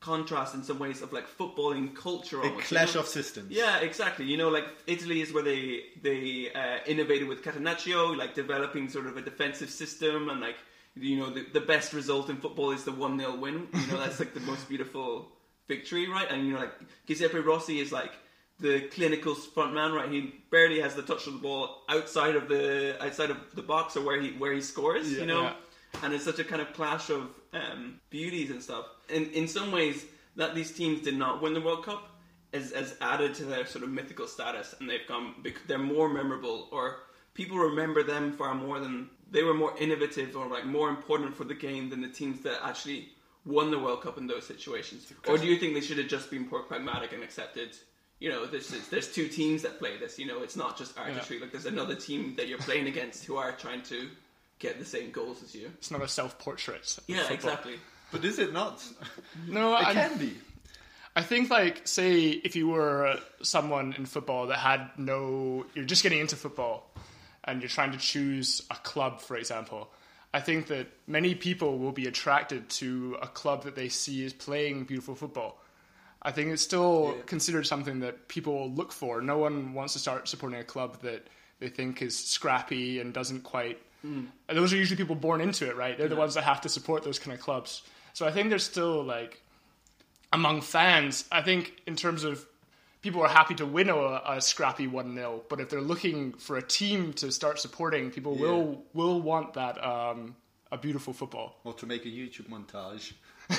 contrast 0.00 0.54
in 0.54 0.62
some 0.62 0.78
ways 0.78 1.02
of 1.02 1.12
like 1.12 1.26
footballing 1.28 1.92
culture 1.94 2.38
A 2.40 2.44
almost. 2.44 2.70
you 2.70 2.76
clash 2.76 2.94
know? 2.94 3.00
of 3.00 3.08
systems. 3.08 3.50
Yeah, 3.50 3.78
exactly. 3.78 4.26
You 4.26 4.36
know, 4.36 4.48
like 4.48 4.64
Italy 4.86 5.20
is 5.20 5.32
where 5.32 5.42
they 5.42 5.82
they 6.02 6.50
uh, 6.54 6.78
innovated 6.86 7.26
with 7.28 7.42
Catenaccio, 7.42 8.16
like 8.16 8.34
developing 8.34 8.88
sort 8.88 9.06
of 9.06 9.16
a 9.16 9.22
defensive 9.22 9.70
system, 9.70 10.28
and 10.28 10.40
like 10.40 10.56
you 11.00 11.16
know 11.18 11.30
the, 11.30 11.46
the 11.52 11.60
best 11.60 11.92
result 11.92 12.30
in 12.30 12.36
football 12.36 12.70
is 12.72 12.84
the 12.84 12.92
one 12.92 13.18
0 13.18 13.36
win. 13.36 13.68
You 13.72 13.86
know, 13.92 13.98
that's 13.98 14.18
like 14.20 14.34
the 14.34 14.40
most 14.40 14.68
beautiful 14.68 15.28
victory, 15.66 16.08
right? 16.08 16.30
And 16.30 16.46
you 16.46 16.52
know, 16.54 16.60
like 16.60 16.72
Giuseppe 17.06 17.38
Rossi 17.38 17.80
is 17.80 17.92
like 17.92 18.12
the 18.60 18.80
clinical 18.92 19.34
front 19.34 19.74
man, 19.74 19.92
right? 19.92 20.10
He 20.10 20.34
barely 20.50 20.80
has 20.80 20.94
the 20.94 21.02
touch 21.02 21.26
of 21.26 21.34
the 21.34 21.38
ball 21.38 21.82
outside 21.88 22.34
of 22.36 22.48
the 22.48 22.96
outside 23.02 23.30
of 23.30 23.36
the 23.54 23.62
box 23.62 23.96
or 23.96 24.02
where 24.04 24.20
he 24.20 24.30
where 24.32 24.52
he 24.52 24.60
scores. 24.60 25.12
you 25.12 25.26
know, 25.26 25.42
Yeah. 25.42 25.54
and 26.02 26.12
it's 26.14 26.24
such 26.24 26.38
a 26.38 26.44
kind 26.44 26.60
of 26.62 26.72
clash 26.72 27.10
of 27.10 27.28
um, 27.52 28.00
beauties 28.10 28.50
and 28.50 28.62
stuff. 28.62 28.86
And 29.12 29.28
in 29.28 29.48
some 29.48 29.72
ways, 29.72 30.04
that 30.36 30.54
these 30.54 30.72
teams 30.72 31.02
did 31.02 31.16
not 31.16 31.40
win 31.42 31.54
the 31.54 31.60
World 31.60 31.84
Cup 31.84 32.10
has, 32.52 32.72
has 32.72 32.94
added 33.00 33.34
to 33.36 33.44
their 33.44 33.66
sort 33.66 33.84
of 33.84 33.90
mythical 33.90 34.26
status, 34.26 34.74
and 34.80 34.88
they've 34.88 35.06
come 35.06 35.44
they're 35.66 35.78
more 35.78 36.08
memorable, 36.08 36.68
or 36.72 36.96
people 37.34 37.58
remember 37.58 38.02
them 38.02 38.32
far 38.32 38.54
more 38.54 38.80
than 38.80 39.08
they 39.30 39.42
were 39.42 39.54
more 39.54 39.76
innovative 39.78 40.36
or 40.36 40.46
like 40.46 40.64
more 40.64 40.88
important 40.88 41.34
for 41.36 41.44
the 41.44 41.54
game 41.54 41.90
than 41.90 42.00
the 42.00 42.08
teams 42.08 42.40
that 42.42 42.58
actually 42.64 43.08
won 43.44 43.70
the 43.70 43.78
World 43.78 44.02
Cup 44.02 44.18
in 44.18 44.26
those 44.26 44.46
situations. 44.46 45.10
Or 45.26 45.38
do 45.38 45.46
you 45.46 45.56
think 45.56 45.74
they 45.74 45.80
should 45.80 45.98
have 45.98 46.08
just 46.08 46.30
been 46.30 46.48
more 46.48 46.62
pragmatic 46.62 47.12
and 47.12 47.22
accepted? 47.22 47.76
You 48.20 48.30
know, 48.30 48.46
this 48.46 48.72
is, 48.72 48.88
there's 48.88 49.12
two 49.12 49.28
teams 49.28 49.62
that 49.62 49.78
play 49.78 49.96
this. 49.96 50.18
You 50.18 50.26
know, 50.26 50.42
it's 50.42 50.56
not 50.56 50.76
just 50.76 50.98
artistry. 50.98 51.38
Like 51.38 51.52
there's 51.52 51.66
another 51.66 51.94
team 51.94 52.34
that 52.36 52.48
you're 52.48 52.58
playing 52.58 52.88
against 52.88 53.24
who 53.24 53.36
are 53.36 53.52
trying 53.52 53.82
to 53.82 54.08
get 54.58 54.78
the 54.78 54.84
same 54.84 55.10
goals 55.10 55.42
as 55.42 55.54
you. 55.54 55.70
It's 55.78 55.90
not 55.90 56.02
a 56.02 56.08
self 56.08 56.38
portrait. 56.38 56.98
Yeah, 57.06 57.30
exactly. 57.30 57.76
But 58.10 58.24
is 58.24 58.38
it 58.38 58.52
not? 58.52 58.82
No, 59.46 59.74
It 59.76 59.86
I, 59.86 59.92
can 59.92 60.18
be. 60.18 60.34
I 61.14 61.22
think 61.22 61.50
like 61.50 61.86
say 61.86 62.28
if 62.28 62.56
you 62.56 62.68
were 62.68 63.18
someone 63.42 63.92
in 63.96 64.06
football 64.06 64.46
that 64.48 64.58
had 64.58 64.90
no, 64.96 65.66
you're 65.74 65.84
just 65.84 66.02
getting 66.02 66.20
into 66.20 66.36
football, 66.36 66.87
and 67.48 67.62
you're 67.62 67.68
trying 67.68 67.92
to 67.92 67.98
choose 67.98 68.62
a 68.70 68.74
club, 68.74 69.20
for 69.20 69.36
example. 69.36 69.90
I 70.34 70.40
think 70.40 70.66
that 70.66 70.86
many 71.06 71.34
people 71.34 71.78
will 71.78 71.92
be 71.92 72.06
attracted 72.06 72.68
to 72.68 73.16
a 73.22 73.26
club 73.26 73.64
that 73.64 73.74
they 73.74 73.88
see 73.88 74.24
is 74.24 74.34
playing 74.34 74.84
beautiful 74.84 75.14
football. 75.14 75.60
I 76.20 76.32
think 76.32 76.50
it's 76.50 76.62
still 76.62 77.16
considered 77.26 77.66
something 77.66 78.00
that 78.00 78.28
people 78.28 78.70
look 78.70 78.92
for. 78.92 79.22
No 79.22 79.38
one 79.38 79.72
wants 79.72 79.94
to 79.94 79.98
start 79.98 80.28
supporting 80.28 80.60
a 80.60 80.64
club 80.64 81.00
that 81.00 81.26
they 81.60 81.68
think 81.68 82.02
is 82.02 82.16
scrappy 82.16 83.00
and 83.00 83.14
doesn't 83.14 83.42
quite. 83.44 83.78
And 84.48 84.56
those 84.58 84.72
are 84.72 84.76
usually 84.76 84.96
people 84.96 85.16
born 85.16 85.40
into 85.40 85.68
it, 85.68 85.76
right? 85.76 85.96
They're 85.96 86.08
the 86.08 86.16
ones 86.16 86.34
that 86.34 86.44
have 86.44 86.60
to 86.62 86.68
support 86.68 87.02
those 87.02 87.18
kind 87.18 87.34
of 87.34 87.42
clubs. 87.42 87.82
So 88.12 88.26
I 88.26 88.30
think 88.30 88.50
there's 88.50 88.64
still 88.64 89.02
like 89.02 89.40
among 90.32 90.60
fans, 90.60 91.24
I 91.32 91.42
think 91.42 91.72
in 91.86 91.96
terms 91.96 92.24
of 92.24 92.44
people 93.00 93.22
are 93.22 93.28
happy 93.28 93.54
to 93.54 93.66
win 93.66 93.88
a, 93.88 94.22
a 94.26 94.40
scrappy 94.40 94.86
one 94.86 95.14
0 95.14 95.42
but 95.48 95.60
if 95.60 95.68
they're 95.68 95.80
looking 95.80 96.32
for 96.32 96.56
a 96.56 96.62
team 96.62 97.12
to 97.14 97.30
start 97.30 97.58
supporting, 97.58 98.10
people 98.10 98.36
will 98.36 98.84
will 98.94 99.20
want 99.20 99.54
that 99.54 99.82
um, 99.84 100.36
a 100.70 100.78
beautiful 100.78 101.12
football. 101.12 101.56
Or 101.64 101.72
to 101.74 101.86
make 101.86 102.04
a 102.04 102.08
YouTube 102.08 102.48
montage. 102.48 103.12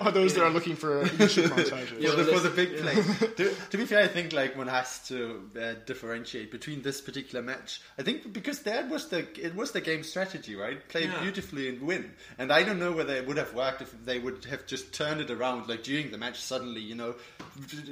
or 0.00 0.10
those 0.10 0.34
that 0.34 0.42
are 0.42 0.50
looking 0.50 0.74
for 0.74 1.04
YouTube 1.04 1.48
montages. 1.48 2.00
Yeah, 2.00 2.10
for, 2.10 2.16
the, 2.16 2.30
well, 2.32 2.40
for 2.40 2.48
the 2.48 2.48
this- 2.48 2.68
big 2.70 2.80
play. 2.80 3.28
to, 3.36 3.54
to 3.70 3.76
be 3.76 3.84
fair, 3.84 4.00
I 4.04 4.08
think 4.08 4.32
like 4.32 4.56
one 4.56 4.68
has 4.68 5.06
to 5.08 5.42
uh, 5.60 5.74
differentiate 5.84 6.50
between 6.50 6.80
this 6.82 7.00
particular 7.02 7.42
match. 7.44 7.80
I 7.98 8.02
think 8.02 8.32
because 8.32 8.60
that 8.60 8.88
was 8.88 9.08
the 9.08 9.26
it 9.38 9.54
was 9.54 9.72
the 9.72 9.80
game 9.82 10.02
strategy, 10.02 10.56
right? 10.56 10.86
Play 10.88 11.04
Yeah. 11.04 11.20
beautifully 11.20 11.68
and 11.68 11.82
win. 11.82 12.10
And 12.38 12.50
I 12.50 12.62
don't 12.62 12.78
know 12.78 12.92
whether 12.92 13.14
it 13.14 13.26
would 13.26 13.36
have 13.36 13.52
worked 13.54 13.82
if 13.82 13.92
they 14.04 14.18
would 14.18 14.44
have 14.46 14.66
just 14.66 14.94
turned 14.94 15.20
it 15.20 15.30
around 15.30 15.68
like 15.68 15.82
during 15.82 16.10
the 16.10 16.18
match. 16.18 16.40
Suddenly, 16.40 16.80
you 16.80 16.94
know, 16.94 17.14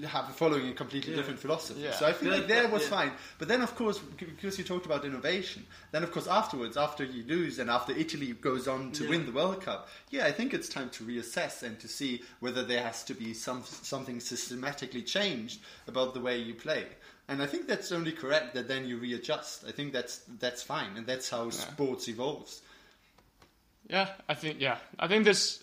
have 0.08 0.34
following 0.36 0.68
a 0.68 0.72
completely 0.72 1.14
different 1.14 1.38
philosophy. 1.38 1.80
Yeah. 1.82 1.92
So 1.92 2.06
I 2.06 2.12
feel 2.14 2.30
Yeah, 2.32 2.38
like 2.38 2.48
there 2.48 2.62
that- 2.62 2.72
was 2.72 2.82
yeah. 2.84 2.88
fine. 2.88 3.12
But 3.38 3.48
then, 3.48 3.60
of 3.60 3.74
course, 3.74 3.98
because 3.98 4.56
you 4.58 4.64
talked 4.64 4.86
about 4.86 5.04
innovation, 5.04 5.66
then 5.92 6.02
of 6.02 6.12
course 6.12 6.26
afterwards, 6.26 6.76
after 6.78 7.04
you 7.04 7.24
lose 7.24 7.58
and 7.58 7.68
after 7.68 7.92
Italy 7.92 8.32
goes 8.32 8.66
on 8.66 8.92
to 8.92 9.04
Yeah. 9.04 9.10
win 9.10 9.26
the 9.26 9.32
World 9.32 9.60
Cup, 9.60 9.88
yeah, 10.10 10.24
I 10.24 10.32
think 10.32 10.45
it's 10.54 10.68
time 10.68 10.90
to 10.90 11.04
reassess 11.04 11.62
and 11.62 11.78
to 11.80 11.88
see 11.88 12.22
whether 12.40 12.62
there 12.62 12.82
has 12.82 13.04
to 13.04 13.14
be 13.14 13.34
some 13.34 13.62
something 13.64 14.20
systematically 14.20 15.02
changed 15.02 15.60
about 15.86 16.14
the 16.14 16.20
way 16.20 16.38
you 16.38 16.54
play. 16.54 16.86
And 17.28 17.42
I 17.42 17.46
think 17.46 17.66
that's 17.66 17.90
only 17.90 18.12
correct 18.12 18.54
that 18.54 18.68
then 18.68 18.86
you 18.86 18.98
readjust. 18.98 19.64
I 19.66 19.72
think 19.72 19.92
that's 19.92 20.20
that's 20.38 20.62
fine, 20.62 20.96
and 20.96 21.06
that's 21.06 21.28
how 21.28 21.50
sports 21.50 22.08
evolves. 22.08 22.62
Yeah, 23.88 24.08
I 24.28 24.34
think 24.34 24.60
yeah, 24.60 24.78
I 24.98 25.08
think 25.08 25.24
there's 25.24 25.62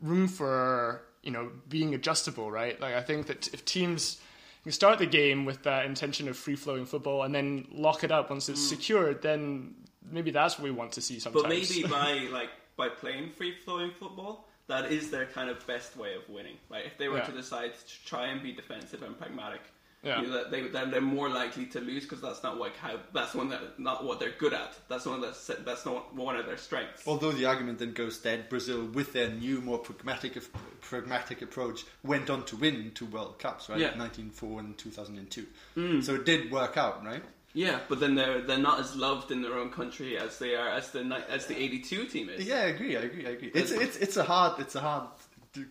room 0.00 0.28
for 0.28 1.02
you 1.22 1.30
know 1.30 1.50
being 1.68 1.94
adjustable, 1.94 2.50
right? 2.50 2.80
Like 2.80 2.94
I 2.94 3.02
think 3.02 3.26
that 3.26 3.52
if 3.52 3.64
teams 3.64 4.20
can 4.62 4.72
start 4.72 4.98
the 4.98 5.06
game 5.06 5.44
with 5.44 5.62
that 5.64 5.86
intention 5.86 6.28
of 6.28 6.36
free 6.36 6.56
flowing 6.56 6.86
football 6.86 7.22
and 7.22 7.34
then 7.34 7.66
lock 7.72 8.04
it 8.04 8.12
up 8.12 8.30
once 8.30 8.48
it's 8.48 8.60
hmm. 8.60 8.76
secured, 8.76 9.22
then 9.22 9.74
maybe 10.10 10.30
that's 10.30 10.58
what 10.58 10.64
we 10.64 10.70
want 10.70 10.92
to 10.92 11.00
see 11.00 11.18
sometimes. 11.18 11.42
But 11.42 11.48
maybe 11.48 11.82
by 11.88 12.28
like 12.32 12.50
by 12.80 12.88
playing 12.88 13.30
free 13.38 13.54
flowing 13.64 13.90
football, 14.00 14.48
that 14.66 14.90
is 14.90 15.10
their 15.10 15.26
kind 15.26 15.48
of 15.50 15.56
best 15.66 15.96
way 16.02 16.14
of 16.14 16.22
winning. 16.36 16.56
Like 16.70 16.86
if 16.86 16.96
they 16.96 17.08
were 17.08 17.18
Yeah. 17.18 17.24
to 17.30 17.32
decide 17.42 17.72
to 17.90 17.94
try 18.12 18.24
and 18.32 18.42
be 18.42 18.52
defensive 18.52 19.02
and 19.02 19.14
pragmatic, 19.18 19.60
Yeah. 20.02 20.22
you 20.22 20.28
know, 20.28 20.48
they 20.52 20.62
then 20.76 20.90
they're 20.90 21.02
more 21.18 21.28
likely 21.28 21.66
to 21.74 21.80
lose 21.80 22.04
because 22.04 22.22
that's 22.26 22.42
not 22.42 22.56
like 22.64 22.74
how 22.84 22.94
that's 23.12 23.34
one 23.34 23.48
that 23.50 23.78
not 23.78 23.98
what 24.06 24.16
they're 24.20 24.38
good 24.44 24.54
at. 24.54 24.72
That's 24.88 25.04
one 25.04 25.20
that's 25.20 25.42
that's 25.68 25.84
not 25.84 26.14
one 26.14 26.36
of 26.40 26.46
their 26.46 26.56
strengths. 26.68 27.06
Although 27.06 27.32
the 27.32 27.44
argument 27.52 27.80
then 27.80 27.92
goes 27.92 28.14
that 28.22 28.48
Brazil, 28.48 28.80
with 28.98 29.12
their 29.12 29.28
new, 29.28 29.60
more 29.60 29.78
pragmatic 29.88 30.32
pragmatic 30.80 31.42
approach, 31.42 31.84
went 32.02 32.30
on 32.30 32.44
to 32.46 32.56
win 32.56 32.92
two 32.94 33.06
World 33.14 33.38
Cups, 33.38 33.68
right? 33.68 33.78
Yeah. 33.78 33.94
1904 33.98 34.60
and 34.60 34.78
2002. 34.78 35.46
Mm. 35.76 36.02
So 36.02 36.14
it 36.14 36.24
did 36.24 36.50
work 36.50 36.78
out, 36.78 37.04
right? 37.04 37.22
Yeah, 37.52 37.80
but 37.88 37.98
then 37.98 38.14
they're 38.14 38.40
they're 38.42 38.58
not 38.58 38.78
as 38.80 38.94
loved 38.94 39.30
in 39.32 39.42
their 39.42 39.54
own 39.58 39.70
country 39.70 40.16
as 40.16 40.38
they 40.38 40.54
are 40.54 40.68
as 40.68 40.90
the 40.92 41.00
as 41.28 41.46
the 41.46 41.56
'82 41.60 42.04
team 42.06 42.28
is. 42.28 42.46
Yeah, 42.46 42.56
I 42.60 42.66
agree. 42.66 42.96
I 42.96 43.00
agree. 43.00 43.26
I 43.26 43.30
agree. 43.30 43.50
It's 43.54 43.72
it's 43.72 43.96
it's 43.96 44.16
a 44.16 44.22
hard 44.24 44.60
it's 44.60 44.76
a 44.76 44.80
hard 44.80 45.08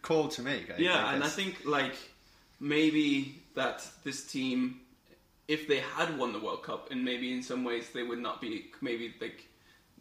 call 0.01 0.27
to 0.29 0.41
make. 0.41 0.69
I, 0.71 0.77
Yeah, 0.77 1.05
I 1.05 1.13
and 1.13 1.23
I 1.23 1.27
think 1.27 1.65
like 1.65 1.95
maybe 2.59 3.41
that 3.55 3.85
this 4.03 4.25
team, 4.25 4.81
if 5.47 5.67
they 5.67 5.79
had 5.79 6.17
won 6.17 6.33
the 6.33 6.39
World 6.39 6.63
Cup, 6.63 6.91
and 6.91 7.03
maybe 7.05 7.31
in 7.33 7.41
some 7.43 7.63
ways 7.63 7.89
they 7.93 8.03
would 8.03 8.19
not 8.19 8.41
be, 8.41 8.65
maybe 8.81 9.13
like, 9.21 9.45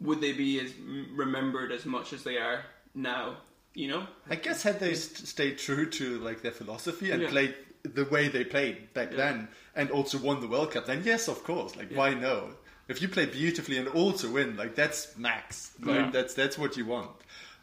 would 0.01 0.19
they 0.21 0.33
be 0.33 0.59
as 0.59 0.73
remembered 1.13 1.71
as 1.71 1.85
much 1.85 2.11
as 2.13 2.23
they 2.23 2.37
are 2.37 2.61
now? 2.93 3.37
You 3.73 3.87
know? 3.87 4.07
I 4.29 4.35
guess 4.35 4.63
had 4.63 4.79
they 4.79 4.95
st- 4.95 5.27
stayed 5.27 5.57
true 5.59 5.89
to 5.91 6.19
like 6.19 6.41
their 6.41 6.51
philosophy 6.51 7.11
and 7.11 7.21
Yeah. 7.21 7.29
played 7.29 7.55
the 7.83 8.05
way 8.05 8.27
they 8.27 8.43
played 8.43 8.93
back 8.93 9.11
Yeah. 9.11 9.17
then, 9.17 9.47
and 9.75 9.89
also 9.91 10.17
won 10.17 10.41
the 10.41 10.47
World 10.47 10.71
Cup, 10.71 10.85
then 10.85 11.01
yes, 11.05 11.27
of 11.27 11.43
course. 11.43 11.75
Like, 11.75 11.91
why 11.93 12.13
no? 12.13 12.49
If 12.87 13.01
you 13.01 13.07
play 13.07 13.25
beautifully 13.27 13.77
and 13.77 13.87
also 13.89 14.29
win, 14.31 14.57
like 14.57 14.75
that's 14.75 15.15
max. 15.17 15.71
Right? 15.79 15.95
Yeah. 15.97 16.09
That's 16.11 16.33
that's 16.33 16.57
what 16.57 16.75
you 16.77 16.85
want. 16.85 17.11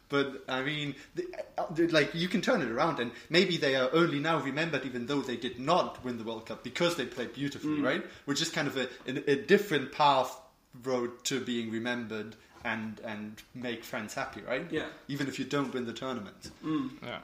But 0.09 0.43
I 0.47 0.63
mean, 0.63 0.95
the, 1.15 1.25
uh, 1.57 1.65
like 1.91 2.15
you 2.15 2.29
can 2.29 2.41
turn 2.41 2.61
it 2.61 2.69
around, 2.71 2.99
and 3.01 3.11
maybe 3.29 3.57
they 3.57 3.75
are 3.75 3.89
only 3.91 4.19
now 4.19 4.39
remembered, 4.39 4.85
even 4.85 5.05
though 5.05 5.19
they 5.21 5.35
did 5.35 5.59
not 5.59 6.01
win 6.05 6.17
the 6.17 6.23
World 6.23 6.45
Cup, 6.45 6.63
because 6.63 6.95
they 6.95 7.05
played 7.05 7.33
beautifully, 7.33 7.79
Mm. 7.79 7.83
right? 7.83 8.05
Which 8.25 8.41
is 8.41 8.49
kind 8.49 8.69
of 8.69 8.77
a, 8.77 8.87
a, 9.05 9.31
a 9.31 9.35
different 9.35 9.91
path 9.91 10.33
road 10.83 11.11
to 11.25 11.41
being 11.41 11.71
remembered 11.71 12.37
and 12.63 13.01
and 13.03 13.41
make 13.53 13.83
fans 13.83 14.13
happy, 14.13 14.41
right? 14.47 14.65
Yeah. 14.71 14.85
Even 15.09 15.27
if 15.27 15.39
you 15.39 15.45
don't 15.45 15.73
win 15.73 15.85
the 15.85 15.93
tournament. 15.93 16.51
yeah. 17.03 17.19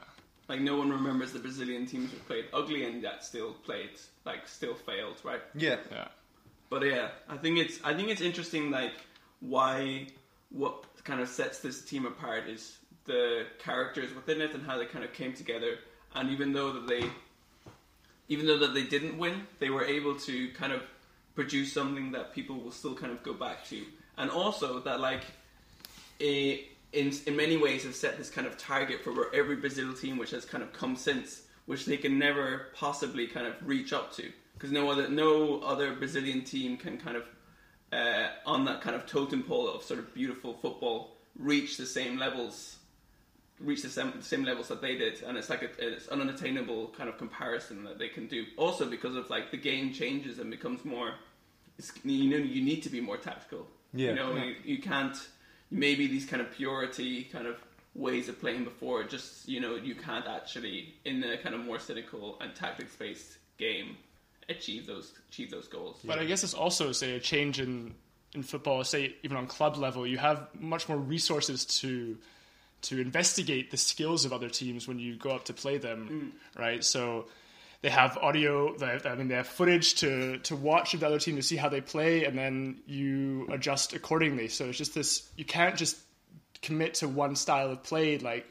Like 0.48 0.60
no 0.60 0.76
one 0.76 0.90
remembers 0.90 1.32
the 1.32 1.38
Brazilian 1.38 1.86
teams 1.86 2.10
who 2.10 2.18
played 2.18 2.46
ugly 2.52 2.84
and 2.84 3.02
that 3.04 3.24
still 3.24 3.52
played, 3.64 3.90
like 4.24 4.46
still 4.46 4.74
failed, 4.74 5.16
right? 5.24 5.40
Yeah. 5.54 5.76
Yeah. 5.90 6.08
But 6.68 6.84
yeah, 6.84 7.08
I 7.28 7.36
think 7.36 7.58
it's 7.58 7.78
I 7.84 7.94
think 7.94 8.08
it's 8.08 8.20
interesting 8.20 8.70
like 8.70 8.92
why 9.40 10.08
what 10.50 10.84
kind 11.04 11.20
of 11.20 11.28
sets 11.28 11.60
this 11.60 11.82
team 11.82 12.06
apart 12.06 12.48
is 12.48 12.78
the 13.04 13.46
characters 13.58 14.14
within 14.14 14.40
it 14.40 14.54
and 14.54 14.64
how 14.64 14.78
they 14.78 14.86
kind 14.86 15.04
of 15.04 15.12
came 15.12 15.34
together. 15.34 15.78
And 16.14 16.30
even 16.30 16.52
though 16.52 16.72
that 16.72 16.86
they 16.86 17.10
even 18.28 18.46
though 18.46 18.58
that 18.58 18.74
they 18.74 18.84
didn't 18.84 19.18
win, 19.18 19.46
they 19.58 19.70
were 19.70 19.84
able 19.84 20.14
to 20.16 20.50
kind 20.52 20.72
of 20.72 20.82
produce 21.34 21.72
something 21.72 22.12
that 22.12 22.34
people 22.34 22.56
will 22.56 22.70
still 22.70 22.94
kind 22.94 23.12
of 23.12 23.22
go 23.22 23.34
back 23.34 23.64
to. 23.66 23.84
And 24.16 24.30
also 24.30 24.80
that 24.80 25.00
like 25.00 25.24
a 26.20 26.66
in 26.94 27.12
in 27.26 27.36
many 27.36 27.56
ways 27.56 27.84
have 27.84 27.94
set 27.94 28.16
this 28.16 28.30
kind 28.30 28.46
of 28.46 28.56
target 28.56 29.02
for 29.02 29.12
where 29.12 29.34
every 29.34 29.56
Brazil 29.56 29.92
team 29.92 30.16
which 30.16 30.30
has 30.30 30.44
kind 30.44 30.62
of 30.62 30.72
come 30.72 30.96
since, 30.96 31.42
which 31.66 31.84
they 31.86 31.96
can 31.96 32.18
never 32.18 32.68
possibly 32.74 33.26
kind 33.26 33.46
of 33.46 33.54
reach 33.62 33.92
up 33.92 34.12
to, 34.16 34.30
because 34.54 34.72
no 34.72 34.90
other 34.90 35.08
no 35.08 35.60
other 35.60 35.94
Brazilian 35.94 36.42
team 36.42 36.76
can 36.76 36.98
kind 36.98 37.16
of 37.16 37.24
uh, 37.92 38.28
on 38.46 38.64
that 38.64 38.80
kind 38.80 38.96
of 38.96 39.06
totem 39.06 39.42
pole 39.42 39.68
of 39.68 39.82
sort 39.82 40.00
of 40.00 40.14
beautiful 40.14 40.54
football 40.54 41.16
reach 41.38 41.76
the 41.76 41.86
same 41.86 42.18
levels, 42.18 42.76
reach 43.60 43.82
the 43.82 43.88
same, 43.88 44.20
same 44.22 44.44
levels 44.44 44.68
that 44.68 44.80
they 44.80 44.96
did, 44.96 45.22
and 45.22 45.36
it's 45.36 45.50
like 45.50 45.62
a, 45.62 45.68
it's 45.78 46.08
an 46.08 46.20
unattainable 46.20 46.88
kind 46.96 47.08
of 47.08 47.18
comparison 47.18 47.84
that 47.84 47.98
they 47.98 48.08
can 48.08 48.26
do. 48.26 48.44
Also 48.56 48.88
because 48.88 49.16
of 49.16 49.28
like 49.30 49.50
the 49.50 49.56
game 49.56 49.92
changes 49.92 50.38
and 50.38 50.50
becomes 50.50 50.84
more, 50.84 51.14
it's, 51.78 51.92
you 52.04 52.30
know, 52.30 52.36
you 52.36 52.62
need 52.62 52.82
to 52.82 52.88
be 52.88 53.00
more 53.00 53.16
tactical. 53.16 53.66
Yeah. 53.92 54.10
You 54.10 54.14
know, 54.14 54.36
you, 54.36 54.54
you 54.64 54.78
can't 54.78 55.16
maybe 55.74 56.06
these 56.06 56.26
kind 56.26 56.40
of 56.40 56.50
purity 56.52 57.24
kind 57.24 57.46
of 57.46 57.56
ways 57.94 58.28
of 58.28 58.40
playing 58.40 58.64
before 58.64 59.04
just 59.04 59.48
you 59.48 59.60
know 59.60 59.76
you 59.76 59.94
can't 59.94 60.26
actually 60.26 60.94
in 61.04 61.20
the 61.20 61.36
kind 61.42 61.54
of 61.54 61.64
more 61.64 61.78
cynical 61.78 62.36
and 62.40 62.54
tactics 62.54 62.96
based 62.96 63.38
game 63.56 63.96
achieve 64.48 64.86
those 64.86 65.12
achieve 65.28 65.50
those 65.50 65.68
goals 65.68 65.98
But 66.04 66.18
I 66.18 66.24
guess 66.24 66.42
it's 66.42 66.54
also 66.54 66.92
say 66.92 67.14
a 67.16 67.20
change 67.20 67.60
in 67.60 67.94
in 68.34 68.42
football. 68.42 68.82
Say 68.84 69.14
even 69.22 69.36
on 69.36 69.46
club 69.46 69.76
level, 69.76 70.06
you 70.06 70.18
have 70.18 70.48
much 70.58 70.88
more 70.88 70.98
resources 70.98 71.64
to 71.80 72.18
to 72.82 73.00
investigate 73.00 73.70
the 73.70 73.76
skills 73.78 74.26
of 74.26 74.32
other 74.32 74.50
teams 74.50 74.86
when 74.86 74.98
you 74.98 75.16
go 75.16 75.30
up 75.30 75.46
to 75.46 75.54
play 75.54 75.78
them, 75.78 76.32
mm. 76.34 76.60
right? 76.60 76.84
So 76.84 77.26
they 77.84 77.90
have 77.90 78.16
audio. 78.16 78.74
They 78.74 78.86
have, 78.86 79.04
I 79.04 79.14
mean, 79.14 79.28
they 79.28 79.34
have 79.34 79.46
footage 79.46 79.96
to 79.96 80.38
to 80.38 80.56
watch 80.56 80.94
of 80.94 81.00
the 81.00 81.06
other 81.06 81.18
team 81.18 81.36
to 81.36 81.42
see 81.42 81.56
how 81.56 81.68
they 81.68 81.82
play, 81.82 82.24
and 82.24 82.36
then 82.36 82.80
you 82.86 83.46
adjust 83.52 83.92
accordingly. 83.92 84.48
So 84.48 84.70
it's 84.70 84.78
just 84.78 84.94
this. 84.94 85.28
You 85.36 85.44
can't 85.44 85.76
just 85.76 85.98
commit 86.62 86.94
to 86.94 87.08
one 87.08 87.36
style 87.36 87.70
of 87.70 87.82
play. 87.82 88.16
Like 88.16 88.46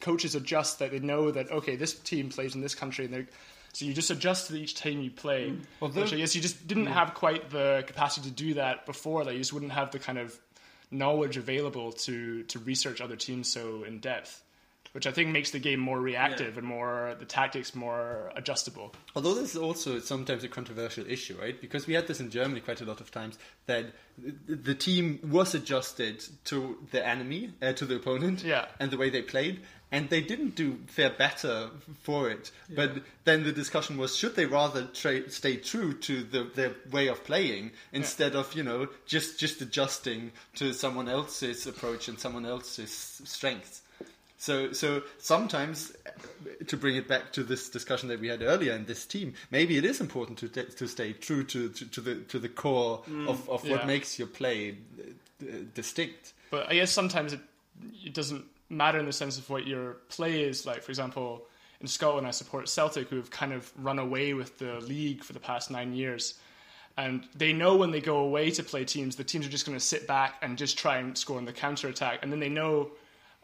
coaches 0.00 0.34
adjust 0.34 0.80
that 0.80 0.90
they 0.90 0.98
know 0.98 1.30
that 1.30 1.52
okay, 1.52 1.76
this 1.76 1.94
team 1.94 2.30
plays 2.30 2.56
in 2.56 2.62
this 2.62 2.74
country, 2.74 3.04
and 3.04 3.14
they 3.14 3.26
so 3.72 3.84
you 3.84 3.94
just 3.94 4.10
adjust 4.10 4.48
to 4.48 4.56
each 4.56 4.74
team 4.74 5.00
you 5.02 5.12
play. 5.12 5.50
Mm. 5.50 5.60
Although- 5.80 6.02
which 6.02 6.12
I 6.12 6.16
guess 6.16 6.34
you 6.34 6.42
just 6.42 6.66
didn't 6.66 6.86
mm. 6.86 6.94
have 6.94 7.14
quite 7.14 7.50
the 7.50 7.84
capacity 7.86 8.28
to 8.28 8.34
do 8.34 8.54
that 8.54 8.86
before. 8.86 9.22
Like 9.22 9.34
you 9.34 9.38
just 9.38 9.52
wouldn't 9.52 9.70
have 9.70 9.92
the 9.92 10.00
kind 10.00 10.18
of 10.18 10.36
knowledge 10.90 11.36
available 11.36 11.92
to 11.92 12.42
to 12.42 12.58
research 12.58 13.00
other 13.00 13.14
teams 13.14 13.52
so 13.52 13.84
in 13.84 14.00
depth. 14.00 14.42
Which 14.94 15.08
I 15.08 15.10
think 15.10 15.30
makes 15.30 15.50
the 15.50 15.58
game 15.58 15.80
more 15.80 16.00
reactive 16.00 16.56
and 16.56 16.64
more 16.64 17.16
the 17.18 17.24
tactics 17.24 17.74
more 17.74 18.30
adjustable. 18.36 18.94
Although 19.16 19.34
this 19.34 19.50
is 19.56 19.60
also 19.60 19.98
sometimes 19.98 20.44
a 20.44 20.48
controversial 20.48 21.04
issue, 21.10 21.36
right? 21.36 21.60
Because 21.60 21.88
we 21.88 21.94
had 21.94 22.06
this 22.06 22.20
in 22.20 22.30
Germany 22.30 22.60
quite 22.60 22.80
a 22.80 22.84
lot 22.84 23.00
of 23.00 23.10
times 23.10 23.36
that 23.66 23.86
the 24.46 24.74
team 24.76 25.18
was 25.28 25.52
adjusted 25.52 26.24
to 26.44 26.78
the 26.92 27.04
enemy, 27.04 27.50
uh, 27.60 27.72
to 27.72 27.84
the 27.86 27.96
opponent, 27.96 28.44
Yeah. 28.44 28.66
and 28.78 28.92
the 28.92 28.96
way 28.96 29.10
they 29.10 29.22
played, 29.22 29.62
and 29.90 30.10
they 30.10 30.20
didn't 30.20 30.54
do 30.54 30.78
fare 30.86 31.10
better 31.10 31.70
for 32.04 32.30
it. 32.30 32.52
But 32.70 33.02
then 33.24 33.42
the 33.42 33.50
discussion 33.52 33.96
was: 33.98 34.16
should 34.16 34.36
they 34.36 34.46
rather 34.46 34.86
tra- 34.86 35.28
stay 35.28 35.56
true 35.56 35.92
to 36.02 36.22
the, 36.22 36.44
their 36.54 36.72
way 36.92 37.08
of 37.08 37.24
playing 37.24 37.72
instead 37.92 38.36
of 38.36 38.54
you 38.54 38.62
know 38.62 38.86
just 39.06 39.40
just 39.40 39.60
adjusting 39.60 40.30
to 40.54 40.72
someone 40.72 41.08
else's 41.08 41.66
approach 41.66 42.06
and 42.06 42.16
someone 42.20 42.46
else's 42.46 43.20
strengths? 43.24 43.80
So, 44.44 44.72
so 44.72 45.00
sometimes, 45.16 45.96
uh, 46.06 46.64
to 46.66 46.76
bring 46.76 46.96
it 46.96 47.08
back 47.08 47.32
to 47.32 47.42
this 47.42 47.70
discussion 47.70 48.10
that 48.10 48.20
we 48.20 48.28
had 48.28 48.42
earlier 48.42 48.74
in 48.74 48.84
this 48.84 49.06
team, 49.06 49.32
maybe 49.50 49.78
it 49.78 49.86
is 49.86 50.02
important 50.02 50.36
to 50.40 50.48
to 50.48 50.86
stay 50.86 51.14
true 51.14 51.44
to, 51.44 51.70
to, 51.70 51.86
to 51.86 52.00
the 52.02 52.14
to 52.16 52.38
the 52.38 52.50
core 52.50 53.02
of, 53.26 53.48
of 53.48 53.66
what 53.66 53.80
yeah. 53.80 53.86
makes 53.86 54.18
your 54.18 54.28
play 54.28 54.76
uh, 55.00 55.46
distinct. 55.72 56.34
But 56.50 56.68
I 56.68 56.74
guess 56.74 56.92
sometimes 56.92 57.32
it 57.32 57.40
it 58.04 58.12
doesn't 58.12 58.44
matter 58.68 58.98
in 58.98 59.06
the 59.06 59.14
sense 59.14 59.38
of 59.38 59.48
what 59.48 59.66
your 59.66 59.94
play 60.10 60.42
is. 60.42 60.66
Like 60.66 60.82
for 60.82 60.92
example, 60.92 61.46
in 61.80 61.86
Scotland, 61.86 62.26
I 62.26 62.30
support 62.30 62.68
Celtic, 62.68 63.08
who 63.08 63.16
have 63.16 63.30
kind 63.30 63.54
of 63.54 63.72
run 63.78 63.98
away 63.98 64.34
with 64.34 64.58
the 64.58 64.78
league 64.80 65.24
for 65.24 65.32
the 65.32 65.40
past 65.40 65.70
nine 65.70 65.94
years. 65.94 66.34
And 66.98 67.26
they 67.34 67.54
know 67.54 67.76
when 67.76 67.92
they 67.92 68.02
go 68.02 68.18
away 68.18 68.50
to 68.50 68.62
play 68.62 68.84
teams, 68.84 69.16
the 69.16 69.24
teams 69.24 69.46
are 69.46 69.50
just 69.50 69.64
going 69.64 69.78
to 69.78 69.84
sit 69.84 70.06
back 70.06 70.34
and 70.42 70.58
just 70.58 70.76
try 70.76 70.98
and 70.98 71.16
score 71.16 71.38
on 71.38 71.46
the 71.46 71.52
counter 71.54 71.88
attack. 71.88 72.18
And 72.22 72.30
then 72.30 72.40
they 72.40 72.50
know 72.50 72.90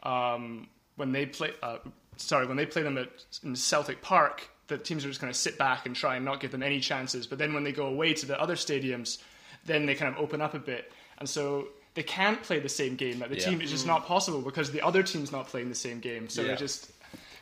um, 0.03 0.67
when 0.95 1.11
they 1.11 1.25
play, 1.25 1.51
uh, 1.63 1.77
sorry, 2.17 2.45
when 2.47 2.57
they 2.57 2.65
play 2.65 2.83
them 2.83 2.97
at 2.97 3.09
in 3.43 3.55
Celtic 3.55 4.01
Park, 4.01 4.49
the 4.67 4.77
teams 4.77 5.03
are 5.05 5.09
just 5.09 5.19
going 5.21 5.31
to 5.33 5.37
sit 5.37 5.57
back 5.57 5.85
and 5.85 5.95
try 5.95 6.15
and 6.15 6.25
not 6.25 6.39
give 6.39 6.51
them 6.51 6.63
any 6.63 6.79
chances. 6.79 7.27
But 7.27 7.37
then 7.39 7.53
when 7.53 7.63
they 7.63 7.71
go 7.71 7.87
away 7.87 8.13
to 8.13 8.25
the 8.25 8.39
other 8.39 8.55
stadiums, 8.55 9.17
then 9.65 9.85
they 9.85 9.95
kind 9.95 10.13
of 10.13 10.21
open 10.21 10.41
up 10.41 10.53
a 10.53 10.59
bit, 10.59 10.91
and 11.17 11.27
so 11.27 11.67
they 11.93 12.03
can't 12.03 12.41
play 12.41 12.59
the 12.59 12.69
same 12.69 12.95
game. 12.95 13.19
Like 13.19 13.29
the 13.29 13.37
Yeah. 13.37 13.45
team, 13.49 13.61
is 13.61 13.69
just 13.69 13.85
not 13.85 14.05
possible 14.05 14.41
because 14.41 14.71
the 14.71 14.81
other 14.81 15.03
team's 15.03 15.31
not 15.31 15.47
playing 15.47 15.69
the 15.69 15.75
same 15.75 15.99
game. 15.99 16.29
So 16.29 16.41
Yeah. 16.43 16.53
it 16.53 16.59
just. 16.59 16.91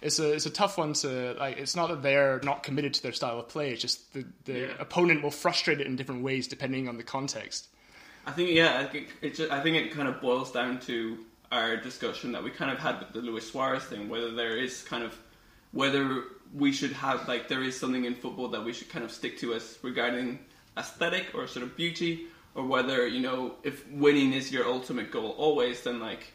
It's 0.01 0.17
a 0.17 0.31
it's 0.31 0.45
a 0.45 0.49
tough 0.49 0.77
one 0.77 0.93
to 0.93 1.33
like. 1.37 1.57
It's 1.57 1.75
not 1.75 1.89
that 1.89 2.01
they're 2.01 2.39
not 2.41 2.63
committed 2.63 2.93
to 2.93 3.03
their 3.03 3.11
style 3.11 3.37
of 3.37 3.49
play. 3.49 3.71
It's 3.71 3.81
just 3.81 4.13
the 4.13 4.25
the 4.45 4.59
Yeah. 4.61 4.67
opponent 4.79 5.21
will 5.23 5.29
frustrate 5.31 5.81
it 5.81 5.87
in 5.87 5.97
different 5.97 6.23
ways 6.23 6.47
depending 6.47 6.87
on 6.87 6.95
the 6.95 7.03
context. 7.03 7.67
I 8.25 8.31
think 8.31 8.49
yeah, 8.51 8.79
I 8.79 8.85
think 8.85 9.09
it 9.21 9.35
just, 9.35 9.51
I 9.51 9.61
think 9.61 9.75
it 9.75 9.91
kind 9.91 10.07
of 10.07 10.21
boils 10.21 10.53
down 10.53 10.79
to 10.81 11.17
our 11.51 11.77
discussion 11.77 12.31
that 12.33 12.43
we 12.43 12.51
kind 12.51 12.71
of 12.71 12.77
had 12.77 12.99
with 12.99 13.13
the 13.13 13.19
Luis 13.19 13.51
Suarez 13.51 13.83
thing, 13.83 14.09
whether 14.09 14.31
there 14.31 14.57
is 14.57 14.83
kind 14.83 15.03
of 15.03 15.17
whether 15.71 16.23
we 16.53 16.71
should 16.71 16.91
have 16.93 17.27
like 17.27 17.47
there 17.47 17.63
is 17.63 17.79
something 17.79 18.05
in 18.05 18.15
football 18.15 18.47
that 18.49 18.63
we 18.63 18.73
should 18.73 18.89
kind 18.89 19.05
of 19.05 19.11
stick 19.11 19.37
to 19.39 19.53
as 19.53 19.77
regarding 19.81 20.39
aesthetic 20.77 21.27
or 21.33 21.47
sort 21.47 21.63
of 21.63 21.75
beauty, 21.75 22.25
or 22.55 22.65
whether 22.65 23.07
you 23.07 23.19
know 23.19 23.55
if 23.63 23.87
winning 23.91 24.33
is 24.33 24.51
your 24.51 24.65
ultimate 24.65 25.11
goal 25.11 25.31
always, 25.37 25.81
then 25.83 25.99
like 25.99 26.33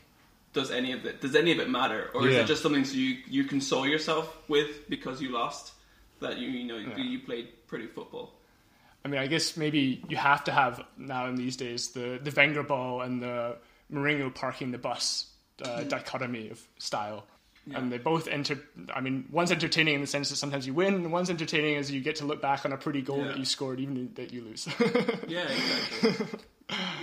does 0.52 0.70
any 0.70 0.92
of 0.92 1.04
it 1.04 1.20
does 1.20 1.34
any 1.34 1.52
of 1.52 1.58
it 1.58 1.68
matter, 1.68 2.10
or 2.14 2.28
is 2.28 2.36
it 2.36 2.46
just 2.46 2.62
something 2.62 2.84
so 2.84 2.94
you 2.96 3.18
you 3.28 3.44
console 3.44 3.86
yourself 3.86 4.36
with 4.48 4.88
because 4.88 5.20
you 5.20 5.30
lost 5.30 5.72
that 6.20 6.38
you 6.38 6.48
you 6.48 6.64
know 6.64 6.78
you 6.96 7.18
played 7.20 7.48
pretty 7.66 7.86
football. 7.86 8.32
I 9.04 9.08
mean, 9.08 9.20
I 9.20 9.26
guess 9.26 9.56
maybe 9.56 10.02
you 10.08 10.16
have 10.16 10.44
to 10.44 10.52
have 10.52 10.82
now 10.96 11.26
in 11.28 11.34
these 11.34 11.56
days 11.56 11.90
the 11.90 12.18
the 12.22 12.32
Wenger 12.34 12.62
ball 12.62 13.02
and 13.02 13.20
the 13.20 13.56
Mourinho 13.92 14.34
parking 14.34 14.70
the 14.72 14.78
bus 14.78 15.26
uh, 15.62 15.82
dichotomy 15.84 16.50
of 16.50 16.60
style. 16.78 17.26
And 17.74 17.90
they 17.90 17.96
both 17.96 18.28
enter. 18.28 18.58
I 18.94 19.00
mean, 19.00 19.24
one's 19.32 19.50
entertaining 19.50 19.94
in 19.94 20.02
the 20.02 20.06
sense 20.06 20.28
that 20.28 20.36
sometimes 20.36 20.66
you 20.66 20.74
win, 20.74 20.92
and 20.96 21.10
one's 21.10 21.30
entertaining 21.30 21.76
as 21.76 21.90
you 21.90 22.02
get 22.02 22.16
to 22.16 22.26
look 22.26 22.42
back 22.42 22.66
on 22.66 22.72
a 22.72 22.76
pretty 22.76 23.00
goal 23.00 23.20
Yeah. 23.22 23.28
that 23.28 23.38
you 23.38 23.46
scored, 23.46 23.80
even 23.80 24.10
that 24.16 24.34
you 24.34 24.42
lose. 24.42 24.68
Yeah, 25.28 25.48
exactly. 25.48 26.40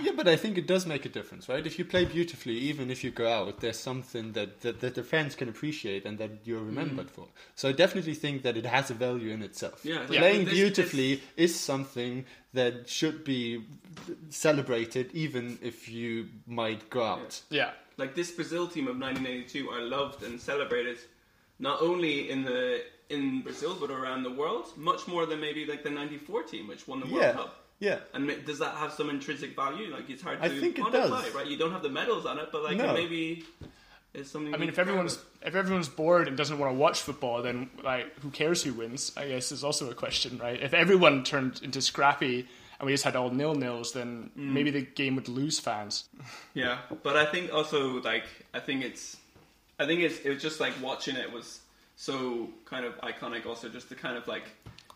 Yeah, 0.02 0.12
but 0.16 0.26
I 0.28 0.36
think 0.36 0.58
it 0.58 0.66
does 0.68 0.86
make 0.86 1.04
a 1.04 1.08
difference, 1.08 1.48
right? 1.48 1.64
If 1.66 1.78
you 1.78 1.84
play 1.84 2.04
beautifully, 2.04 2.54
even 2.58 2.90
if 2.90 3.02
you 3.04 3.10
go 3.10 3.28
out, 3.28 3.60
there's 3.60 3.78
something 3.78 4.32
that, 4.32 4.60
that, 4.62 4.80
that 4.80 4.94
the 4.96 5.02
fans 5.04 5.34
can 5.36 5.48
appreciate 5.48 6.04
and 6.04 6.18
that 6.18 6.30
you're 6.44 6.62
remembered 6.62 7.10
for. 7.10 7.26
So 7.54 7.68
I 7.68 7.72
definitely 7.72 8.14
think 8.14 8.42
that 8.42 8.56
it 8.56 8.66
has 8.66 8.90
a 8.90 8.94
value 8.94 9.30
in 9.32 9.42
itself. 9.42 9.80
Yeah, 9.84 10.00
like 10.00 10.08
Playing 10.18 10.44
this- 10.44 10.54
beautifully 10.54 11.22
is 11.36 11.58
something 11.58 12.24
that 12.54 12.88
should 12.88 13.24
be 13.24 13.64
celebrated, 14.30 15.10
even 15.12 15.58
if 15.62 15.88
you 15.88 16.28
might 16.46 16.88
go 16.90 17.02
out. 17.04 17.40
yeah, 17.50 17.70
like 17.96 18.14
this 18.14 18.30
Brazil 18.30 18.66
team 18.68 18.88
of 18.88 18.96
1982 18.98 19.68
are 19.70 19.82
loved 19.82 20.22
and 20.22 20.40
celebrated 20.40 20.98
not 21.58 21.80
only 21.82 22.30
in 22.30 22.44
the 22.44 22.82
in 23.10 23.42
Brazil 23.42 23.76
but 23.78 23.90
around 23.90 24.22
the 24.22 24.30
world 24.30 24.66
much 24.76 25.06
more 25.06 25.26
than 25.26 25.38
maybe 25.38 25.66
like 25.66 25.82
the 25.84 25.90
94 25.90 26.44
team 26.44 26.66
which 26.66 26.88
won 26.88 26.98
the 27.00 27.06
World 27.06 27.18
Yeah, 27.22 27.32
Cup. 27.32 27.64
yeah. 27.78 27.98
And 28.14 28.26
ma- 28.26 28.32
does 28.46 28.58
that 28.60 28.74
have 28.76 28.92
some 28.92 29.10
intrinsic 29.10 29.54
value? 29.54 29.92
Like 29.92 30.08
it's 30.08 30.22
hard 30.22 30.38
to 30.40 30.46
I 30.46 30.48
think 30.48 30.78
it 30.78 30.84
quantify, 30.84 30.92
does. 31.24 31.34
right? 31.34 31.46
You 31.46 31.58
don't 31.58 31.72
have 31.72 31.82
the 31.82 31.90
medals 31.90 32.24
on 32.24 32.38
it, 32.38 32.48
but 32.50 32.62
like 32.64 32.78
No. 32.78 32.94
maybe 32.94 33.44
is 34.14 34.30
something. 34.30 34.54
I 34.54 34.58
mean, 34.58 34.68
if 34.68 34.78
everyone's 34.78 35.16
proud 35.16 35.48
if 35.48 35.54
everyone's 35.54 35.88
bored 35.88 36.28
and 36.28 36.36
doesn't 36.36 36.58
want 36.58 36.72
to 36.72 36.78
watch 36.78 37.00
football, 37.00 37.42
then 37.42 37.70
like 37.82 38.18
who 38.20 38.30
cares 38.30 38.62
who 38.62 38.72
wins? 38.74 39.12
I 39.16 39.28
guess 39.28 39.52
is 39.52 39.64
also 39.64 39.90
a 39.90 39.94
question, 39.94 40.38
right? 40.38 40.60
If 40.62 40.74
everyone 40.74 41.24
turned 41.24 41.60
into 41.62 41.80
scrappy 41.82 42.46
and 42.78 42.86
we 42.86 42.92
just 42.92 43.04
had 43.04 43.16
all 43.16 43.30
nil 43.30 43.54
nils, 43.54 43.92
then 43.92 44.30
Mm. 44.36 44.52
maybe 44.52 44.70
the 44.70 44.82
game 44.82 45.14
would 45.16 45.28
lose 45.28 45.58
fans. 45.60 46.04
yeah, 46.54 46.78
but 47.02 47.16
I 47.16 47.24
think 47.26 47.52
also 47.52 48.00
like 48.02 48.24
I 48.54 48.60
think 48.60 48.84
it's 48.84 49.16
I 49.78 49.86
think 49.86 50.00
it's 50.02 50.18
it 50.20 50.28
was 50.30 50.42
just 50.42 50.60
like 50.60 50.74
watching 50.82 51.16
it 51.16 51.32
was 51.32 51.60
so 51.96 52.48
kind 52.64 52.84
of 52.84 52.94
iconic. 53.00 53.46
Also, 53.46 53.68
just 53.68 53.88
to 53.88 53.94
kind 53.94 54.16
of 54.16 54.26
like 54.28 54.44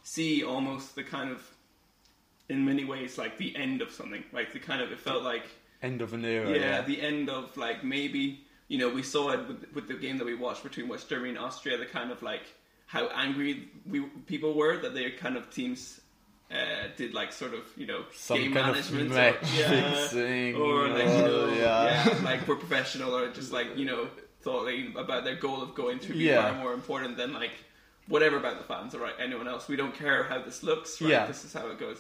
see 0.03 0.45
almost 0.45 0.95
the 0.95 1.03
kind 1.03 1.31
of 1.31 1.43
in 2.49 2.65
many 2.65 2.85
ways 2.85 3.19
like 3.19 3.39
the 3.39 3.57
end 3.57 3.83
of 3.83 3.91
something. 3.91 4.23
Like 4.33 4.53
the 4.53 4.61
kind 4.61 4.81
of 4.83 4.93
it 4.93 5.01
felt 5.01 5.23
like 5.25 5.45
End 5.83 6.01
of 6.03 6.13
an 6.13 6.25
era. 6.25 6.51
yeah, 6.51 6.83
the 6.83 7.01
end 7.01 7.29
of 7.29 7.57
like 7.57 7.83
maybe 7.85 8.41
you 8.69 8.79
know 8.79 8.89
we 8.89 9.03
saw 9.03 9.31
it 9.31 9.47
with, 9.49 9.65
with 9.75 9.89
the 9.89 9.95
game 9.95 10.19
that 10.19 10.25
we 10.25 10.35
watched 10.35 10.63
between 10.63 10.89
West 10.89 11.09
Germany 11.09 11.31
and 11.31 11.39
Austria. 11.39 11.77
The 11.79 11.87
kind 11.87 12.11
of 12.11 12.23
like 12.23 12.43
how 12.87 13.09
angry 13.09 13.69
we 13.89 14.01
people 14.27 14.55
were 14.55 14.77
that 14.79 14.95
their 14.95 15.11
kind 15.11 15.37
of 15.37 15.51
teams 15.51 16.01
uh, 16.51 16.89
did 16.97 17.15
like 17.15 17.33
sort 17.33 17.55
of 17.55 17.65
you 17.77 17.87
know 17.87 18.05
Some 18.15 18.39
game 18.39 18.55
management 18.55 19.11
or, 19.13 19.15
yeah, 19.17 19.35
fixing, 19.41 20.55
or 20.55 20.89
like 20.89 21.09
you 21.09 21.23
know 21.23 21.49
yeah. 21.55 22.07
yeah. 22.09 22.21
like 22.25 22.47
we're 22.47 22.57
professional 22.57 23.17
or 23.17 23.31
just 23.31 23.53
like 23.53 23.77
you 23.77 23.85
know 23.85 24.09
thought 24.43 24.65
like, 24.65 24.95
about 24.97 25.25
their 25.25 25.35
goal 25.35 25.63
of 25.63 25.75
going 25.75 25.99
to 25.99 26.13
be 26.13 26.19
Yeah. 26.21 26.43
far 26.43 26.55
more 26.63 26.73
important 26.73 27.17
than 27.17 27.33
like 27.33 27.51
whatever 28.07 28.37
about 28.37 28.59
the 28.59 28.65
fans 28.65 28.95
or 28.95 29.01
right 29.01 29.15
anyone 29.19 29.49
else. 29.49 29.67
We 29.67 29.75
don't 29.75 29.95
care 29.95 30.23
how 30.23 30.41
this 30.41 30.63
looks. 30.63 31.01
Right? 31.01 31.11
Yeah. 31.11 31.27
This 31.27 31.45
is 31.45 31.53
how 31.53 31.67
it 31.69 31.81
goes. 31.81 31.99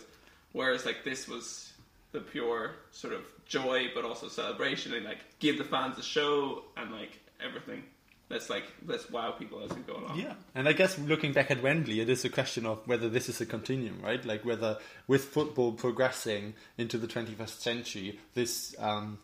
Whereas 0.52 0.86
like 0.86 1.02
this 1.02 1.26
was 1.26 1.72
the 2.16 2.22
pure 2.22 2.76
sort 2.92 3.12
of 3.12 3.20
joy, 3.44 3.90
but 3.94 4.04
also 4.04 4.28
celebration 4.28 4.94
and 4.94 5.04
like 5.04 5.18
give 5.38 5.58
the 5.58 5.64
fans 5.64 5.98
a 5.98 6.02
show 6.02 6.64
and 6.76 6.90
like 6.90 7.20
everything. 7.44 7.82
Let's 8.30 8.48
like 8.48 8.64
let's 8.86 9.08
wow 9.10 9.32
people 9.32 9.62
as 9.62 9.70
we 9.70 9.82
go 9.82 9.98
along. 9.98 10.18
Yeah, 10.18 10.32
and 10.54 10.66
I 10.66 10.72
guess 10.72 10.98
looking 10.98 11.34
back 11.34 11.50
at 11.50 11.62
Wembley, 11.62 12.00
it 12.00 12.08
is 12.08 12.24
a 12.24 12.30
question 12.30 12.64
of 12.64 12.80
whether 12.88 13.10
this 13.10 13.28
is 13.28 13.40
a 13.42 13.46
continuum, 13.46 14.00
right? 14.02 14.24
Like 14.24 14.46
whether 14.46 14.78
with 15.06 15.26
football 15.26 15.72
progressing 15.72 16.54
into 16.78 16.96
the 16.96 17.06
21st 17.06 17.60
century, 17.60 18.18
this 18.32 18.74
um, 18.78 19.18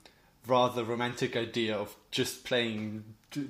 rather 0.46 0.84
romantic 0.84 1.34
idea 1.34 1.74
of 1.74 1.96
just 2.10 2.44
playing 2.44 3.04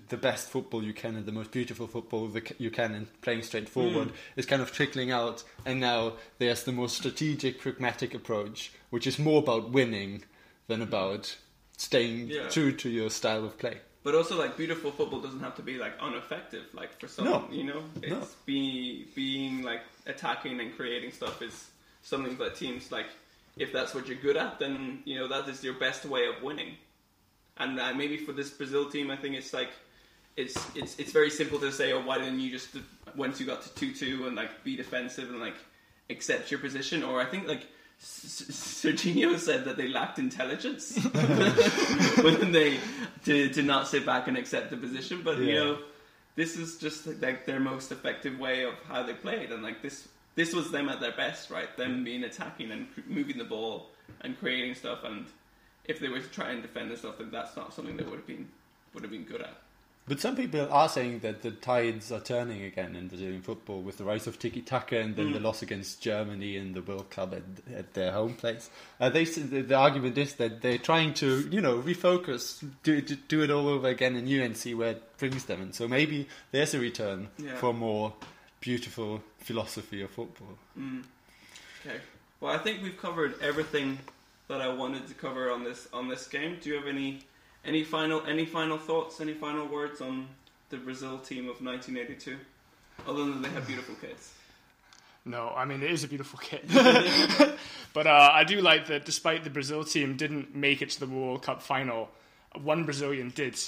the 0.08 0.16
best 0.16 0.48
football 0.48 0.82
you 0.82 0.92
can 0.92 1.16
and 1.16 1.26
the 1.26 1.32
most 1.32 1.50
beautiful 1.50 1.86
football 1.86 2.30
you 2.58 2.70
can 2.70 2.94
and 2.94 3.20
playing 3.22 3.42
straightforward 3.42 4.08
mm. 4.08 4.14
is 4.36 4.46
kind 4.46 4.62
of 4.62 4.72
trickling 4.72 5.10
out, 5.10 5.44
and 5.64 5.80
now 5.80 6.14
there's 6.38 6.64
the 6.64 6.72
more 6.72 6.88
strategic, 6.88 7.60
pragmatic 7.60 8.14
approach, 8.14 8.72
which 8.90 9.06
is 9.06 9.18
more 9.18 9.40
about 9.40 9.70
winning 9.70 10.24
than 10.68 10.80
mm. 10.80 10.84
about 10.84 11.36
staying 11.76 12.28
Yeah. 12.28 12.48
true 12.48 12.72
to 12.72 12.88
your 12.88 13.10
style 13.10 13.44
of 13.44 13.58
play. 13.58 13.78
But 14.04 14.14
also, 14.16 14.36
like 14.36 14.56
beautiful 14.56 14.90
football 14.90 15.20
doesn't 15.20 15.40
have 15.40 15.54
to 15.56 15.62
be 15.62 15.78
like 15.78 15.94
ineffective. 16.02 16.64
Like 16.72 16.98
for 16.98 17.06
some, 17.06 17.24
No. 17.24 17.46
you 17.50 17.64
know, 17.64 17.84
it's 18.02 18.10
No. 18.10 18.26
be 18.46 19.06
being 19.14 19.62
like 19.62 19.82
attacking 20.06 20.60
and 20.60 20.74
creating 20.76 21.12
stuff 21.12 21.40
is 21.40 21.70
something 22.02 22.36
that 22.36 22.56
teams 22.56 22.90
like. 22.90 23.06
If 23.54 23.70
that's 23.70 23.94
what 23.94 24.08
you're 24.08 24.16
good 24.16 24.38
at, 24.38 24.58
then 24.58 25.02
you 25.04 25.16
know 25.18 25.28
that 25.28 25.46
is 25.48 25.62
your 25.62 25.74
best 25.74 26.06
way 26.06 26.26
of 26.26 26.42
winning. 26.42 26.76
And 27.58 27.78
uh, 27.78 27.92
maybe 27.94 28.16
for 28.16 28.32
this 28.32 28.50
Brazil 28.50 28.88
team, 28.90 29.10
I 29.10 29.16
think 29.16 29.34
it's 29.36 29.52
like 29.52 29.70
it's 30.36 30.56
it's 30.74 30.98
it's 30.98 31.12
very 31.12 31.30
simple 31.30 31.58
to 31.60 31.70
say, 31.70 31.92
oh, 31.92 32.02
why 32.02 32.18
didn't 32.18 32.40
you 32.40 32.50
just 32.50 32.76
once 33.16 33.38
you 33.40 33.46
got 33.46 33.62
to 33.62 33.74
two 33.74 33.92
two 33.92 34.26
and 34.26 34.34
like 34.36 34.64
be 34.64 34.76
defensive 34.76 35.28
and 35.30 35.40
like 35.40 35.56
accept 36.10 36.50
your 36.50 36.60
position? 36.60 37.02
Or 37.02 37.20
I 37.20 37.26
think 37.26 37.46
like 37.46 37.66
S- 38.00 38.44
S- 38.48 38.82
Serginho 38.84 39.38
said 39.38 39.64
that 39.66 39.76
they 39.76 39.88
lacked 39.88 40.18
intelligence 40.18 40.96
when 42.22 42.52
they 42.52 42.78
to 43.24 43.48
to 43.50 43.62
not 43.62 43.86
sit 43.86 44.06
back 44.06 44.28
and 44.28 44.36
accept 44.36 44.70
the 44.70 44.76
position. 44.76 45.20
But 45.22 45.38
you 45.38 45.54
know, 45.54 45.78
this 46.34 46.56
is 46.56 46.78
just 46.78 47.06
like 47.20 47.44
their 47.46 47.60
most 47.60 47.92
effective 47.92 48.38
way 48.38 48.64
of 48.64 48.74
how 48.88 49.02
they 49.02 49.14
played, 49.14 49.52
and 49.52 49.62
like 49.62 49.82
this 49.82 50.08
this 50.34 50.54
was 50.54 50.70
them 50.70 50.88
at 50.88 51.00
their 51.00 51.12
best, 51.12 51.50
right? 51.50 51.76
Them 51.76 52.02
being 52.04 52.24
attacking 52.24 52.70
and 52.70 52.86
moving 53.06 53.36
the 53.36 53.44
ball 53.44 53.90
and 54.22 54.38
creating 54.38 54.74
stuff, 54.74 55.04
and 55.04 55.26
if 55.84 55.98
they 56.00 56.08
were 56.08 56.20
to 56.20 56.28
try 56.28 56.50
and 56.50 56.62
defend 56.62 56.90
and 56.90 56.98
stuff, 56.98 57.18
then 57.18 57.30
that's 57.30 57.56
not 57.56 57.72
something 57.74 57.96
they 57.96 58.04
would 58.04 58.14
have 58.16 58.26
been 58.26 58.48
would 58.94 59.02
have 59.02 59.10
been 59.12 59.24
good 59.24 59.40
at. 59.40 59.54
But 60.06 60.20
some 60.20 60.34
people 60.34 60.68
are 60.72 60.88
saying 60.88 61.20
that 61.20 61.42
the 61.42 61.52
tides 61.52 62.10
are 62.10 62.18
turning 62.18 62.62
again 62.64 62.96
in 62.96 63.06
Brazilian 63.06 63.40
football 63.40 63.82
with 63.82 63.98
the 63.98 64.04
rise 64.04 64.26
of 64.26 64.36
tiki 64.36 64.60
taka 64.60 64.98
and 64.98 65.14
then 65.14 65.30
the 65.32 65.38
loss 65.38 65.62
against 65.62 66.00
Germany 66.02 66.56
in 66.56 66.72
the 66.72 66.82
World 66.82 67.08
Cup 67.10 67.32
at, 67.32 67.42
at 67.72 67.94
their 67.94 68.10
home 68.10 68.34
place. 68.34 68.68
Uh, 69.00 69.08
they 69.10 69.24
the, 69.24 69.62
the 69.62 69.76
argument 69.76 70.18
is 70.18 70.34
that 70.34 70.60
they're 70.60 70.76
trying 70.76 71.14
to 71.14 71.48
you 71.52 71.60
know 71.60 71.78
refocus, 71.78 72.64
do, 72.82 73.00
do, 73.00 73.14
do 73.28 73.42
it 73.42 73.50
all 73.52 73.68
over 73.68 73.86
again 73.88 74.16
anew 74.16 74.42
and 74.42 74.56
see 74.56 74.74
where 74.74 74.90
it 74.90 75.18
brings 75.18 75.44
them. 75.44 75.62
And 75.62 75.72
so 75.74 75.86
maybe 75.86 76.26
there's 76.50 76.74
a 76.74 76.80
return 76.80 77.28
Yeah. 77.38 77.54
for 77.56 77.72
more 77.72 78.12
beautiful 78.60 79.22
philosophy 79.38 80.02
of 80.02 80.10
football. 80.10 80.58
Okay. 80.76 81.98
Well, 82.40 82.52
I 82.52 82.58
think 82.58 82.82
we've 82.82 82.98
covered 82.98 83.40
everything 83.40 84.00
that 84.48 84.60
I 84.60 84.68
wanted 84.68 85.06
to 85.08 85.14
cover 85.14 85.50
on 85.50 85.64
this 85.64 85.88
on 85.92 86.08
this 86.08 86.26
game. 86.26 86.58
Do 86.60 86.70
you 86.70 86.76
have 86.76 86.86
any 86.86 87.20
any 87.64 87.84
final 87.84 88.22
any 88.26 88.44
final 88.44 88.78
thoughts? 88.78 89.20
Any 89.20 89.34
final 89.34 89.66
words 89.66 90.00
on 90.00 90.28
the 90.70 90.76
Brazil 90.76 91.18
team 91.18 91.48
of 91.48 91.60
1982? 91.62 92.36
Other 93.06 93.24
than 93.24 93.42
they 93.42 93.48
have 93.50 93.66
beautiful 93.66 93.94
kids. 93.96 94.32
No, 95.24 95.52
I 95.56 95.64
mean 95.64 95.82
it 95.82 95.90
is 95.90 96.02
a 96.02 96.08
beautiful 96.08 96.38
kit, 96.40 96.64
but 97.94 98.06
uh, 98.06 98.30
I 98.32 98.44
do 98.44 98.60
like 98.60 98.86
that. 98.88 99.04
Despite 99.04 99.44
the 99.44 99.50
Brazil 99.50 99.84
team 99.84 100.16
didn't 100.16 100.54
make 100.54 100.82
it 100.82 100.90
to 100.90 101.00
the 101.00 101.06
World 101.06 101.42
Cup 101.42 101.62
final, 101.62 102.10
one 102.60 102.84
Brazilian 102.84 103.30
did. 103.30 103.58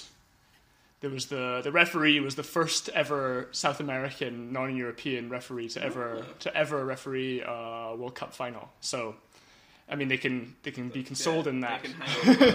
There 1.00 1.10
was 1.10 1.26
the 1.26 1.60
the 1.62 1.70
referee 1.70 2.18
was 2.20 2.34
the 2.34 2.42
first 2.42 2.88
ever 2.88 3.48
South 3.52 3.78
American 3.78 4.52
non-European 4.52 5.28
referee 5.28 5.68
to 5.70 5.84
ever 5.84 6.24
to 6.40 6.56
ever 6.56 6.84
referee 6.84 7.42
a 7.42 7.94
World 7.96 8.16
Cup 8.16 8.34
final. 8.34 8.70
So, 8.80 9.14
I 9.88 9.96
mean 9.96 10.08
they 10.08 10.16
can 10.16 10.56
they 10.62 10.70
can 10.70 10.88
be 10.88 11.02
consoled 11.02 11.46
Yeah, 11.46 11.52
in 11.52 11.60
they 11.60 11.66
that. 11.68 11.82
can 11.82 11.92
hang 11.92 12.28
over. 12.30 12.54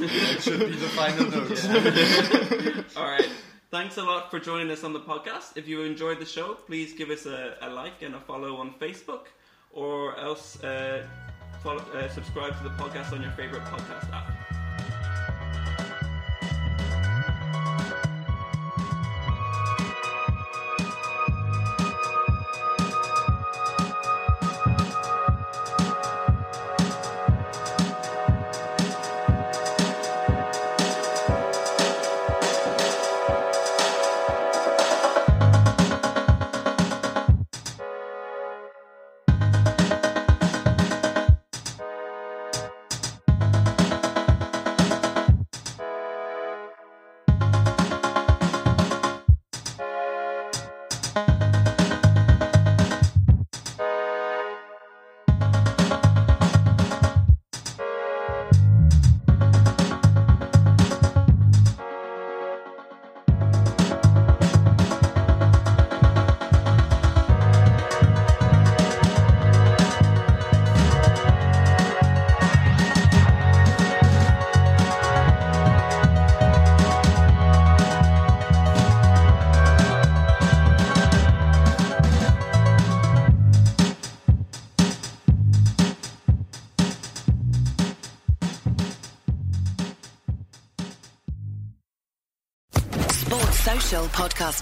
That 0.00 0.42
should 0.42 0.60
be 0.60 0.76
the 0.76 0.88
final 0.88 1.26
note. 1.30 2.96
All 2.96 3.04
right. 3.10 3.28
Thanks 3.70 3.98
a 3.98 4.02
lot 4.02 4.30
for 4.30 4.40
joining 4.40 4.70
us 4.70 4.82
on 4.82 4.92
the 4.92 5.00
podcast. 5.00 5.56
If 5.56 5.68
you 5.68 5.82
enjoyed 5.82 6.18
the 6.18 6.26
show, 6.26 6.54
please 6.54 6.92
give 6.92 7.10
us 7.10 7.26
a, 7.26 7.54
a 7.62 7.70
like 7.70 8.02
and 8.02 8.14
a 8.16 8.20
follow 8.20 8.56
on 8.56 8.72
Facebook, 8.80 9.26
or 9.70 10.18
else 10.18 10.60
uh, 10.64 11.06
follow, 11.62 11.78
uh, 11.94 12.08
subscribe 12.08 12.56
to 12.58 12.64
the 12.64 12.70
podcast 12.70 13.12
on 13.12 13.22
your 13.22 13.30
favorite 13.32 13.62
podcast 13.64 14.12
app. 14.12 14.26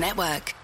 Network. 0.00 0.57